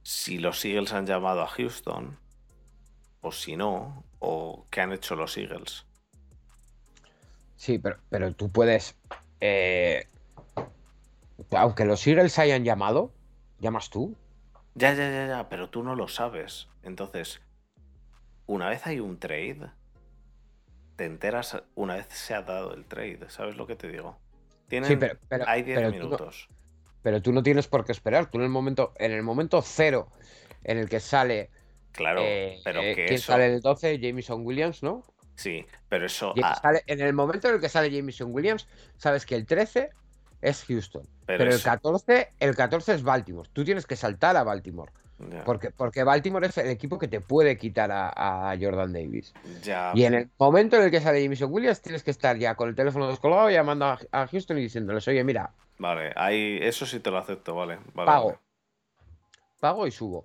[0.02, 2.18] si los Eagles han llamado a Houston
[3.20, 5.85] o si no, o qué han hecho los Eagles.
[7.56, 8.97] Sí, pero, pero tú puedes.
[9.40, 10.06] Eh,
[11.51, 13.12] aunque los Eagles hayan llamado,
[13.60, 14.16] llamas tú.
[14.75, 16.69] Ya, ya, ya, ya, pero tú no lo sabes.
[16.83, 17.41] Entonces,
[18.47, 19.71] una vez hay un trade,
[20.97, 23.29] te enteras una vez se ha dado el trade.
[23.29, 24.19] ¿Sabes lo que te digo?
[24.71, 26.49] sí, pero, hay 10 minutos.
[27.03, 28.31] pero tú no tienes por qué esperar.
[28.31, 30.09] Tú en el momento, en el momento cero
[30.63, 31.51] en el que sale
[31.93, 33.99] Claro, eh, pero eh, que ¿quién sale el 12?
[33.99, 35.03] Jameson Williams, ¿no?
[35.35, 36.35] Sí, pero eso...
[36.87, 39.91] en el momento en el que sale Jameson Williams, sabes que el 13
[40.43, 41.03] es Houston.
[41.27, 43.49] Pero, el, 14, el 14 es Baltimore.
[43.53, 44.93] Tú tienes que saltar a Baltimore.
[45.45, 49.35] Porque, porque Baltimore es el equipo que te puede quitar a, Jordan Davis.
[49.95, 52.71] Y en el momento en el que sale Jameson Williams, tienes que estar ya con
[52.71, 55.53] el teléfono descolgado llamando a, Houston y diciéndoles, oye, mira.
[55.79, 57.79] Vale, ahí, eso sí te lo acepto, vale.
[57.95, 58.39] pago.
[59.61, 60.25] Pago y subo.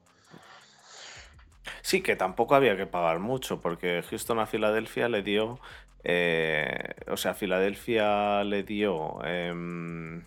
[1.82, 5.60] Sí, que tampoco había que pagar mucho, porque Houston a Filadelfia le dio.
[6.08, 9.24] Eh, o sea, Filadelfia le dio.
[9.26, 10.24] Em,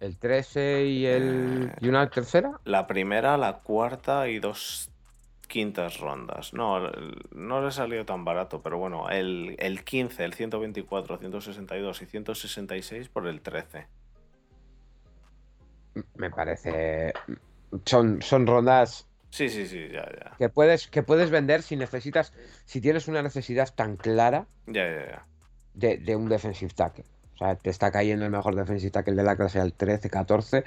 [0.00, 1.72] el 13 y el.
[1.78, 2.58] ¿Y una tercera?
[2.64, 4.90] La primera, la cuarta y dos
[5.46, 6.54] quintas rondas.
[6.54, 6.90] No,
[7.32, 13.08] no le salió tan barato, pero bueno, el, el 15, el 124, 162 y 166
[13.10, 13.86] por el 13.
[16.16, 17.12] Me parece.
[17.84, 20.36] Son, son rondas Sí, sí, sí, ya, ya.
[20.38, 22.32] Que puedes, que puedes vender si necesitas,
[22.66, 25.26] si tienes una necesidad tan clara ya, ya, ya.
[25.74, 27.04] De, un defensive tackle.
[27.34, 30.62] O sea, te está cayendo el mejor defensive tackle de la clase al 13, 14.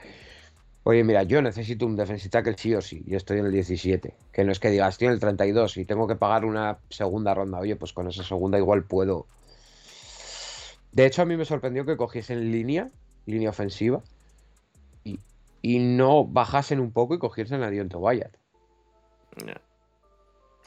[0.84, 4.14] Oye, mira, yo necesito un defensive tackle sí o sí, y estoy en el 17.
[4.34, 7.34] Que no es que digas, estoy en el 32 y tengo que pagar una segunda
[7.34, 7.60] ronda.
[7.60, 9.28] Oye, pues con esa segunda igual puedo.
[10.92, 12.92] De hecho, a mí me sorprendió que cogiesen línea,
[13.26, 14.04] línea ofensiva,
[15.06, 15.22] y,
[15.62, 18.36] y no bajasen un poco y cogiesen a Dionto Wyatt.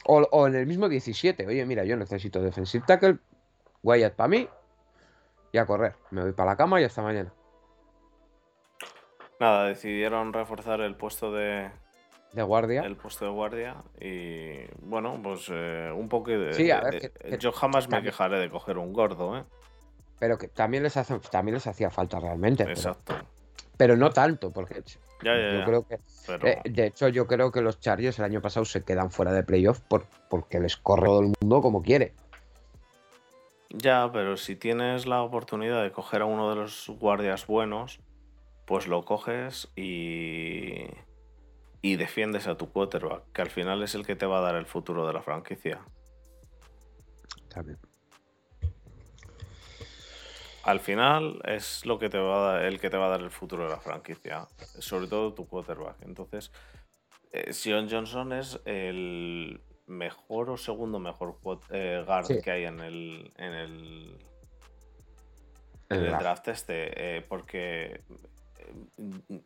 [0.05, 1.45] O, en el mismo 17.
[1.47, 3.17] Oye, mira, yo necesito defensive tackle.
[3.83, 4.47] Wyatt para mí.
[5.51, 5.95] Y a correr.
[6.11, 7.33] Me voy para la cama y hasta mañana.
[9.39, 11.71] Nada, decidieron reforzar el puesto de.
[12.33, 12.83] De guardia.
[12.83, 13.83] El puesto de guardia.
[13.99, 16.53] Y bueno, pues eh, un poco de.
[16.53, 17.11] Sí, a ver.
[17.39, 19.43] yo jamás me quejaré de coger un gordo, ¿eh?
[20.19, 22.63] Pero que también les, hace, también les hacía falta realmente.
[22.63, 23.15] Exacto.
[23.75, 24.83] Pero, no tanto, porque
[25.23, 25.99] ya, ya, yo creo que
[26.43, 29.43] eh, de hecho, yo creo que los Chargers el año pasado se quedan fuera de
[29.43, 32.13] playoff por, porque les corre todo el mundo como quiere.
[33.69, 37.99] Ya, pero si tienes la oportunidad de coger a uno de los guardias buenos,
[38.65, 40.87] pues lo coges y,
[41.81, 44.55] y defiendes a tu quarterback, que al final es el que te va a dar
[44.55, 45.79] el futuro de la franquicia.
[47.49, 47.77] También
[50.63, 53.21] al final es lo que te va a dar, el que te va a dar
[53.21, 54.47] el futuro de la franquicia,
[54.79, 56.01] sobre todo tu quarterback.
[56.01, 56.51] Entonces,
[57.31, 61.37] eh, Sion Johnson es el mejor o segundo mejor
[61.69, 64.17] eh, guard que hay en el en el,
[65.89, 68.01] draft este, eh, porque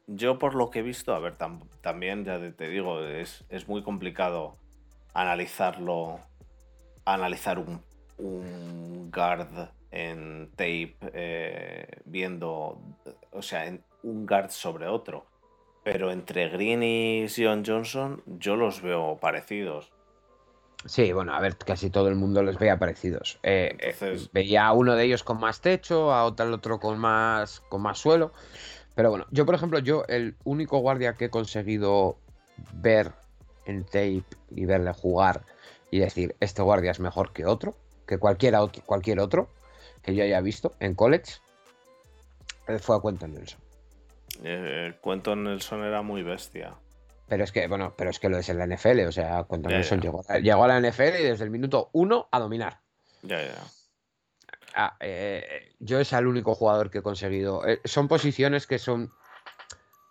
[0.05, 1.35] yo por lo que he visto, a ver,
[1.81, 4.57] también ya te digo, es, muy complicado
[5.13, 6.19] analizarlo,
[7.05, 7.81] analizar un,
[8.19, 12.81] un guard en tape eh, viendo,
[13.31, 15.25] o sea, en un guard sobre otro.
[15.83, 19.91] Pero entre Green y Sion Johnson yo los veo parecidos.
[20.85, 23.39] Sí, bueno, a ver, casi todo el mundo los veía parecidos.
[23.41, 27.61] Eh, eh, veía a uno de ellos con más techo, a otro, otro con más,
[27.69, 28.33] con más suelo.
[28.95, 32.17] Pero bueno, yo por ejemplo, yo el único guardia que he conseguido
[32.73, 33.13] ver
[33.65, 35.41] en tape y verle jugar
[35.89, 39.49] y decir, este guardia es mejor que otro, que cualquiera otro, cualquier otro,
[40.05, 41.33] que yo haya visto en college
[42.79, 43.59] fue a Quentin Nelson.
[44.43, 46.73] Eh, Quentin Nelson era muy bestia.
[47.27, 49.69] Pero es que, bueno, pero es que lo es en la NFL, o sea, cuando
[49.69, 50.03] Ya, Nelson ya.
[50.03, 52.79] llegó, llegó a la NFL y desde el minuto uno a dominar.
[53.23, 53.55] Ya, ya.
[54.75, 57.65] Ah, eh, yo es el único jugador que he conseguido.
[57.67, 59.11] eh, son posiciones que son,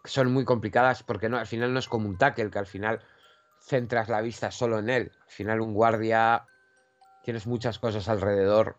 [0.05, 3.01] son muy complicadas porque no, al final no es como un tackle, que al final
[3.61, 5.13] centras la vista solo en él.
[5.25, 6.47] Al final un guardia
[7.23, 8.77] tienes muchas cosas alrededor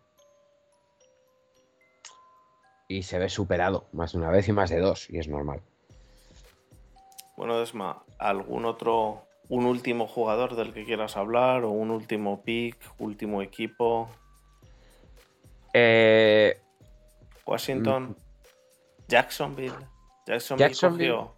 [2.88, 5.60] y se ve superado más de una vez y más de dos, y es normal.
[7.36, 12.76] Bueno, Desma, ¿algún otro, un último jugador del que quieras hablar o un último pick,
[12.98, 14.08] último equipo?
[15.74, 16.58] Eh,
[17.46, 18.16] Washington,
[19.08, 19.74] Jacksonville.
[20.26, 21.10] Jacksonville, Jacksonville.
[21.12, 21.32] cogió-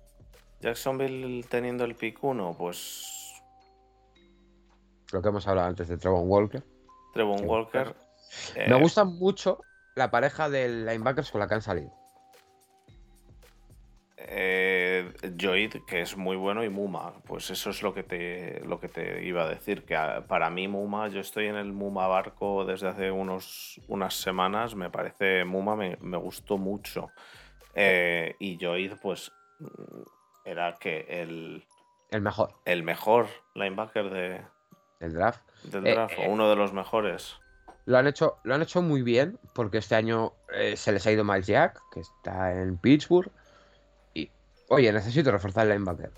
[0.60, 3.04] Jacksonville teniendo el pick 1, pues
[5.12, 6.62] lo que hemos hablado antes de Trevon Walker.
[7.12, 7.44] Trevon.
[7.46, 7.94] Walker.
[8.56, 9.60] Me eh, gusta mucho
[9.98, 11.92] la pareja de linebackers con la que han salido.
[14.16, 15.10] eh,
[15.40, 17.14] Joyd, que es muy bueno, y Muma.
[17.26, 19.84] Pues eso es lo que te, lo que te iba a decir.
[19.84, 19.96] Que
[20.26, 24.74] para mí, Muma, yo estoy en el Muma barco desde hace unos, unas semanas.
[24.74, 27.10] Me parece, Muma me, me gustó mucho.
[27.74, 30.02] Eh, y Joyd, pues, mm,
[30.44, 31.64] era que el,
[32.10, 34.42] El mejor el mejor linebacker de,
[35.00, 35.40] del draft.
[35.64, 36.26] del draft, eh.
[36.26, 37.38] o uno de los mejores.
[37.89, 41.10] Lo han hecho, lo han hecho muy bien porque este año eh, se les ha
[41.10, 43.32] ido Miles Jack, que está en Pittsburgh.
[44.12, 44.31] Y,
[44.69, 46.12] oye, necesito reforzar el linebacker.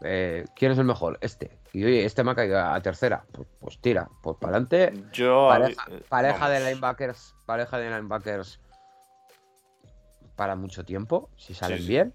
[0.00, 1.18] Eh, ¿Quién es el mejor?
[1.20, 1.58] Este.
[1.74, 3.26] Y oye, este me ha caído a tercera.
[3.32, 4.94] Pues, pues tira, pues para adelante.
[5.12, 7.34] Yo, Pareja, eh, pareja de linebackers.
[7.44, 8.58] Pareja de linebackers
[10.36, 11.86] para mucho tiempo, si salen sí.
[11.86, 12.14] bien.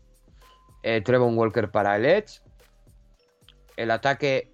[0.82, 2.42] Eh, Trevon Walker para el Edge.
[3.78, 4.52] El ataque.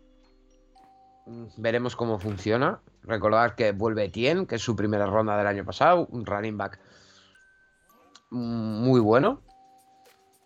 [1.25, 2.81] mm, Veremos cómo funciona.
[3.03, 6.05] Recordar que vuelve Etienne, que es su primera ronda del año pasado.
[6.11, 6.79] Un running back
[8.29, 9.41] muy bueno.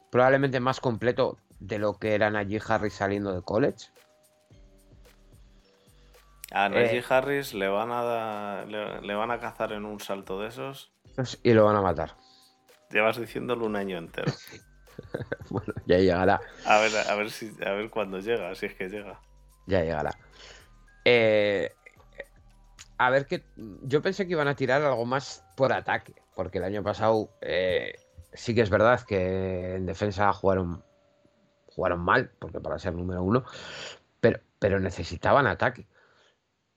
[0.10, 3.88] Probablemente más completo de lo que era Najee Harris saliendo de college.
[6.52, 10.00] A Najee eh, Harris le van a da- le, le van a cazar en un
[10.00, 10.92] salto de esos.
[11.44, 12.16] Y lo van a matar.
[12.92, 14.32] Llevas diciéndolo un año entero.
[15.50, 16.40] Bueno, ya llegará.
[16.66, 19.20] A ver, a ver si, a ver cuándo llega, si es que llega.
[19.68, 20.18] Ya llegará.
[21.04, 21.76] Eh,
[22.98, 23.44] a ver que
[23.84, 27.96] yo pensé que iban a tirar algo más por ataque, porque el año pasado eh,
[28.34, 30.84] sí que es verdad que en defensa jugaron
[31.68, 33.44] jugaron mal, porque para ser número uno,
[34.22, 35.88] pero, pero necesitaban ataque.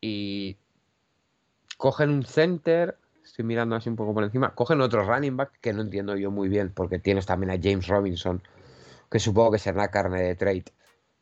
[0.01, 0.59] Y
[1.77, 5.73] cogen un center, estoy mirando así un poco por encima, cogen otro running back que
[5.73, 8.43] no entiendo yo muy bien, porque tienes también a James Robinson,
[9.11, 10.65] que supongo que será carne de trade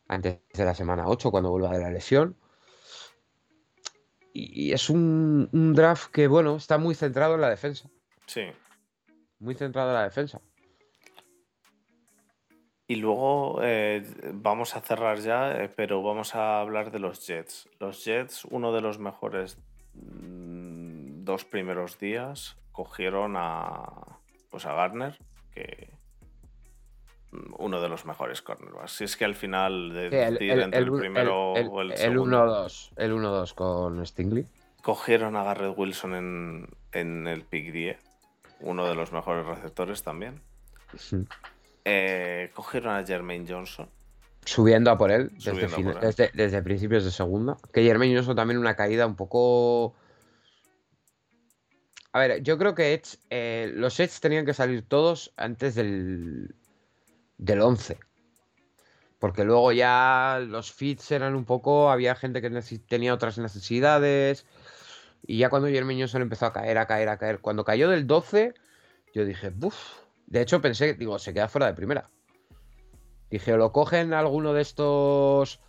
[0.08, 2.36] antes de la semana 8, cuando vuelva de la lesión.
[4.38, 7.88] Y, es un, un draft que, bueno, está muy centrado en la defensa.
[8.26, 8.42] Sí.
[9.38, 10.40] Muy centrado en la defensa.
[12.88, 14.04] Y luego eh,
[14.34, 17.68] vamos a cerrar ya, eh, pero vamos a hablar de los Jets.
[17.80, 19.58] Los Jets, uno de los mejores
[19.94, 25.18] mm, dos primeros días, cogieron a pues a Garner,
[25.52, 25.90] que
[27.58, 28.92] uno de los mejores cornerbacks.
[28.92, 31.96] Si es que al final de Sí, el, el- entre el, el- primero o el,
[31.96, 34.46] segundo, 1-2 el 1-2 con Stingley.
[34.82, 37.98] cogieron a Garrett Wilson en, en el pick 10,
[38.60, 40.40] uno de los mejores receptores también.
[41.84, 43.88] Eh, cogieron a Jermaine Johnson.
[44.44, 46.00] Subiendo a él desde, por él.
[46.00, 47.56] desde- desde principios de segunda.
[47.72, 49.94] Que Jermaine Johnson también una caída un poco.
[52.12, 56.54] A ver, yo creo que Edge, eh, los Edge tenían que salir todos antes del,
[57.38, 57.98] del 11.
[59.18, 61.90] Porque luego ya los fits eran un poco.
[61.90, 62.50] Había gente que
[62.88, 64.46] tenía otras necesidades.
[65.26, 67.40] Y ya cuando Jermaine Johnson empezó a caer, a caer, a caer.
[67.40, 68.54] Cuando cayó del 12,
[69.14, 69.76] yo dije, buf.
[70.26, 72.10] De hecho, pensé, digo, se queda fuera de primera.
[73.30, 75.60] Dije, o lo cogen alguno de estos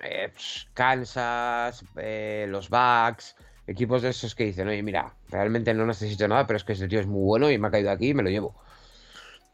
[0.00, 3.36] eh, pues, Kansas, eh, los Bucks,
[3.66, 6.88] equipos de esos que dicen, oye, mira, realmente no necesito nada, pero es que ese
[6.88, 8.54] tío es muy bueno y me ha caído aquí y me lo llevo.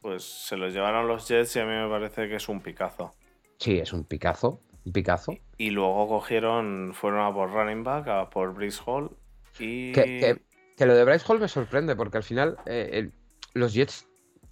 [0.02, 3.12] Pues se los llevaron los Jets y a mí me parece que es un picazo.
[3.58, 5.36] Sí, es un picazo, un picazo.
[5.58, 9.10] Y luego cogieron, fueron a por running back, a por Brice Hall
[9.58, 9.92] y...
[9.92, 10.42] Que, que-
[10.76, 13.12] que lo de Bryce Hall me sorprende porque al final eh, el-
[13.54, 14.06] los Jets,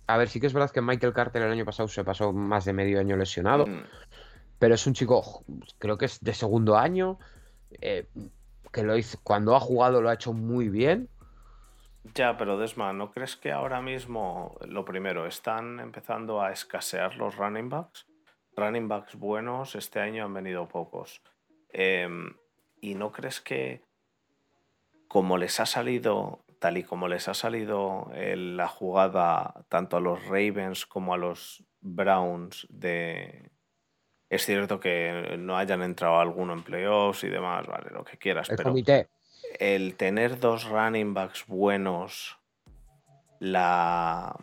[0.06, 2.64] a ver, sí que es verdad que Michael Carter el año pasado se pasó más
[2.64, 3.82] de medio año lesionado, Mm,
[4.58, 5.44] pero es un chico,
[5.78, 7.18] creo que es de segundo año,
[7.82, 8.06] eh,
[8.72, 11.08] que lo hizo, cuando ha jugado lo ha hecho muy bien.
[12.12, 17.36] Ya, pero Desma, ¿no crees que ahora mismo, lo primero, están empezando a escasear los
[17.36, 18.06] running backs?
[18.56, 21.22] Running backs buenos este año han venido pocos.
[21.70, 22.34] Em,
[22.80, 23.82] ¿Y no crees que
[25.08, 30.24] como les ha salido, tal y como les ha salido la jugada tanto a los
[30.26, 33.50] Ravens como a los Browns de,
[34.28, 38.50] Es cierto que no hayan entrado alguno en playoffs y demás, vale, lo que quieras,
[38.50, 39.08] El pero comité.
[39.60, 42.38] El tener dos running backs buenos,
[43.38, 44.36] la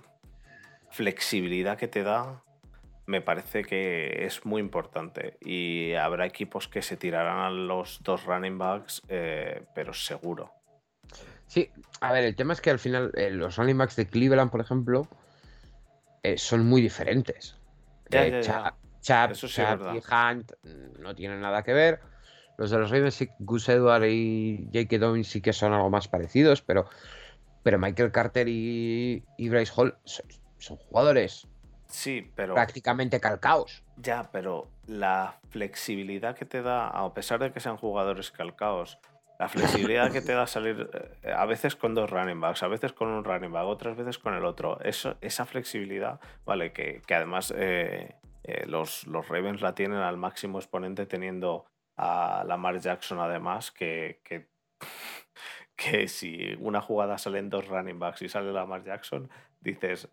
[0.90, 2.44] flexibilidad que te da,
[3.06, 5.38] me parece que es muy importante.
[5.42, 10.52] Y habrá equipos que se tirarán a los dos running backs, eh, pero seguro.
[11.48, 11.70] Sí,
[12.00, 14.62] a ver, el tema es que al final eh, los running backs de Cleveland, por
[14.62, 15.08] ejemplo,
[16.24, 17.58] eh, son muy diferentes.
[18.10, 18.42] Ya, ya, ya.
[18.42, 19.96] Cha- Chap, Eso sí es Chap verdad.
[19.96, 22.00] y Hunt mm, no tienen nada que ver.
[22.57, 24.98] Los de los Ravens, sí, Gus Edward y J.K.
[24.99, 26.86] Dobbins sí que son algo más parecidos, pero,
[27.64, 30.26] pero Michael Carter y, y Bryce Hall son,
[30.57, 31.48] son jugadores
[31.88, 33.84] Sí, pero prácticamente calcaos.
[33.98, 38.98] ya, pero la flexibilidad que te da, a pesar de que sean jugadores calcaos,
[39.38, 40.90] la flexibilidad que te da salir
[41.23, 44.19] eh, a veces con dos running backs, a veces con un running back, otras veces
[44.19, 44.80] con el otro.
[44.82, 50.15] Eso, esa flexibilidad, vale, que, que además eh, eh, los, los Ravens la tienen al
[50.15, 51.65] máximo exponente teniendo
[52.02, 54.48] a Lamar Jackson además, que, que,
[55.76, 59.30] que si una jugada salen dos running backs y sale Lamar Jackson,
[59.60, 60.10] dices,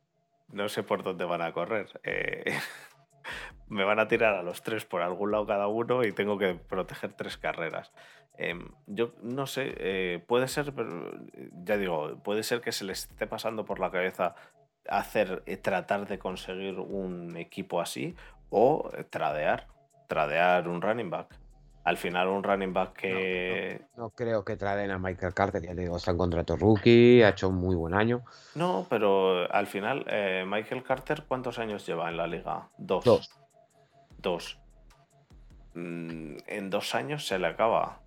[0.48, 1.98] no sé por dónde van a correr.
[2.04, 2.44] eh,
[3.68, 6.54] me van a tirar a los tres por algún lado cada uno y tengo que
[6.54, 7.90] proteger tres carreras.
[8.36, 10.72] Em, yo no sé, eh, puede ser,
[11.64, 14.34] ya digo, puede ser que se les esté pasando por la cabeza
[14.88, 18.14] hacer, eh, tratar de conseguir un equipo así
[18.50, 19.66] o tradear,
[20.06, 21.47] tradear un running back.
[21.88, 23.80] Al final un running back que...
[23.96, 27.30] No creo que traen a Michael Carter, ya te digo, está en contrato rookie, ha
[27.30, 28.22] hecho un muy buen año.
[28.56, 32.68] No, pero al final eh, Michael Carter, ¿cuántos años lleva en la liga?
[32.76, 33.04] Dos.
[33.06, 33.30] Dos.
[34.18, 34.58] Dos.
[35.72, 38.00] Mm, En dos años se le acaba.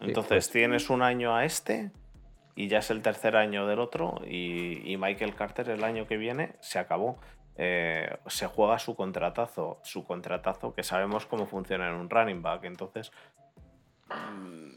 [0.00, 1.92] Entonces pues- tienes un año a este
[2.54, 6.18] y ya es el tercer año del otro y, y Michael Carter el año que
[6.18, 7.16] viene se acabó.
[7.56, 12.64] Eh, se juega su contratazo, su contratazo que sabemos cómo funciona en un running back.
[12.64, 13.12] Entonces,
[14.08, 14.72] mm,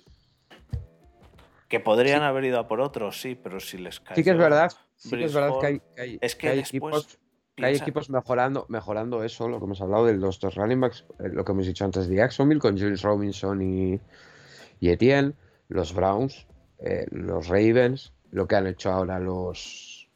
[1.67, 4.17] que podrían haber ido a por otro, sí, pero si les cae.
[4.17, 6.41] Sí que es verdad, sí que es verdad que hay, Hall, que hay- es que
[6.41, 6.71] que hay después
[7.05, 7.19] equipos,
[7.55, 11.05] que hay equipos mejorando, mejorando eso, lo que hemos hablado de los dos running backs,
[11.19, 13.99] eh, lo que hemos dicho antes de Jacksonville, con Jules Robinson y,
[14.79, 15.33] y Etienne,
[15.69, 16.45] los Browns,
[16.79, 20.09] eh, los Ravens, lo que han hecho ahora los,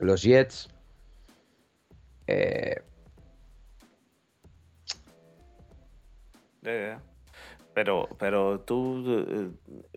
[0.00, 0.68] los Jets.
[2.26, 2.82] Eh.
[7.74, 9.50] Pero, pero tú eh,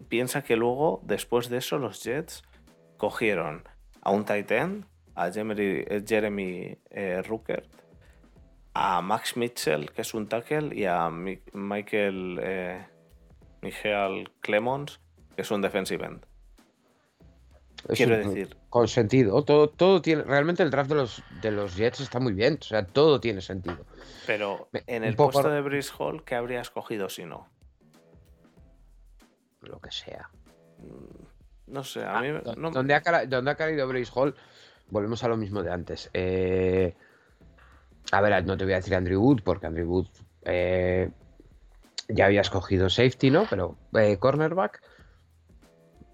[0.10, 2.44] piensa que luego, después de eso, los Jets
[2.98, 3.64] cogieron
[4.02, 4.86] a un tight end,
[5.16, 7.68] a Jeremy, eh, Ruckert,
[8.74, 12.86] a Max Mitchell, que es un tackle, y a Mi- Michael
[13.62, 15.00] Michael Clemons,
[15.36, 16.26] que es un defensive end.
[17.88, 21.52] Es Quiero un- decir, con sentido, todo, todo tiene, realmente el draft de los, de
[21.52, 23.86] los Jets está muy bien, o sea, todo tiene sentido.
[24.28, 27.48] pero en el poco- puesto de Brice Hall, ¿qué habrías cogido si no?
[29.62, 30.30] Lo que sea.
[31.68, 34.36] No sé, a Ah, mí no- donde, ha, donde ha caído Brace Hall,
[34.90, 36.10] volvemos a lo mismo de antes.
[36.14, 36.96] Eh,
[38.12, 40.08] a ver, no te voy a decir Andrew Wood, porque Andrew Wood
[40.44, 41.12] eh,
[42.08, 43.46] ya había escogido safety, ¿no?
[43.50, 44.82] Pero eh, cornerback.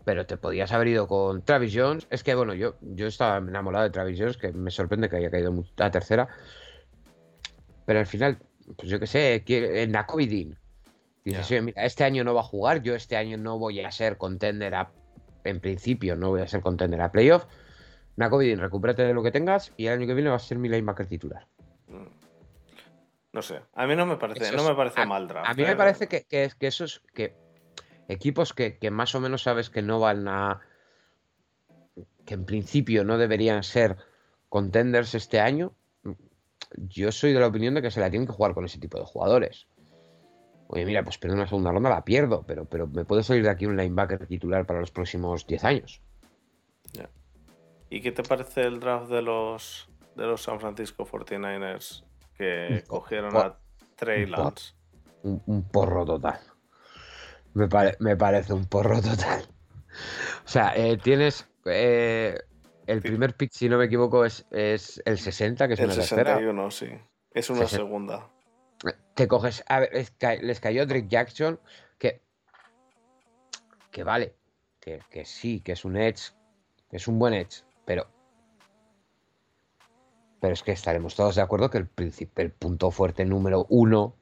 [0.05, 2.07] Pero te podías haber ido con Travis Jones.
[2.11, 5.31] Es que, bueno, yo, yo estaba enamorado de Travis Jones, que me sorprende que haya
[5.31, 6.27] caído a tercera.
[7.85, 8.37] Pero al final,
[8.77, 10.57] pues yo qué sé, Nakobe Dean.
[11.23, 14.17] Dices, mira, este año no va a jugar, yo este año no voy a ser
[14.17, 14.91] contender a.
[15.43, 17.45] En principio, no voy a ser contender a playoff.
[18.15, 20.59] Nakobe Dean, recupérate de lo que tengas y el año que viene vas a ser
[20.59, 21.47] mi linebacker titular.
[23.33, 23.59] no sé.
[23.73, 25.49] A mí no me parece, Eso no es- me parece a- mal draft.
[25.49, 25.75] A mí me eh.
[25.75, 27.35] parece que, que, es- que esos que
[28.07, 30.61] equipos que, que más o menos sabes que no van a.
[32.25, 33.97] que en principio no deberían ser
[34.49, 35.73] contenders este año.
[36.77, 38.97] Yo soy de la opinión de que se la tienen que jugar con ese tipo
[38.99, 39.67] de jugadores.
[40.67, 43.51] Oye, mira, pues pierdo una segunda ronda, la pierdo, pero, pero me puede salir de
[43.51, 46.01] aquí un linebacker titular para los próximos 10 años.
[47.89, 52.03] ¿Y qué te parece el draft de los de los San Francisco 49ers
[52.37, 53.59] que Un cogieron por- a
[53.95, 54.73] Trey un por- Lance?
[55.23, 56.39] Un, un porro total.
[57.55, 59.45] Me, pare- me parece un porro total.
[60.45, 61.47] O sea, eh, tienes.
[61.65, 62.37] eh,
[62.85, 65.95] el primer pick, si no me equivoco, es, es el 60, que es El una
[65.95, 66.33] tercera.
[66.35, 66.87] 61, sí.
[67.31, 67.77] Es una 60.
[67.83, 68.29] segunda.
[69.15, 69.63] Te coges.
[69.67, 71.59] A ver, es les cayó Drake Jackson,
[71.97, 72.21] que.
[73.89, 74.35] Que vale.
[74.79, 76.33] Que, que sí, que es un edge.
[76.91, 77.63] Que es un buen edge.
[77.85, 78.07] Pero.
[80.41, 81.89] Pero es que estaremos todos de acuerdo que el,
[82.35, 84.15] el punto fuerte número uno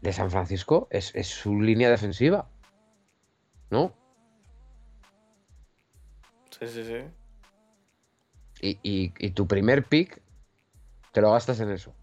[0.00, 2.48] de San Francisco es, es su línea defensiva.
[3.70, 3.92] ¿No?
[6.58, 7.04] Sí, sí, sí.
[8.60, 10.20] Y, y- y tu primer pick
[11.12, 11.94] te lo gastas en eso.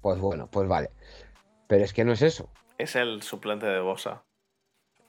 [0.00, 0.90] Pues bueno, pues vale.
[1.66, 2.50] Pero es que no es eso.
[2.78, 4.24] Es el suplente de Bosa.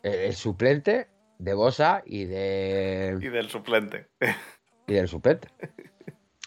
[0.04, 1.08] El, el suplente
[1.40, 3.18] de Bosa y de.
[3.22, 4.10] Y del suplente.
[4.88, 5.48] Y del suplente.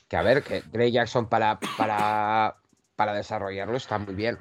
[0.09, 2.57] Que a ver, que Dre Jackson para, para,
[2.95, 4.39] para desarrollarlo está muy bien.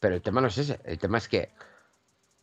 [0.00, 0.80] Pero el tema no es ese.
[0.84, 1.50] El tema es que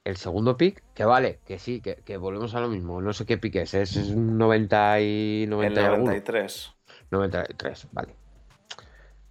[0.03, 3.01] el segundo pick, que vale, que sí, que, que volvemos a lo mismo.
[3.01, 3.73] No sé qué pick es.
[3.73, 6.05] Es un 90 y 90 el y alguno.
[6.11, 6.73] 93.
[7.11, 8.15] 93, vale.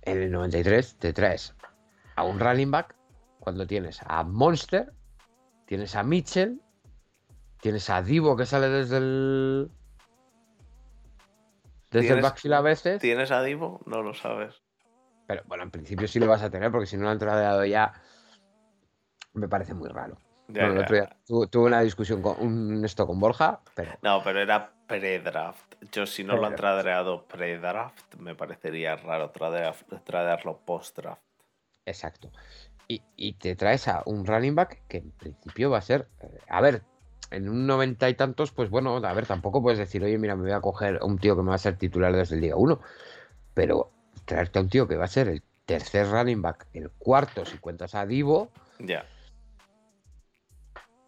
[0.03, 1.55] En el 93 te traes
[2.17, 2.95] a un running back
[3.41, 4.93] cuando tienes a Monster,
[5.67, 6.61] tienes a Mitchell,
[7.61, 9.71] tienes a Divo que sale desde el.
[11.91, 13.01] Desde el ¿Tienes- backfield a veces.
[13.01, 13.81] ¿Tienes a Divo?
[13.87, 14.63] No lo sabes.
[15.27, 17.65] Pero bueno, en principio sí lo vas a tener, porque si no lo han tradeado
[17.65, 17.93] ya.
[19.35, 20.17] Me parece muy raro.
[20.49, 24.23] Ya, el otro día tu- tuve una discusión con un esto con Borja, pero No,
[24.23, 25.75] pero era pre-draft.
[25.91, 29.75] Yo si no lo han tradeado pre-draft, me parecería raro tradear-
[30.05, 31.23] tradearlo post-draft.
[31.87, 32.31] Exacto.
[32.87, 36.09] Y, y te traes a un running back que en principio va a ser.
[36.21, 36.83] eh, A ver,
[37.31, 40.43] en un noventa y tantos, pues bueno, a ver, tampoco puedes decir, oye, mira, me
[40.43, 42.57] voy a coger a un tío que me va a ser titular desde el día
[42.57, 42.81] uno.
[43.55, 43.91] Pero
[44.27, 47.57] traerte a un tío que va a ser el tercer running back, el cuarto, si
[47.59, 49.07] cuentas a Divo, Ya.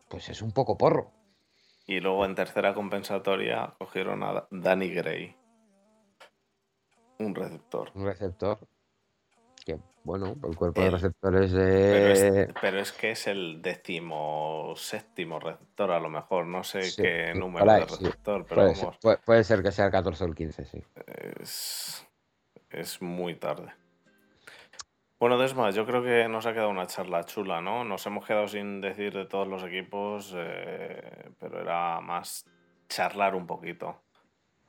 [0.08, 1.12] Pues es un poco porro.
[1.86, 5.36] Y luego en tercera compensatoria cogieron a Danny Gray.
[7.18, 7.90] Un receptor.
[7.94, 8.58] Un receptor.
[9.64, 12.54] Que, bueno, el cuerpo de El- receptores Pero es, de.
[12.60, 16.46] pero es que es el décimo séptimo receptor, a lo mejor.
[16.46, 18.04] No sé Sí, qué sí, número de sí.
[18.04, 20.64] receptor, pero Puede ser, vamos, puede- puede ser que sea el 14 o el 15,
[20.66, 20.84] sí.
[21.40, 22.06] es,
[22.70, 23.72] es muy tarde.
[25.26, 27.82] Bueno, Desma, yo creo que nos ha quedado una charla chula, ¿no?
[27.82, 32.46] Nos hemos quedado sin decir de todos los equipos, eh, pero era más
[32.88, 34.00] charlar un poquito.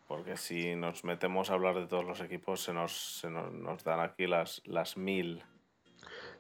[0.08, 3.84] Porque si nos metemos a hablar de todos los equipos, se nos, se nos, nos
[3.84, 5.44] dan aquí las, las mil.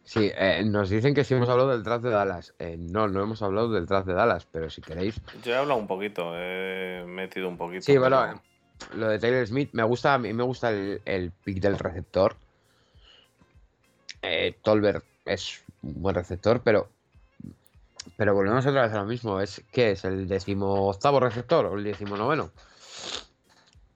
[0.01, 2.55] Sí, eh, nos dicen que sí hemos hablado del draft de Dallas.
[2.57, 5.21] Eh, no, no hemos hablado del draft de Dallas, pero si queréis.
[5.43, 7.83] Yo he hablado un poquito, he metido un poquito.
[7.83, 8.41] Sí, bueno,
[8.79, 11.77] pero- lo de Taylor Smith me gusta, a mí me gusta el, el pick del
[11.77, 12.35] receptor.
[14.21, 16.89] Eh, Tolbert es un buen receptor, pero.
[18.15, 19.39] Pero volvemos otra vez a lo mismo.
[19.41, 20.05] Es ¿qué es?
[20.05, 22.51] ¿El decimoctavo receptor o el decimonoveno?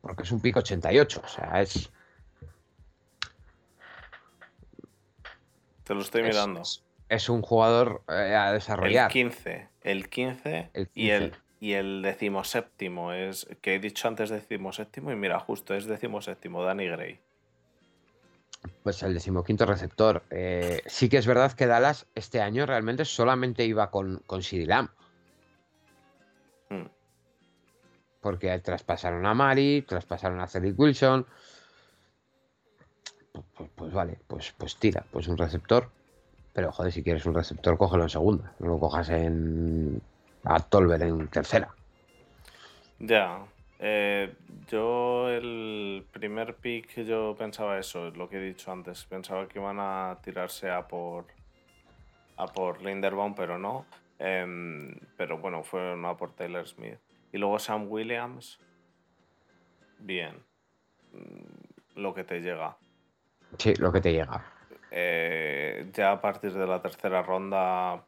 [0.02, 1.22] Porque es un pick 88.
[1.24, 1.90] O sea, es.
[5.84, 6.62] Te lo estoy es- mirando.
[7.10, 9.12] Es, un jugador eh, a El desarrollar.
[9.12, 11.40] 15, el 15, El y el 15.
[11.60, 16.88] y el decimoséptimo es que he dicho antes decimoséptimo y mira, justo es decimoséptimo Danny
[16.88, 17.20] Gray.
[18.84, 20.24] Pues el decimoquinto receptor.
[20.30, 24.90] Eh, sí que es verdad que Dallas este año realmente solamente iba con, con Lamb,
[26.70, 26.86] Mm.
[28.22, 31.26] Porque traspasaron a Mari, traspasaron a Cedric Wilson.
[33.34, 35.90] Pues, pues- pues vale, pues, pues tira, pues un receptor.
[36.54, 38.54] Pero joder, si quieres un receptor, cógelo en segunda.
[38.60, 40.02] No lo cojas en.
[40.44, 41.74] a Tolver en tercera.
[43.00, 43.46] Ya.
[43.82, 44.34] Eh,
[44.68, 49.06] yo el primer pick yo pensaba eso, lo que he dicho antes.
[49.06, 51.26] Pensaba que iban a tirarse a por
[52.38, 53.86] a por Linderbaum, pero no.
[54.20, 57.00] Em, pero bueno, fueron a por Taylor Smith.
[57.32, 58.60] Y luego Sam Williams.
[60.00, 60.36] Bien.
[61.12, 62.78] Mm, Lo que te llega.
[63.58, 64.46] Sí, lo que te llega.
[64.92, 68.06] Eh, ya a partir de la tercera ronda,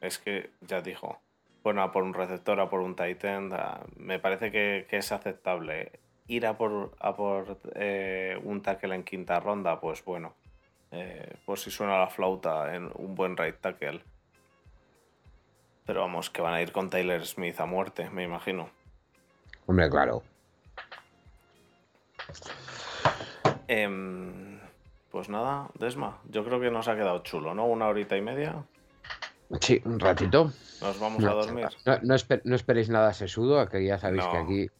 [0.00, 1.20] es que ya dijo,
[1.62, 4.98] bueno, a por un receptor, a por un tight end, a- me parece que, que
[4.98, 5.92] es aceptable.
[6.28, 10.34] Ir a por, a por eh, un tackle en quinta ronda, pues bueno,
[10.90, 14.00] eh, pues si suena la flauta en un buen right tackle.
[15.86, 18.68] Pero vamos, que van a ir con Taylor Smith a muerte, me imagino.
[19.66, 20.22] Hombre, claro.
[23.68, 24.58] Em,
[25.10, 27.66] pues nada, Desma, yo creo que nos ha quedado chulo, ¿no?
[27.66, 28.64] Una horita y media.
[29.60, 30.52] Sí, un ratito.
[30.80, 31.68] Nos vamos a No, dormir.
[31.86, 34.70] no, no espe- no esperéis nada sesudo, que ya sabéis que aquí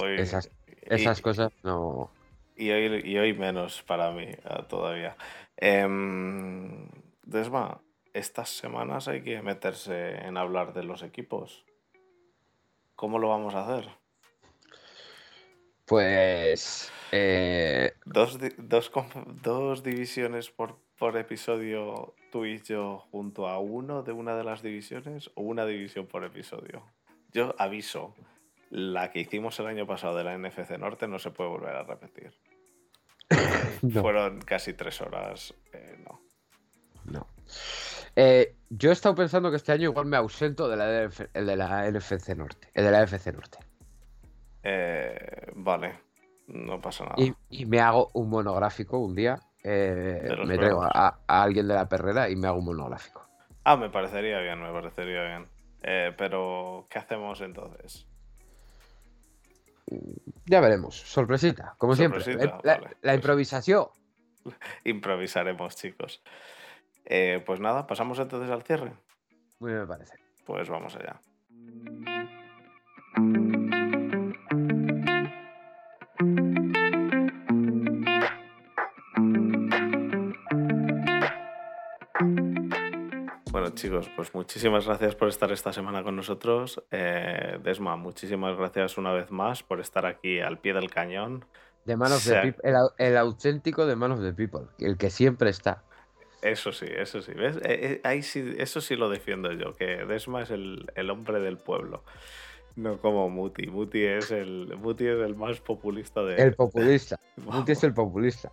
[0.00, 0.50] Hoy, esas,
[1.18, 2.10] y- cosas no.
[2.56, 5.16] Y hoy, y hoy menos para mí eh, todavía.
[5.56, 6.88] Em,
[7.22, 7.80] Desma,
[8.12, 11.64] estas semanas hay que meterse en hablar de los equipos.
[12.94, 13.88] ¿Cómo lo vamos a hacer?
[15.84, 16.90] Pues.
[17.12, 18.38] eh, Dos,
[19.42, 24.62] dos divisiones por, por episodio, tú y yo, junto a uno de una de las
[24.62, 26.82] divisiones, o una división por episodio.
[27.32, 28.14] Yo aviso,
[28.70, 31.82] la que hicimos el año pasado de la NFC Norte no se puede volver a
[31.82, 32.32] repetir.
[33.82, 35.54] no, Fueron casi tres horas.
[35.72, 36.20] eh, no.
[37.04, 37.26] no.
[38.16, 41.02] Eh, yo he estado pensando que este año igual me ausento de la,
[41.34, 42.68] el de la NFC Norte.
[42.74, 43.58] El de la FC Norte.
[44.62, 45.94] Eh, vale,
[46.46, 47.16] no pasa nada.
[47.18, 51.88] Y, y me hago un monográfico un día eh, me traigo a, alguien de la
[51.88, 53.26] perrera y me hago un monográfico.
[53.64, 55.46] Ah, me parecería bien, me parecería bien.
[55.82, 58.06] Eh, pero, ¿qué hacemos entonces?
[60.46, 60.96] Ya veremos.
[60.96, 62.22] Sorpresita, como siempre.
[63.02, 63.86] La, improvisación.
[64.84, 66.22] Improvisaremos, chicos.
[67.06, 68.92] Eh, pues nada, pasamos entonces al cierre.
[69.60, 70.14] Muy bien, me parece.
[70.44, 71.20] Pues vamos allá.
[83.74, 86.82] Chicos, pues muchísimas gracias por estar esta semana con nosotros.
[86.90, 91.44] Eh, Desma, muchísimas gracias una vez más por estar aquí al pie del cañón.
[91.84, 92.54] De manos de
[92.98, 95.82] el, auténtico de manos de people, el que siempre está.
[96.40, 97.32] Eso sí, eso sí.
[97.32, 97.56] ¿Ves?
[97.56, 101.58] Eh, eh, ahí sí, eso sí lo defiendo yo, que Desma es el, hombre del
[101.58, 102.02] pueblo.
[102.76, 103.66] No como Muti.
[103.66, 106.36] Muti es el, Muti es el más populista de.
[106.36, 107.18] El populista.
[107.36, 108.50] Muti es el populista.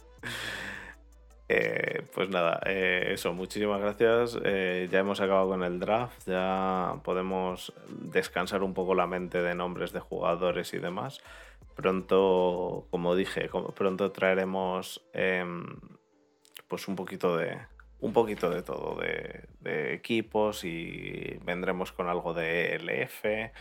[1.54, 4.40] Eh, pues nada, eso, muchísimas gracias.
[4.42, 9.92] ya hemos acabado con el draft, ya podemos descansar un poco la mente de nombres
[9.92, 11.22] de jugadores y demás.
[11.76, 15.66] Pronto, como dije, pronto traeremos em,
[16.68, 17.58] pues un poquito de,
[18.02, 23.52] un poquito de todo, de, equipos y vendremos con algo de LF.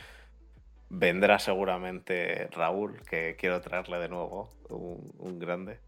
[0.89, 5.79] Vendrá seguramente Raúl, que quiero traerle de nuevo, un, grande.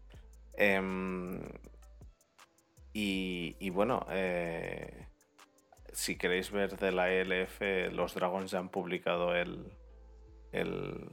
[2.93, 5.07] Y, bueno, eh,
[5.91, 7.59] si queréis ver de la ELF,
[7.91, 9.71] los Dragons ya han publicado el.
[10.51, 11.09] El,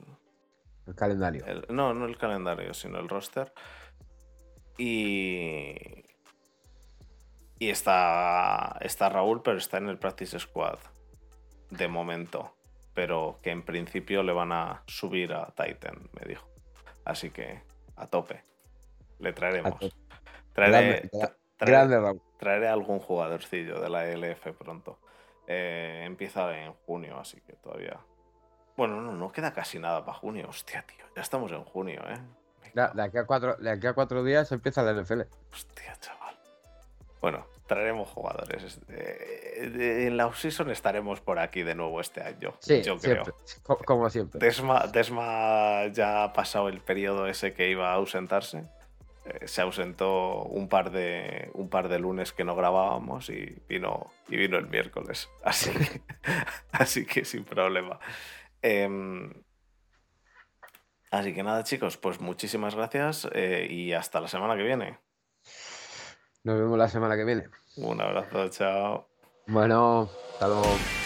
[0.86, 1.44] el calendario.
[1.70, 3.52] no, no el calendario, sino el roster.
[4.77, 5.74] Y,
[7.59, 10.78] y está, está Raúl, pero está en el Practice Squad.
[11.70, 12.55] De momento.
[12.93, 16.47] Pero que en principio le van a subir a Titan, me dijo.
[17.05, 17.62] Así que
[17.97, 18.43] a tope.
[19.19, 19.78] Le traeremos.
[20.52, 21.09] Traeré,
[22.39, 24.99] traeré, algún jugadorcillo de la ELF pronto.
[25.47, 27.99] Eh, empieza en junio, así que todavía.
[28.77, 30.47] Bueno, no, no queda casi nada para junio.
[30.49, 31.05] Hostia, tío.
[31.15, 32.19] Ya estamos en junio, ¿eh?
[32.74, 35.23] De, aquí a cuatro, de aquí a cuatro días empieza la NFL.
[35.53, 36.37] Hostia, chaval.
[37.20, 38.81] Bueno, traeremos jugadores.
[38.89, 42.55] Eh, en la offseason estaremos por aquí de nuevo este año.
[42.61, 43.24] Sí, yo creo.
[43.85, 44.41] Como siempre.
[44.41, 48.65] Desma, ya ha pasado el periodo ese que iba a ausentarse.
[49.31, 54.11] Eh, se ausentó un par de un par de lunes que no grabábamos y vino,
[54.28, 55.28] y vino el miércoles.
[55.44, 56.02] Así que,
[56.73, 57.98] así que sin problema.
[58.62, 59.32] Em,
[61.11, 64.98] así que nada, chicos, pues muchísimas gracias eh, y hasta la semana que viene.
[66.44, 67.48] Nos vemos la semana que viene.
[67.77, 69.09] Un abrazo, chao.
[69.47, 70.99] Bueno, hasta luego.